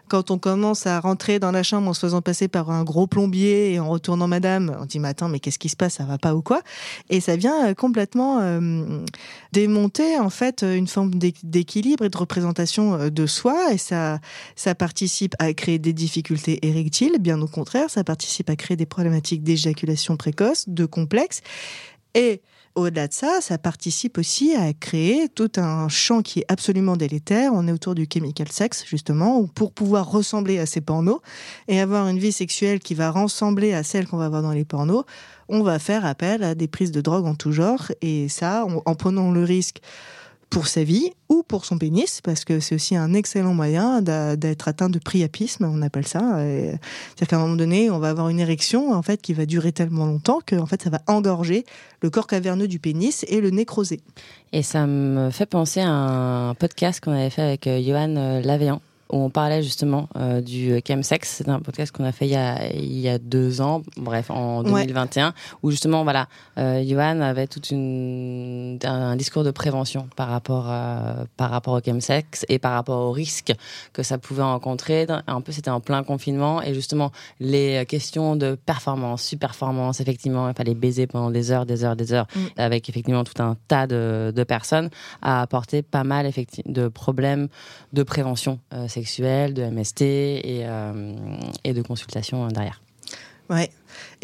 Quand 0.08 0.30
on 0.30 0.38
commence 0.38 0.86
à 0.86 1.00
rentrer 1.00 1.40
dans 1.40 1.50
la 1.50 1.64
chambre 1.64 1.88
en 1.88 1.92
se 1.92 2.00
faisant 2.00 2.22
passer 2.22 2.46
par 2.46 2.70
un 2.70 2.84
gros 2.84 3.08
plombier 3.08 3.72
et 3.72 3.80
en 3.80 3.88
retournant 3.88 4.28
madame, 4.28 4.76
on 4.80 4.84
dit 4.84 5.00
mais 5.00 5.08
attends 5.08 5.28
mais 5.28 5.40
qu'est-ce 5.40 5.58
qui 5.58 5.68
se 5.68 5.76
passe, 5.76 5.94
ça 5.94 6.04
va 6.04 6.18
pas 6.18 6.36
ou 6.36 6.42
quoi? 6.42 6.62
Et 7.10 7.20
ça 7.20 7.34
vient 7.34 7.66
euh, 7.66 7.74
complètement 7.74 8.38
euh, 8.40 9.00
démonter 9.52 10.20
en 10.20 10.30
fait 10.30 10.62
une 10.62 10.86
forme 10.86 11.14
d'équilibre 11.16 12.04
et 12.04 12.10
de 12.10 12.16
représentation 12.16 13.08
de 13.08 13.26
soi 13.26 13.72
et 13.72 13.78
ça 13.78 14.20
ça 14.54 14.74
participe 14.76 15.15
à 15.38 15.52
créer 15.52 15.78
des 15.78 15.92
difficultés 15.92 16.66
érectiles, 16.66 17.16
bien 17.20 17.40
au 17.40 17.46
contraire, 17.46 17.90
ça 17.90 18.04
participe 18.04 18.50
à 18.50 18.56
créer 18.56 18.76
des 18.76 18.86
problématiques 18.86 19.42
d'éjaculation 19.42 20.16
précoce, 20.16 20.68
de 20.68 20.86
complexe. 20.86 21.42
Et 22.14 22.40
au-delà 22.76 23.08
de 23.08 23.12
ça, 23.14 23.40
ça 23.40 23.56
participe 23.56 24.18
aussi 24.18 24.54
à 24.54 24.72
créer 24.74 25.28
tout 25.28 25.50
un 25.56 25.88
champ 25.88 26.20
qui 26.20 26.40
est 26.40 26.44
absolument 26.48 26.96
délétère. 26.96 27.52
On 27.54 27.66
est 27.66 27.72
autour 27.72 27.94
du 27.94 28.06
chemical 28.12 28.48
sex, 28.52 28.84
justement, 28.86 29.38
où 29.38 29.46
pour 29.46 29.72
pouvoir 29.72 30.10
ressembler 30.10 30.58
à 30.58 30.66
ces 30.66 30.82
pornos 30.82 31.20
et 31.68 31.80
avoir 31.80 32.06
une 32.08 32.18
vie 32.18 32.32
sexuelle 32.32 32.80
qui 32.80 32.94
va 32.94 33.10
ressembler 33.10 33.72
à 33.72 33.82
celle 33.82 34.06
qu'on 34.06 34.18
va 34.18 34.28
voir 34.28 34.42
dans 34.42 34.52
les 34.52 34.66
pornos, 34.66 35.04
on 35.48 35.62
va 35.62 35.78
faire 35.78 36.04
appel 36.04 36.42
à 36.42 36.54
des 36.54 36.68
prises 36.68 36.92
de 36.92 37.00
drogue 37.00 37.26
en 37.26 37.34
tout 37.34 37.52
genre. 37.52 37.92
Et 38.02 38.28
ça, 38.28 38.66
en 38.66 38.94
prenant 38.94 39.30
le 39.30 39.42
risque 39.42 39.80
pour 40.50 40.68
sa 40.68 40.84
vie 40.84 41.10
ou 41.28 41.42
pour 41.42 41.64
son 41.64 41.76
pénis, 41.76 42.20
parce 42.22 42.44
que 42.44 42.60
c'est 42.60 42.74
aussi 42.74 42.96
un 42.96 43.12
excellent 43.14 43.52
moyen 43.52 44.00
d'être 44.00 44.68
atteint 44.68 44.88
de 44.88 44.98
priapisme, 44.98 45.64
on 45.64 45.82
appelle 45.82 46.06
ça. 46.06 46.20
C'est-à-dire 46.20 47.28
qu'à 47.28 47.36
un 47.36 47.40
moment 47.40 47.56
donné, 47.56 47.90
on 47.90 47.98
va 47.98 48.10
avoir 48.10 48.28
une 48.28 48.40
érection 48.40 48.92
en 48.92 49.02
fait 49.02 49.20
qui 49.20 49.34
va 49.34 49.44
durer 49.44 49.72
tellement 49.72 50.06
longtemps 50.06 50.40
que 50.44 50.56
en 50.56 50.66
fait 50.66 50.82
ça 50.82 50.90
va 50.90 51.02
engorger 51.08 51.64
le 52.00 52.10
corps 52.10 52.26
caverneux 52.26 52.68
du 52.68 52.78
pénis 52.78 53.24
et 53.28 53.40
le 53.40 53.50
nécroser. 53.50 54.00
Et 54.52 54.62
ça 54.62 54.86
me 54.86 55.30
fait 55.30 55.46
penser 55.46 55.80
à 55.80 55.90
un 55.90 56.54
podcast 56.54 57.00
qu'on 57.00 57.12
avait 57.12 57.30
fait 57.30 57.42
avec 57.42 57.66
euh, 57.66 57.82
Johan 57.82 58.16
euh, 58.16 58.40
Lavéan 58.40 58.80
où 59.10 59.18
on 59.18 59.30
parlait 59.30 59.62
justement 59.62 60.08
euh, 60.16 60.40
du 60.40 60.80
chemsex. 60.86 61.28
C'est 61.28 61.48
un 61.48 61.60
podcast 61.60 61.92
qu'on 61.92 62.04
a 62.04 62.12
fait 62.12 62.26
il 62.26 62.32
y 62.32 62.36
a, 62.36 62.72
il 62.72 62.98
y 62.98 63.08
a 63.08 63.18
deux 63.18 63.60
ans, 63.60 63.82
bref, 63.96 64.30
en 64.30 64.62
2021, 64.62 65.32
où 65.62 65.70
justement, 65.70 66.02
voilà, 66.02 66.28
euh, 66.58 66.82
Johan 66.86 67.20
avait 67.20 67.46
tout 67.46 67.62
une, 67.70 68.78
un, 68.84 69.16
discours 69.16 69.44
de 69.44 69.50
prévention 69.50 70.08
par 70.16 70.28
rapport, 70.28 70.66
à, 70.68 71.24
par 71.36 71.50
rapport 71.50 71.74
au 71.74 71.80
chemsex 71.80 72.44
et 72.48 72.58
par 72.58 72.72
rapport 72.72 73.00
aux 73.08 73.12
risques 73.12 73.52
que 73.92 74.02
ça 74.02 74.18
pouvait 74.18 74.42
rencontrer. 74.42 75.06
Un 75.26 75.40
peu, 75.40 75.52
c'était 75.52 75.70
en 75.70 75.80
plein 75.80 76.02
confinement 76.02 76.62
et 76.62 76.74
justement, 76.74 77.12
les 77.40 77.84
questions 77.86 78.36
de 78.36 78.54
performance, 78.54 79.22
super-performance, 79.22 80.00
effectivement, 80.00 80.48
il 80.48 80.54
fallait 80.54 80.74
baiser 80.74 81.06
pendant 81.06 81.30
des 81.30 81.52
heures, 81.52 81.66
des 81.66 81.84
heures, 81.84 81.96
des 81.96 82.12
heures, 82.12 82.26
mm. 82.34 82.40
avec 82.56 82.88
effectivement 82.88 83.24
tout 83.24 83.40
un 83.42 83.56
tas 83.68 83.86
de, 83.86 84.32
de 84.34 84.44
personnes, 84.44 84.90
a 85.22 85.42
apporté 85.42 85.82
pas 85.82 86.04
mal 86.04 86.30
de 86.66 86.88
problèmes 86.88 87.48
de 87.92 88.02
prévention. 88.02 88.58
Euh, 88.72 88.88
sexuelle, 88.96 89.52
de 89.52 89.62
MST 89.62 90.02
et, 90.02 90.62
euh, 90.64 91.14
et 91.64 91.72
de 91.74 91.82
consultation 91.82 92.48
derrière. 92.48 92.80
Ouais, 93.50 93.70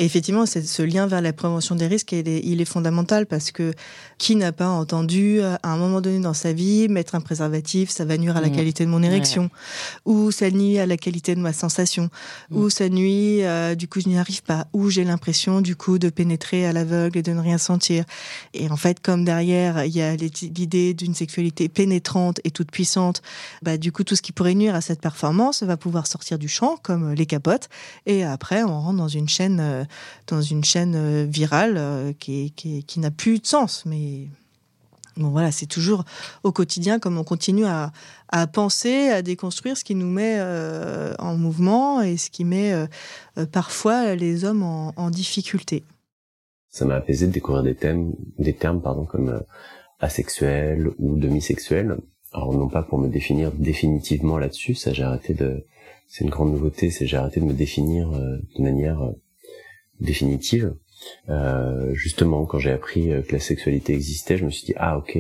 et 0.03 0.05
effectivement, 0.05 0.47
ce 0.47 0.83
lien 0.83 1.07
vers 1.07 1.21
la 1.21 1.33
prévention 1.33 1.77
des 1.77 1.87
risques, 1.87 2.11
il 2.11 2.29
est, 2.29 2.41
il 2.43 2.61
est 2.61 2.65
fondamental 2.65 3.25
parce 3.25 3.53
que 3.53 3.73
qui 4.19 4.35
n'a 4.35 4.51
pas 4.51 4.67
entendu 4.67 5.38
euh, 5.41 5.55
à 5.62 5.73
un 5.73 5.77
moment 5.77 6.01
donné 6.01 6.19
dans 6.19 6.35
sa 6.35 6.53
vie 6.53 6.88
mettre 6.88 7.15
un 7.15 7.21
préservatif, 7.21 7.88
ça 7.88 8.05
va 8.05 8.19
nuire 8.19 8.37
à 8.37 8.41
la 8.41 8.49
mmh. 8.49 8.57
qualité 8.57 8.85
de 8.85 8.91
mon 8.91 9.01
érection, 9.01 9.49
ou 10.05 10.33
ça 10.33 10.51
nuit 10.51 10.81
à 10.81 10.87
la 10.87 10.97
qualité 10.97 11.37
de 11.37 11.41
ma 11.41 11.53
sensation, 11.53 12.11
mmh. 12.51 12.57
ou 12.57 12.69
ça 12.69 12.88
nuit, 12.88 13.45
euh, 13.45 13.77
du 13.77 13.87
coup 13.87 14.01
je 14.01 14.09
n'y 14.09 14.19
arrive 14.19 14.43
pas, 14.43 14.67
ou 14.73 14.91
j'ai 14.91 15.05
l'impression 15.05 15.61
du 15.61 15.77
coup 15.77 16.01
de 16.01 16.11
pénétrer 16.11 16.67
à 16.67 16.73
l'aveugle 16.73 17.19
et 17.19 17.23
de 17.23 17.33
ne 17.33 17.41
rien 17.41 17.59
sentir. 17.59 18.05
Et 18.55 18.69
en 18.71 18.77
fait, 18.77 18.99
comme 18.99 19.25
derrière 19.25 19.85
il 19.85 19.95
y 19.95 20.03
a 20.03 20.17
l'idée 20.17 20.95
d'une 20.95 21.15
sexualité 21.15 21.69
pénétrante 21.69 22.41
et 22.43 22.51
toute 22.51 22.73
puissante, 22.73 23.23
bah 23.62 23.77
du 23.77 23.93
coup 23.93 24.03
tout 24.03 24.17
ce 24.17 24.23
qui 24.23 24.33
pourrait 24.33 24.55
nuire 24.55 24.75
à 24.75 24.81
cette 24.81 25.01
performance 25.01 25.62
va 25.62 25.77
pouvoir 25.77 26.09
sortir 26.09 26.41
du 26.41 26.49
champ, 26.49 26.77
comme 26.83 27.12
les 27.12 27.27
capotes, 27.27 27.69
et 28.07 28.25
après 28.25 28.65
on 28.65 28.81
rentre 28.81 28.99
dans 28.99 29.07
une 29.07 29.29
chaîne 29.29 29.61
euh, 29.61 29.85
dans 30.27 30.41
une 30.41 30.65
chaîne 30.65 30.95
euh, 30.97 31.27
virale 31.29 31.75
euh, 31.77 32.13
qui, 32.13 32.85
n'a 32.97 33.11
plus 33.11 33.41
de 33.41 33.47
sens. 33.47 33.85
Mais 33.87 34.29
bon, 35.17 35.31
voilà, 35.31 35.51
c'est 35.53 35.67
toujours 35.67 36.05
au 36.43 36.53
quotidien 36.53 36.99
comme 36.99 37.19
on 37.19 37.25
continue 37.25 37.67
à, 37.67 37.93
penser, 38.53 39.09
à 39.09 39.23
déconstruire 39.23 39.77
ce 39.77 39.85
qui 39.85 39.95
nous 39.95 40.11
met 40.11 40.41
en 41.19 41.37
mouvement 41.37 42.01
et 42.01 42.17
ce 42.17 42.31
qui 42.31 42.45
met 42.45 42.73
parfois 43.51 44.15
les 44.15 44.45
hommes 44.45 44.63
en, 44.63 45.11
difficulté. 45.11 45.85
Ça 46.71 46.87
m'a 46.87 46.95
apaisé 46.95 47.27
de 47.27 47.33
découvrir 47.33 47.63
des 47.63 47.75
thèmes, 47.75 48.15
des 48.39 48.55
termes 48.55 48.81
pardon 48.81 49.05
comme 49.05 49.43
asexuel 50.01 50.91
ou 50.99 51.17
demisexuel. 51.19 51.99
Alors 52.33 52.55
non 52.55 52.69
pas 52.69 52.83
pour 52.83 52.99
me 52.99 53.09
définir 53.09 53.53
définitivement 53.53 54.39
là-dessus, 54.39 54.75
ça 54.75 54.95
j'ai 54.95 55.03
arrêté 55.03 55.35
de, 55.35 55.67
c'est 56.09 56.25
une 56.25 56.31
grande 56.31 56.53
nouveauté, 56.53 56.91
c'est 56.91 57.07
j'ai 57.07 57.19
arrêté 57.19 57.41
de 57.41 57.45
me 57.45 57.53
définir 57.53 58.11
de 58.11 58.63
manière 58.63 59.13
définitive. 60.03 60.75
Euh, 61.29 61.93
justement, 61.95 62.45
quand 62.45 62.59
j'ai 62.59 62.71
appris 62.71 63.12
euh, 63.12 63.23
que 63.23 63.33
la 63.33 63.41
sexualité 63.41 63.93
existait, 63.93 64.37
je 64.37 64.45
me 64.45 64.51
suis 64.51 64.67
dit 64.67 64.75
ah 64.77 64.99
ok, 64.99 65.19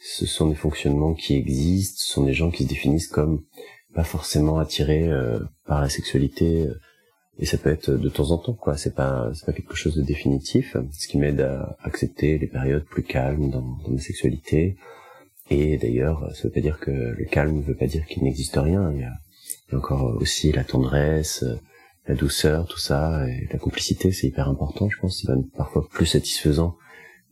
ce 0.00 0.26
sont 0.26 0.48
des 0.48 0.54
fonctionnements 0.54 1.14
qui 1.14 1.34
existent, 1.34 1.98
ce 1.98 2.12
sont 2.12 2.24
des 2.24 2.32
gens 2.32 2.50
qui 2.50 2.64
se 2.64 2.68
définissent 2.68 3.08
comme 3.08 3.42
pas 3.94 4.04
forcément 4.04 4.58
attirés 4.58 5.08
euh, 5.08 5.40
par 5.66 5.80
la 5.80 5.88
sexualité 5.88 6.68
et 7.40 7.46
ça 7.46 7.56
peut 7.56 7.70
être 7.70 7.90
de 7.90 8.08
temps 8.08 8.30
en 8.30 8.38
temps 8.38 8.54
quoi. 8.54 8.76
C'est 8.76 8.94
pas 8.94 9.30
c'est 9.34 9.46
pas 9.46 9.52
quelque 9.52 9.74
chose 9.74 9.96
de 9.96 10.02
définitif, 10.02 10.76
ce 10.92 11.08
qui 11.08 11.18
m'aide 11.18 11.40
à 11.40 11.76
accepter 11.82 12.38
les 12.38 12.46
périodes 12.46 12.84
plus 12.84 13.04
calmes 13.04 13.50
dans, 13.50 13.62
dans 13.62 13.90
ma 13.90 14.00
sexualité. 14.00 14.76
Et 15.50 15.78
d'ailleurs, 15.78 16.30
ça 16.34 16.42
veut 16.44 16.52
pas 16.52 16.60
dire 16.60 16.78
que 16.78 16.90
le 16.90 17.24
calme 17.24 17.56
ne 17.56 17.62
veut 17.62 17.74
pas 17.74 17.86
dire 17.86 18.06
qu'il 18.06 18.22
n'existe 18.22 18.56
rien. 18.56 18.92
Il 18.92 19.00
y 19.00 19.04
a 19.04 19.14
encore 19.72 20.16
aussi 20.20 20.52
la 20.52 20.64
tendresse, 20.64 21.44
la 22.08 22.14
douceur, 22.14 22.66
tout 22.66 22.78
ça, 22.78 23.26
et 23.28 23.46
la 23.52 23.58
complicité, 23.58 24.10
c'est 24.12 24.26
hyper 24.26 24.48
important, 24.48 24.88
je 24.88 24.98
pense. 24.98 25.20
C'est 25.20 25.28
même 25.28 25.48
parfois 25.56 25.86
plus 25.88 26.06
satisfaisant 26.06 26.76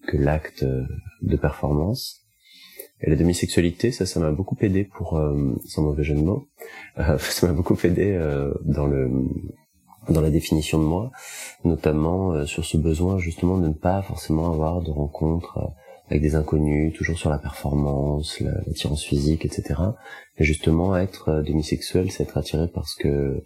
que 0.07 0.17
l'acte 0.17 0.63
euh, 0.63 0.85
de 1.23 1.37
performance. 1.37 2.27
Et 3.03 3.11
la 3.11 3.17
demi-sexualité, 3.17 3.93
ça, 3.93 4.07
ça 4.07 4.21
m'a 4.21 4.31
beaucoup 4.31 4.57
aidé 4.61 4.85
pour, 4.85 5.19
euh, 5.19 5.55
sans 5.67 5.83
mauvais 5.83 6.05
jeu 6.05 6.15
de 6.15 6.23
mots, 6.23 6.49
euh, 6.99 7.19
ça 7.19 7.47
m'a 7.47 7.53
beaucoup 7.53 7.77
aidé 7.85 8.13
euh, 8.13 8.53
dans 8.65 8.87
le 8.87 9.11
dans 10.09 10.21
la 10.21 10.31
définition 10.31 10.79
de 10.79 10.85
moi, 10.85 11.11
notamment 11.65 12.47
sur 12.47 12.65
ce 12.65 12.77
besoin 12.77 13.19
justement 13.19 13.59
de 13.59 13.67
ne 13.67 13.73
pas 13.73 14.03
forcément 14.03 14.53
avoir 14.53 14.81
de 14.81 14.93
rencontres 14.93 15.59
avec 16.09 16.23
des 16.23 16.37
inconnus, 16.37 16.95
toujours 16.97 17.19
sur 17.19 17.29
la 17.29 17.39
performance, 17.39 18.39
l'attirance 18.39 19.03
physique, 19.03 19.45
etc. 19.45 19.81
Mais 20.39 20.47
justement, 20.47 20.97
être 20.97 21.43
demi-sexuel, 21.45 22.13
c'est 22.13 22.23
être 22.23 22.37
attiré 22.37 22.69
parce 22.73 22.95
que 22.95 23.43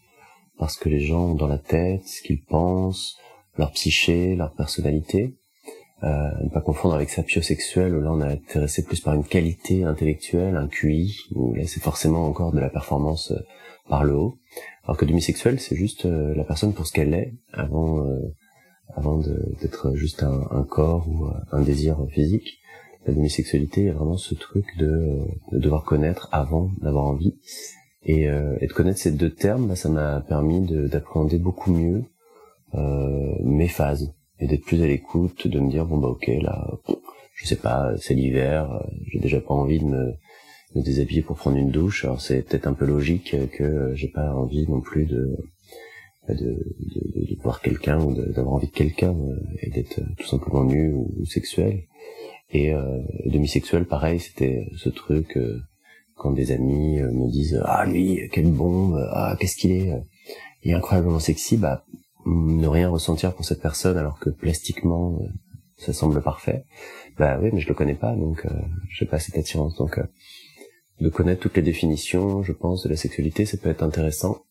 parce 0.61 0.77
que 0.77 0.91
les 0.91 1.01
gens 1.01 1.31
ont 1.31 1.35
dans 1.35 1.49
la 1.49 1.59
tête 1.59 2.07
ce 2.07 2.23
qu'ils 2.23 2.45
pensent, 2.45 3.17
leur 3.57 3.73
psyché, 3.73 4.37
leur 4.37 4.55
personnalité. 4.55 5.35
Euh, 6.03 6.31
ne 6.45 6.49
pas 6.51 6.61
confondre 6.61 6.95
avec 6.95 7.11
sa 7.11 7.23
sexuelle 7.27 7.95
où 7.95 8.01
là 8.01 8.13
on 8.13 8.21
est 8.23 8.33
intéressé 8.33 8.85
plus 8.85 9.01
par 9.01 9.15
une 9.15 9.25
qualité 9.25 9.85
intellectuelle, 9.85 10.57
un 10.57 10.69
QI, 10.69 11.15
où 11.35 11.55
là 11.55 11.67
c'est 11.67 11.83
forcément 11.83 12.27
encore 12.27 12.53
de 12.53 12.61
la 12.61 12.69
performance 12.69 13.33
euh, 13.33 13.41
par 13.89 14.05
le 14.05 14.15
haut. 14.15 14.39
Alors 14.85 14.99
que 14.99 15.05
demisexuel, 15.07 15.61
c'est 15.61 15.77
juste 15.77 16.05
euh, 16.05 16.35
la 16.35 16.45
personne 16.45 16.75
pour 16.75 16.87
ce 16.87 16.93
qu'elle 16.93 17.15
est, 17.15 17.35
avant 17.53 18.07
euh, 18.07 18.35
avant 18.97 19.19
d'être 19.19 19.95
juste 19.95 20.23
un, 20.23 20.47
un, 20.51 20.65
corps 20.65 21.09
ou 21.09 21.29
un 21.53 21.61
désir 21.63 21.97
physique. 22.11 22.59
La 23.07 23.15
demisexualité, 23.15 23.83
il 23.83 23.87
y 23.87 23.91
a 23.91 23.95
vraiment 23.95 24.17
ce 24.17 24.35
truc 24.35 24.67
de, 24.79 25.21
de 25.53 25.59
devoir 25.59 25.85
connaître 25.85 26.29
avant 26.33 26.71
d'avoir 26.83 27.05
envie. 27.05 27.35
Et, 28.03 28.29
euh, 28.29 28.57
et, 28.61 28.67
de 28.67 28.73
connaître 28.73 28.99
ces 28.99 29.13
deux 29.13 29.31
termes, 29.31 29.67
bah, 29.69 29.77
ça 29.77 29.89
m'a 29.89 30.21
permis 30.21 30.67
d'appréhender 30.89 31.39
beaucoup 31.39 31.71
mieux 31.71 32.05
euh, 32.75 33.35
mes 33.43 33.69
phases 33.69 34.15
et 34.39 34.47
d'être 34.47 34.65
plus 34.65 34.83
à 34.83 34.87
l'écoute, 34.87 35.47
de 35.47 35.61
me 35.61 35.71
dire 35.71 35.85
bon 35.85 35.99
bah 35.99 36.09
ok 36.09 36.29
là, 36.41 36.67
je 37.35 37.47
sais 37.47 37.57
pas, 37.57 37.93
c'est 37.99 38.15
l'hiver, 38.15 38.73
euh, 38.73 38.79
j'ai 39.07 39.19
déjà 39.19 39.41
pas 39.41 39.53
envie 39.53 39.81
de 39.81 39.85
me, 39.85 40.15
me, 40.75 40.83
déshabiller 40.83 41.21
pour 41.21 41.37
prendre 41.37 41.59
une 41.59 41.71
douche. 41.71 42.05
Alors 42.05 42.23
c'est 42.23 42.43
peut-être 42.43 42.67
un 42.67 42.73
peu 42.73 42.87
logique 42.87 43.37
que 43.53 43.93
j'ai 43.95 44.09
pas 44.09 44.35
envie 44.35 44.67
non 44.67 44.81
plus 44.81 45.05
de 45.05 45.37
de, 46.29 46.35
de, 46.35 47.35
de 47.35 47.43
voir 47.43 47.61
quelqu'un 47.61 48.01
ou 48.01 48.15
d'avoir 48.15 48.55
envie 48.55 48.69
de 48.69 48.73
quelqu'un 48.73 49.15
euh, 49.15 49.37
et 49.61 49.71
d'être 49.71 50.01
tout 50.17 50.27
simplement 50.27 50.65
nu 50.65 50.93
ou, 50.93 51.25
sexuel. 51.25 51.85
Et 52.53 52.75
euh, 52.75 53.01
demi-sexuel, 53.27 53.85
pareil, 53.85 54.21
c'était 54.21 54.67
ce 54.77 54.89
truc 54.89 55.39
quand 56.21 56.33
des 56.33 56.53
amis 56.53 57.01
euh, 57.01 57.11
me 57.11 57.29
disent 57.31 57.61
ah 57.65 57.87
lui 57.87 58.29
quelle 58.33 58.51
bombe 58.51 58.97
ah 59.13 59.37
qu'est-ce 59.39 59.57
qu'il 59.57 59.73
est 59.73 59.91
euh, 59.93 60.01
il 60.63 60.71
est 60.71 60.75
incroyablement 60.75 61.19
sexy 61.19 61.57
bah 61.57 61.85
ne 62.27 62.67
rien 62.67 62.89
ressentir 62.89 63.35
pour 63.35 63.45
cette 63.45 63.63
personne 63.63 63.97
alors 63.97 64.19
que 64.19 64.31
plastiquement 64.31 65.19
euh, 65.21 65.27
ça 65.77 65.93
semble 65.93 66.23
parfait 66.23 66.65
bah 67.19 67.39
oui 67.43 67.51
mais 67.53 67.61
je 67.61 67.69
le 67.69 67.75
connais 67.75 67.95
pas 67.95 68.15
donc 68.15 68.47
je 68.89 68.99
j'ai 68.99 69.07
pas 69.07 69.19
cette 69.19 69.39
attirance 69.39 69.75
donc 69.77 69.99
de 71.01 71.09
connaître 71.09 71.41
toutes 71.41 71.57
les 71.57 71.63
définitions, 71.63 72.43
je 72.43 72.53
pense, 72.53 72.83
de 72.85 72.89
la 72.89 72.97
sexualité, 72.97 73.47
ça 73.47 73.57
peut 73.57 73.71
être 73.71 73.83
intéressant 73.83 74.45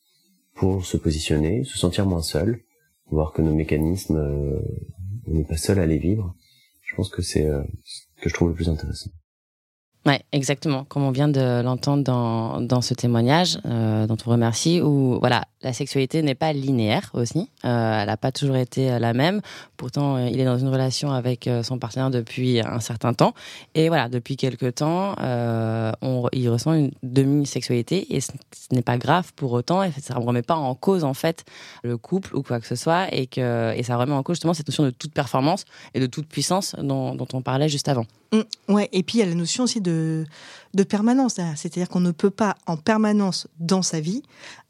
pour 0.56 0.86
se 0.86 0.98
positionner, 0.98 1.64
se 1.64 1.78
sentir 1.78 2.06
moins 2.06 2.22
seul, 2.22 2.62
voir 3.12 3.34
que 3.34 3.42
nos 3.42 3.54
mécanismes, 3.54 4.18
euh, 4.18 4.60
on 5.28 5.34
n'est 5.36 5.46
pas 5.46 5.58
seul 5.58 5.80
à 5.80 5.86
les 5.86 6.00
vivre. 6.00 6.36
Je 6.82 6.96
pense 6.96 7.10
que 7.10 7.22
c'est 7.22 7.46
euh, 7.46 7.62
ce 7.86 8.24
que 8.24 8.30
je 8.30 8.34
trouve 8.34 8.50
le 8.50 8.56
plus 8.56 8.70
intéressant. 8.70 9.12
Ouais, 10.10 10.24
exactement, 10.32 10.86
comme 10.86 11.04
on 11.04 11.12
vient 11.12 11.28
de 11.28 11.62
l'entendre 11.62 12.04
dans, 12.04 12.62
dans 12.62 12.82
ce 12.82 12.96
témoignage, 12.96 13.60
euh, 13.68 14.08
dont 14.08 14.18
on 14.26 14.32
remercie, 14.32 14.82
où 14.82 15.20
voilà, 15.20 15.44
la 15.62 15.72
sexualité 15.72 16.24
n'est 16.24 16.34
pas 16.34 16.52
linéaire 16.52 17.12
aussi, 17.14 17.48
euh, 17.64 18.00
elle 18.02 18.08
n'a 18.08 18.18
pas 18.18 18.32
toujours 18.32 18.56
été 18.56 18.90
euh, 18.90 18.98
la 18.98 19.14
même. 19.14 19.42
Pourtant, 19.78 20.18
il 20.18 20.40
est 20.40 20.46
dans 20.46 20.58
une 20.58 20.70
relation 20.70 21.12
avec 21.12 21.48
son 21.62 21.78
partenaire 21.78 22.10
depuis 22.10 22.60
un 22.60 22.80
certain 22.80 23.14
temps, 23.14 23.36
et 23.76 23.90
voilà, 23.90 24.10
depuis 24.10 24.36
quelques 24.36 24.74
temps, 24.74 25.14
il 26.34 26.50
ressent 26.50 26.74
une 26.74 26.90
demi-sexualité, 27.04 28.16
et 28.16 28.20
ce, 28.20 28.32
n'est 28.72 28.82
pas 28.82 28.98
grave 28.98 29.32
pour 29.36 29.52
autant, 29.52 29.84
et 29.84 29.92
ça 29.92 30.16
ne 30.16 30.26
remet 30.26 30.42
pas 30.42 30.56
en 30.56 30.74
cause 30.74 31.04
en 31.04 31.14
fait 31.14 31.46
le 31.84 31.98
couple 31.98 32.36
ou 32.36 32.42
quoi 32.42 32.60
que 32.60 32.66
ce 32.66 32.76
soit, 32.76 33.14
et 33.14 33.28
que 33.28 33.76
et 33.76 33.84
ça 33.84 33.96
remet 33.96 34.14
en 34.14 34.24
cause 34.24 34.38
justement 34.38 34.56
cette 34.56 34.70
notion 34.70 34.86
de 34.86 34.90
toute 34.90 35.14
performance 35.14 35.66
et 35.94 36.00
de 36.00 36.08
toute 36.08 36.28
puissance 36.28 36.76
dont 36.82 37.28
on 37.34 37.42
parlait 37.44 37.70
juste 37.70 37.90
avant. 37.90 38.08
Mmh, 38.32 38.74
ouais, 38.74 38.90
et 38.92 39.04
puis 39.04 39.18
il 39.18 39.22
y 39.22 39.24
a 39.24 39.26
la 39.26 39.36
notion 39.36 39.64
aussi 39.64 39.82
de, 39.82 40.26
de 40.74 40.84
permanence. 40.84 41.36
C'est-à-dire 41.56 41.90
qu'on 41.90 42.00
ne 42.00 42.12
peut 42.12 42.30
pas 42.30 42.56
en 42.68 42.78
permanence 42.78 43.48
dans 43.60 43.82
sa 43.82 44.00
vie 44.00 44.24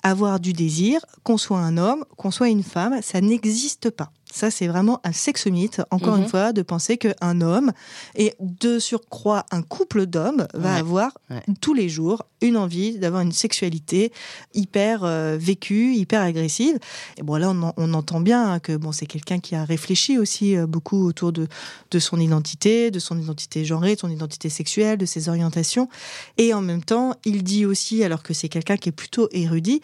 avoir 0.03 0.39
du 0.39 0.53
désir, 0.53 1.01
qu'on 1.23 1.37
soit 1.37 1.59
un 1.59 1.77
homme, 1.77 2.05
qu'on 2.17 2.31
soit 2.31 2.49
une 2.49 2.63
femme, 2.63 3.01
ça 3.01 3.19
n'existe 3.21 3.89
pas. 3.89 4.11
Ça, 4.31 4.51
c'est 4.51 4.67
vraiment 4.67 4.99
un 5.03 5.11
sexe-mythe, 5.11 5.81
encore 5.89 6.15
Mhm. 6.17 6.23
une 6.23 6.29
fois, 6.29 6.53
de 6.53 6.61
penser 6.61 6.97
qu'un 6.97 7.41
homme, 7.41 7.71
et 8.15 8.35
de 8.39 8.77
surcroît 8.77 9.45
un 9.49 9.63
couple 9.63 10.05
d'hommes, 10.05 10.47
va 10.53 10.73
Ouais. 10.73 10.79
avoir 10.79 11.11
Ouais. 11.31 11.41
tous 11.61 11.73
les 11.73 11.89
jours 11.89 12.23
une 12.41 12.55
envie 12.55 12.99
d'avoir 12.99 13.23
une 13.23 13.31
sexualité 13.31 14.13
hyper 14.53 15.03
euh, 15.03 15.35
vécue, 15.39 15.93
hyper 15.95 16.21
agressive. 16.21 16.77
Et 17.17 17.23
bon, 17.23 17.35
là, 17.37 17.49
on, 17.49 17.61
en- 17.63 17.73
on 17.75 17.93
entend 17.95 18.21
bien 18.21 18.51
hein, 18.53 18.59
que 18.59 18.77
bon, 18.77 18.91
c'est 18.91 19.07
quelqu'un 19.07 19.39
qui 19.39 19.55
a 19.55 19.65
réfléchi 19.65 20.17
aussi 20.19 20.55
euh, 20.55 20.67
beaucoup 20.67 21.05
autour 21.07 21.31
de, 21.31 21.47
de 21.89 21.99
son 21.99 22.19
identité, 22.19 22.91
de 22.91 22.99
son 22.99 23.17
identité 23.19 23.65
genrée, 23.65 23.95
de 23.95 23.99
son 23.99 24.09
identité 24.11 24.49
sexuelle, 24.49 24.97
de 24.99 25.05
ses 25.07 25.27
orientations. 25.27 25.89
Et 26.37 26.53
en 26.53 26.61
même 26.61 26.83
temps, 26.83 27.15
il 27.25 27.43
dit 27.43 27.65
aussi, 27.65 28.03
alors 28.03 28.21
que 28.23 28.33
c'est 28.35 28.47
quelqu'un 28.49 28.77
qui 28.77 28.89
est 28.89 28.93
plutôt 28.93 29.27
érudit, 29.31 29.81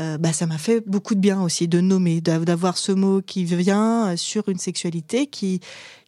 euh, 0.00 0.18
bah, 0.18 0.32
ça 0.32 0.46
m'a 0.46 0.58
fait 0.58 0.82
beaucoup 0.86 1.14
de 1.14 1.20
bien 1.20 1.40
aussi 1.42 1.68
de 1.68 1.80
nommer, 1.80 2.20
d'av- 2.20 2.44
d'avoir 2.44 2.76
ce 2.78 2.92
mot 2.92 3.22
qui 3.22 3.44
vient 3.44 4.08
euh, 4.08 4.16
sur 4.16 4.48
une 4.48 4.58
sexualité 4.58 5.26
qui, 5.26 5.60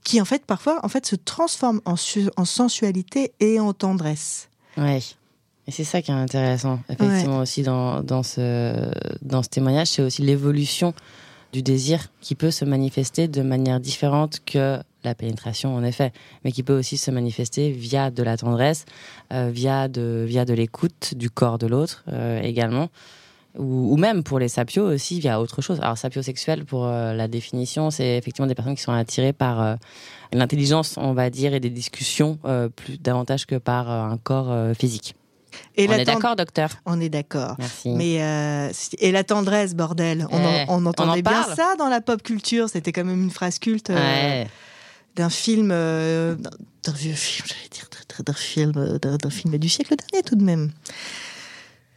qui 0.05 0.21
en 0.21 0.25
fait 0.25 0.45
parfois 0.45 0.81
en 0.83 0.89
fait 0.89 1.07
se 1.07 1.17
transforme 1.17 1.81
en, 1.85 1.95
en 2.37 2.45
sensualité 2.45 3.33
et 3.41 3.61
en 3.61 3.73
tendresse. 3.73 4.49
Ouais. 4.77 5.01
Et 5.67 5.71
c'est 5.71 5.85
ça 5.85 6.01
qui 6.01 6.11
est 6.11 6.15
intéressant, 6.15 6.81
effectivement, 6.89 7.41
aussi 7.41 7.63
dans, 7.63 8.03
dans, 8.03 8.23
ce, 8.23 8.91
dans 9.21 9.43
ce 9.43 9.51
témoignage, 9.51 9.89
c'est 9.89 10.03
aussi 10.03 10.23
l'évolution 10.23 10.95
du 11.53 11.63
désir 11.63 12.09
qui 12.23 12.35
peut 12.35 12.51
se 12.51 12.65
manifester 12.65 13.29
de 13.29 13.43
manière 13.43 13.79
différente 13.79 14.41
que 14.47 14.79
la 15.05 15.15
pénétration, 15.15 15.75
en 15.75 15.85
effet, 15.85 16.13
mais 16.45 16.53
qui 16.53 16.63
peut 16.63 16.79
aussi 16.79 16.97
se 16.97 17.11
manifester 17.11 17.71
via 17.71 18.11
de 18.11 18.23
la 18.23 18.37
tendresse, 18.39 18.87
euh, 19.33 19.51
via 19.53 19.89
de, 19.89 20.25
via 20.27 20.45
de 20.45 20.55
l'écoute 20.55 21.15
du 21.15 21.29
corps 21.31 21.59
de 21.59 21.67
l'autre 21.67 22.03
euh, 22.09 22.41
également. 22.41 22.89
Ou, 23.59 23.93
ou 23.93 23.97
même 23.97 24.23
pour 24.23 24.39
les 24.39 24.49
sapios 24.49 24.85
aussi 24.87 25.21
via 25.21 25.41
autre 25.41 25.61
chose. 25.63 25.81
Alors 25.81 25.99
sapiosexuel 25.99 26.65
pour 26.65 26.87
euh, 26.87 27.13
la 27.13 27.27
définition, 27.29 27.91
c'est 27.91 28.17
effectivement 28.17 28.47
des 28.47 28.55
personnes 28.55 28.77
qui 28.77 28.83
sont 28.83 28.93
attirées 28.93 29.33
par 29.33 29.61
euh, 29.61 29.75
l'intelligence, 30.33 30.95
on 30.97 31.13
va 31.13 31.29
dire, 31.31 31.53
et 31.55 31.61
des 31.61 31.71
discussions 31.71 32.39
euh, 32.45 32.69
plus 32.69 32.99
davantage 32.99 33.47
que 33.47 33.57
par 33.57 33.91
un 33.91 34.17
corps 34.17 34.75
physique. 34.77 35.15
Et 35.77 35.89
on 35.89 35.93
est 35.93 36.05
d'accord, 36.05 36.37
docteur? 36.37 36.71
On 36.87 37.01
est 37.01 37.09
d'accord. 37.09 37.57
Merci. 37.59 37.89
Mais 37.91 38.23
euh, 38.23 38.71
et 38.99 39.11
la 39.13 39.25
tendresse, 39.25 39.75
bordel. 39.75 40.27
On, 40.31 40.37
en- 40.37 40.53
Eh, 40.55 40.65
on 40.69 40.87
entendait 40.87 41.11
on 41.11 41.29
en 41.29 41.31
bien 41.31 41.43
ça 41.57 41.75
dans 41.79 41.89
la 41.89 42.01
pop 42.01 42.23
culture. 42.23 42.69
C'était 42.69 42.93
quand 42.93 43.05
même 43.05 43.23
une 43.25 43.31
phrase 43.31 43.59
culte 43.59 43.91
euh, 43.91 43.95
Ouais. 43.97 44.47
d'un 45.17 45.31
film, 45.31 45.71
euh, 45.73 46.37
d'un- 46.85 46.93
vieux 46.93 47.15
film, 47.15 47.47
j'allais 47.49 47.69
dire, 47.71 47.89
d'un- 48.25 48.33
film, 48.35 48.73
d'un 48.99 49.31
film 49.31 49.57
du 49.59 49.69
siècle 49.69 49.95
dernier 49.97 50.23
tout 50.23 50.37
de 50.37 50.45
même. 50.45 50.71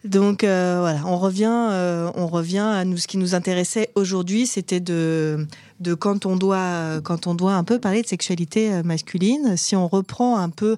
Donc 0.04 0.44
euh, 0.44 0.78
voilà, 0.80 1.02
on 1.06 1.18
revient, 1.18 1.70
euh, 1.72 2.12
on 2.16 2.28
revient 2.28 2.58
à 2.58 2.86
nous. 2.86 2.98
Ce 2.98 3.08
qui 3.08 3.18
nous 3.18 3.36
intéressait 3.36 3.92
aujourd'hui, 3.94 4.48
c'était 4.48 4.80
de, 4.80 5.46
de 5.80 5.94
quand 5.94 6.26
on 6.26 6.36
doit, 6.36 7.00
quand 7.04 7.28
on 7.28 7.36
doit 7.36 7.54
un 7.54 7.64
peu 7.64 7.80
parler 7.80 8.02
de 8.02 8.08
sexualité 8.08 8.74
euh, 8.74 8.84
masculine. 8.84 9.56
Si 9.58 9.76
on 9.76 9.88
reprend 9.88 10.40
un 10.40 10.50
peu 10.50 10.78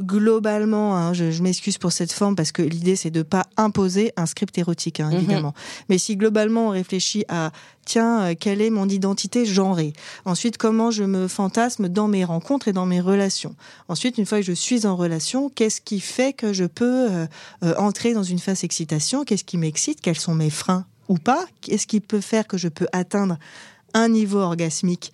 globalement, 0.00 0.96
hein, 0.96 1.12
je, 1.12 1.30
je 1.30 1.42
m'excuse 1.42 1.78
pour 1.78 1.92
cette 1.92 2.12
forme 2.12 2.36
parce 2.36 2.52
que 2.52 2.62
l'idée 2.62 2.96
c'est 2.96 3.10
de 3.10 3.22
pas 3.22 3.46
imposer 3.56 4.12
un 4.16 4.26
script 4.26 4.56
érotique, 4.58 5.00
hein, 5.00 5.10
Mhm. 5.10 5.16
évidemment. 5.18 5.54
Mais 5.88 5.98
si 5.98 6.16
globalement 6.16 6.66
on 6.68 6.70
réfléchit 6.70 7.24
à 7.28 7.50
tiens, 7.84 8.20
euh, 8.22 8.34
quelle 8.38 8.60
est 8.60 8.70
mon 8.70 8.88
identité 8.88 9.44
genrée? 9.46 9.92
Ensuite, 10.24 10.58
comment 10.58 10.90
je 10.90 11.04
me 11.04 11.28
fantasme 11.28 11.88
dans 11.88 12.08
mes 12.08 12.24
rencontres 12.24 12.68
et 12.68 12.72
dans 12.72 12.86
mes 12.86 13.00
relations? 13.00 13.54
Ensuite, 13.88 14.18
une 14.18 14.26
fois 14.26 14.38
que 14.38 14.44
je 14.44 14.52
suis 14.52 14.86
en 14.86 14.96
relation, 14.96 15.48
qu'est-ce 15.48 15.80
qui 15.80 16.00
fait 16.00 16.32
que 16.32 16.52
je 16.52 16.64
peux 16.64 17.10
euh, 17.10 17.26
euh, 17.64 17.74
entrer 17.78 18.14
dans 18.14 18.22
une 18.22 18.38
phase 18.38 18.64
excitation 18.64 19.24
Qu'est-ce 19.24 19.44
qui 19.44 19.56
m'excite? 19.58 20.00
Quels 20.00 20.18
sont 20.18 20.34
mes 20.34 20.50
freins 20.50 20.84
ou 21.08 21.16
pas? 21.18 21.44
Qu'est-ce 21.60 21.86
qui 21.86 22.00
peut 22.00 22.20
faire 22.20 22.46
que 22.46 22.58
je 22.58 22.68
peux 22.68 22.86
atteindre 22.92 23.38
un 23.94 24.08
niveau 24.08 24.38
orgasmique 24.38 25.12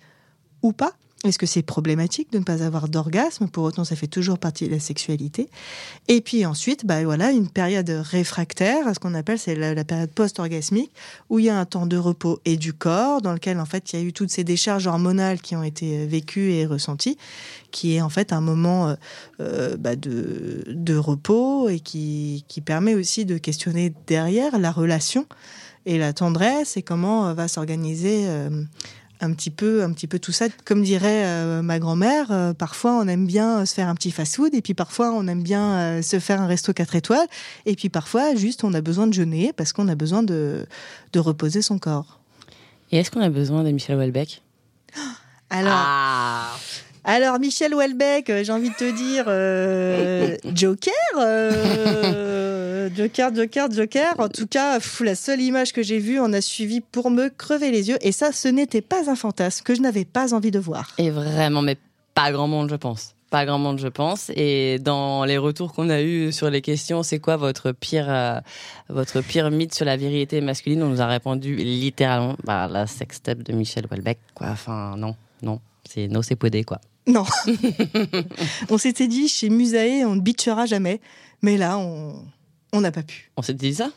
ou 0.61 0.73
pas? 0.73 0.91
Est-ce 1.25 1.39
que 1.39 1.45
c'est 1.45 1.61
problématique 1.63 2.31
de 2.31 2.39
ne 2.39 2.43
pas 2.43 2.63
avoir 2.63 2.87
d'orgasme? 2.87 3.47
Pour 3.47 3.63
autant, 3.63 3.83
ça 3.83 3.95
fait 3.95 4.07
toujours 4.07 4.37
partie 4.37 4.67
de 4.67 4.71
la 4.73 4.79
sexualité. 4.79 5.49
Et 6.07 6.21
puis 6.21 6.45
ensuite, 6.45 6.85
bah 6.85 7.03
voilà, 7.03 7.31
une 7.31 7.49
période 7.49 7.89
réfractaire, 7.89 8.85
ce 8.93 8.99
qu'on 8.99 9.13
appelle 9.13 9.39
c'est 9.39 9.55
la, 9.55 9.73
la 9.73 9.83
période 9.83 10.11
post-orgasmique, 10.11 10.91
où 11.29 11.39
il 11.39 11.45
y 11.45 11.49
a 11.49 11.57
un 11.59 11.65
temps 11.65 11.85
de 11.85 11.97
repos 11.97 12.39
et 12.45 12.57
du 12.57 12.73
corps, 12.73 13.21
dans 13.21 13.33
lequel 13.33 13.59
en 13.59 13.65
fait 13.65 13.93
il 13.93 13.99
y 13.99 14.01
a 14.01 14.05
eu 14.05 14.13
toutes 14.13 14.31
ces 14.31 14.43
décharges 14.43 14.87
hormonales 14.87 15.41
qui 15.41 15.55
ont 15.55 15.63
été 15.63 16.05
vécues 16.05 16.51
et 16.51 16.65
ressenties, 16.65 17.17
qui 17.71 17.95
est 17.95 18.01
en 18.01 18.09
fait 18.09 18.31
un 18.31 18.41
moment 18.41 18.89
euh, 18.89 18.95
euh, 19.39 19.77
bah, 19.77 19.95
de, 19.95 20.63
de 20.67 20.95
repos 20.95 21.69
et 21.69 21.79
qui, 21.79 22.45
qui 22.47 22.61
permet 22.61 22.95
aussi 22.95 23.25
de 23.25 23.37
questionner 23.37 23.93
derrière 24.07 24.57
la 24.59 24.71
relation 24.71 25.25
et 25.85 25.97
la 25.97 26.13
tendresse 26.13 26.77
et 26.77 26.81
comment 26.81 27.27
euh, 27.27 27.33
va 27.33 27.47
s'organiser. 27.47 28.25
euh, 28.27 28.63
un 29.21 29.33
petit 29.33 29.49
peu, 29.49 29.83
un 29.83 29.91
petit 29.91 30.07
peu 30.07 30.19
tout 30.19 30.31
ça. 30.31 30.45
Comme 30.65 30.83
dirait 30.83 31.25
euh, 31.25 31.61
ma 31.61 31.79
grand-mère, 31.79 32.31
euh, 32.31 32.53
parfois 32.53 32.93
on 32.93 33.07
aime 33.07 33.25
bien 33.25 33.65
se 33.65 33.73
faire 33.73 33.87
un 33.87 33.95
petit 33.95 34.11
fast-food, 34.11 34.53
et 34.53 34.61
puis 34.61 34.73
parfois 34.73 35.11
on 35.11 35.27
aime 35.27 35.43
bien 35.43 35.77
euh, 35.77 36.01
se 36.01 36.19
faire 36.19 36.41
un 36.41 36.47
resto 36.47 36.73
4 36.73 36.95
étoiles, 36.95 37.27
et 37.65 37.75
puis 37.75 37.89
parfois 37.89 38.35
juste 38.35 38.63
on 38.63 38.73
a 38.73 38.81
besoin 38.81 39.07
de 39.07 39.13
jeûner 39.13 39.53
parce 39.53 39.73
qu'on 39.73 39.87
a 39.87 39.95
besoin 39.95 40.23
de, 40.23 40.65
de 41.13 41.19
reposer 41.19 41.61
son 41.61 41.79
corps. 41.79 42.19
Et 42.91 42.97
est-ce 42.97 43.11
qu'on 43.11 43.21
a 43.21 43.29
besoin 43.29 43.63
de 43.63 43.71
Michel 43.71 43.97
Houellebecq 43.97 44.41
Alors, 45.49 45.73
Ah 45.75 46.55
alors 47.05 47.39
Michel 47.39 47.73
Houellebecq, 47.73 48.29
euh, 48.29 48.43
j'ai 48.43 48.51
envie 48.51 48.71
de 48.71 48.75
te 48.75 48.91
dire 48.91 49.25
euh, 49.27 50.35
Joker, 50.55 50.93
euh, 51.19 52.89
Joker, 52.95 53.33
Joker, 53.33 53.71
Joker. 53.71 54.13
En 54.17 54.27
tout 54.27 54.47
cas, 54.47 54.79
pff, 54.79 55.01
la 55.01 55.15
seule 55.15 55.41
image 55.41 55.71
que 55.71 55.83
j'ai 55.83 55.99
vue 55.99 56.19
en 56.19 56.33
a 56.33 56.41
suivi 56.41 56.81
pour 56.81 57.11
me 57.11 57.29
crever 57.29 57.69
les 57.69 57.89
yeux, 57.89 57.97
et 58.01 58.11
ça, 58.11 58.31
ce 58.31 58.47
n'était 58.47 58.81
pas 58.81 59.09
un 59.09 59.15
fantasme 59.15 59.63
que 59.63 59.75
je 59.75 59.81
n'avais 59.81 60.05
pas 60.05 60.33
envie 60.33 60.51
de 60.51 60.59
voir. 60.59 60.91
Et 60.97 61.11
vraiment, 61.11 61.61
mais 61.61 61.77
pas 62.15 62.31
grand 62.31 62.47
monde, 62.47 62.69
je 62.69 62.75
pense. 62.75 63.13
Pas 63.29 63.45
grand 63.45 63.59
monde, 63.59 63.79
je 63.79 63.87
pense. 63.87 64.31
Et 64.35 64.79
dans 64.79 65.25
les 65.25 65.37
retours 65.37 65.73
qu'on 65.73 65.89
a 65.89 66.01
eus 66.01 66.31
sur 66.31 66.49
les 66.49 66.61
questions, 66.61 67.03
c'est 67.03 67.19
quoi 67.19 67.37
votre 67.37 67.71
pire, 67.71 68.05
euh, 68.09 68.39
votre 68.89 69.21
pire 69.21 69.51
mythe 69.51 69.73
sur 69.73 69.85
la 69.85 69.97
virilité 69.97 70.41
masculine? 70.41 70.81
On 70.83 70.89
nous 70.89 71.01
a 71.01 71.07
répondu 71.07 71.55
littéralement, 71.55 72.35
bah, 72.43 72.67
la 72.67 72.87
sextape 72.87 73.43
de 73.43 73.53
Michel 73.53 73.85
Houellebecq, 73.85 74.17
quoi. 74.33 74.47
Enfin, 74.47 74.95
non, 74.97 75.15
non. 75.43 75.59
C'est 75.87 76.07
no, 76.07 76.21
c'est 76.21 76.35
podé, 76.35 76.63
quoi. 76.63 76.79
Non. 77.07 77.23
on 78.69 78.77
s'était 78.77 79.07
dit 79.07 79.27
chez 79.27 79.49
Musae, 79.49 80.05
on 80.05 80.15
ne 80.15 80.21
bitchera 80.21 80.65
jamais, 80.65 81.01
mais 81.41 81.57
là, 81.57 81.77
on 81.77 82.25
on 82.73 82.81
n'a 82.81 82.91
pas 82.91 83.03
pu. 83.03 83.31
On 83.37 83.41
s'est 83.41 83.53
dit 83.53 83.73
ça? 83.73 83.89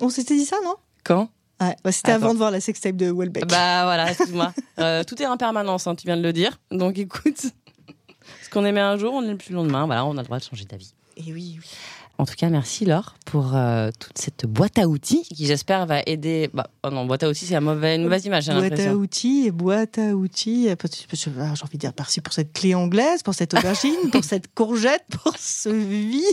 On 0.00 0.10
s'était 0.10 0.36
dit 0.36 0.44
ça, 0.44 0.56
non? 0.62 0.74
Quand? 1.04 1.30
Ouais, 1.58 1.74
bah, 1.82 1.90
c'était 1.90 2.12
avant 2.12 2.34
de 2.34 2.38
voir 2.38 2.50
la 2.50 2.60
sextape 2.60 2.96
de 2.96 3.10
Welbeck. 3.10 3.46
Bah 3.46 3.84
voilà, 3.84 4.10
excuse-moi. 4.10 4.52
Euh, 4.78 5.04
tout 5.04 5.22
est 5.22 5.26
en 5.26 5.38
permanence, 5.38 5.86
hein, 5.86 5.94
tu 5.94 6.06
viens 6.06 6.18
de 6.18 6.22
le 6.22 6.34
dire. 6.34 6.60
Donc 6.70 6.98
écoute, 6.98 7.46
ce 8.42 8.50
qu'on 8.50 8.62
aimait 8.66 8.80
un 8.80 8.98
jour, 8.98 9.14
on 9.14 9.22
n'est 9.22 9.34
plus 9.36 9.52
le 9.52 9.56
lendemain. 9.56 9.86
Voilà, 9.86 10.04
on 10.04 10.18
a 10.18 10.20
le 10.20 10.24
droit 10.24 10.38
de 10.38 10.44
changer 10.44 10.66
d'avis. 10.66 10.92
Et 11.16 11.32
oui, 11.32 11.56
oui. 11.58 11.70
En 12.18 12.24
tout 12.24 12.34
cas, 12.34 12.48
merci 12.48 12.86
Laure 12.86 13.14
pour 13.26 13.54
euh, 13.54 13.90
toute 13.98 14.16
cette 14.16 14.46
boîte 14.46 14.78
à 14.78 14.88
outils 14.88 15.22
qui, 15.24 15.44
j'espère, 15.46 15.84
va 15.84 16.00
aider. 16.06 16.48
Bah, 16.54 16.66
oh 16.82 16.88
non, 16.88 17.04
boîte 17.04 17.22
à 17.24 17.28
outils, 17.28 17.44
c'est 17.44 17.52
la 17.52 17.60
mauvaise, 17.60 17.98
une 17.98 18.04
mauvaise 18.04 18.24
image, 18.24 18.46
Boîte 18.48 18.80
à 18.80 18.96
outils 18.96 19.44
et 19.46 19.50
boîte 19.50 19.98
à 19.98 20.14
outils. 20.16 20.68
ah, 20.70 20.74
J'ai 21.12 21.30
envie 21.30 21.74
de 21.74 21.78
dire 21.78 21.92
merci 21.98 22.22
pour 22.22 22.32
cette 22.32 22.54
clé 22.54 22.74
anglaise, 22.74 23.22
pour 23.22 23.34
cette 23.34 23.52
aubergine, 23.52 23.94
pour 24.12 24.24
cette 24.24 24.52
courgette, 24.54 25.04
pour 25.22 25.34
ce 25.38 25.68
vie, 25.68 26.24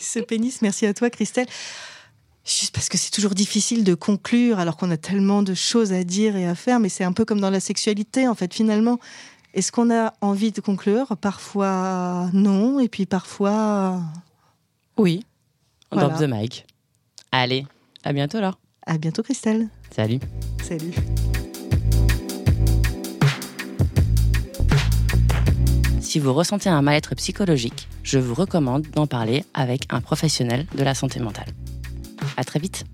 ce 0.00 0.18
pénis. 0.18 0.62
Merci 0.62 0.86
à 0.86 0.94
toi, 0.94 1.10
Christelle. 1.10 1.46
Juste 2.44 2.74
parce 2.74 2.88
que 2.88 2.96
c'est 2.96 3.10
toujours 3.10 3.34
difficile 3.34 3.84
de 3.84 3.94
conclure 3.94 4.58
alors 4.58 4.76
qu'on 4.76 4.90
a 4.90 4.96
tellement 4.96 5.42
de 5.42 5.54
choses 5.54 5.92
à 5.92 6.04
dire 6.04 6.36
et 6.36 6.46
à 6.46 6.54
faire, 6.54 6.80
mais 6.80 6.88
c'est 6.88 7.04
un 7.04 7.12
peu 7.12 7.24
comme 7.24 7.40
dans 7.40 7.50
la 7.50 7.60
sexualité, 7.60 8.26
en 8.26 8.34
fait, 8.34 8.52
finalement. 8.52 8.98
Est-ce 9.54 9.70
qu'on 9.70 9.94
a 9.94 10.14
envie 10.22 10.50
de 10.50 10.62
conclure? 10.62 11.14
Parfois 11.18 12.30
non, 12.32 12.80
et 12.80 12.88
puis 12.88 13.04
parfois 13.04 14.00
Oui, 15.02 15.26
Voilà. 15.90 16.10
Drop 16.10 16.20
the 16.20 16.32
mic. 16.32 16.64
Allez, 17.32 17.66
à 18.04 18.12
bientôt 18.12 18.38
alors. 18.38 18.60
À 18.86 18.98
bientôt, 18.98 19.24
Christelle. 19.24 19.66
Salut. 19.90 20.20
Salut. 20.62 20.92
Si 26.00 26.20
vous 26.20 26.32
ressentez 26.32 26.68
un 26.68 26.82
mal-être 26.82 27.16
psychologique, 27.16 27.88
je 28.04 28.20
vous 28.20 28.34
recommande 28.34 28.82
d'en 28.94 29.08
parler 29.08 29.44
avec 29.54 29.86
un 29.90 30.00
professionnel 30.00 30.66
de 30.78 30.84
la 30.84 30.94
santé 30.94 31.18
mentale. 31.18 31.48
À 32.36 32.44
très 32.44 32.60
vite. 32.60 32.84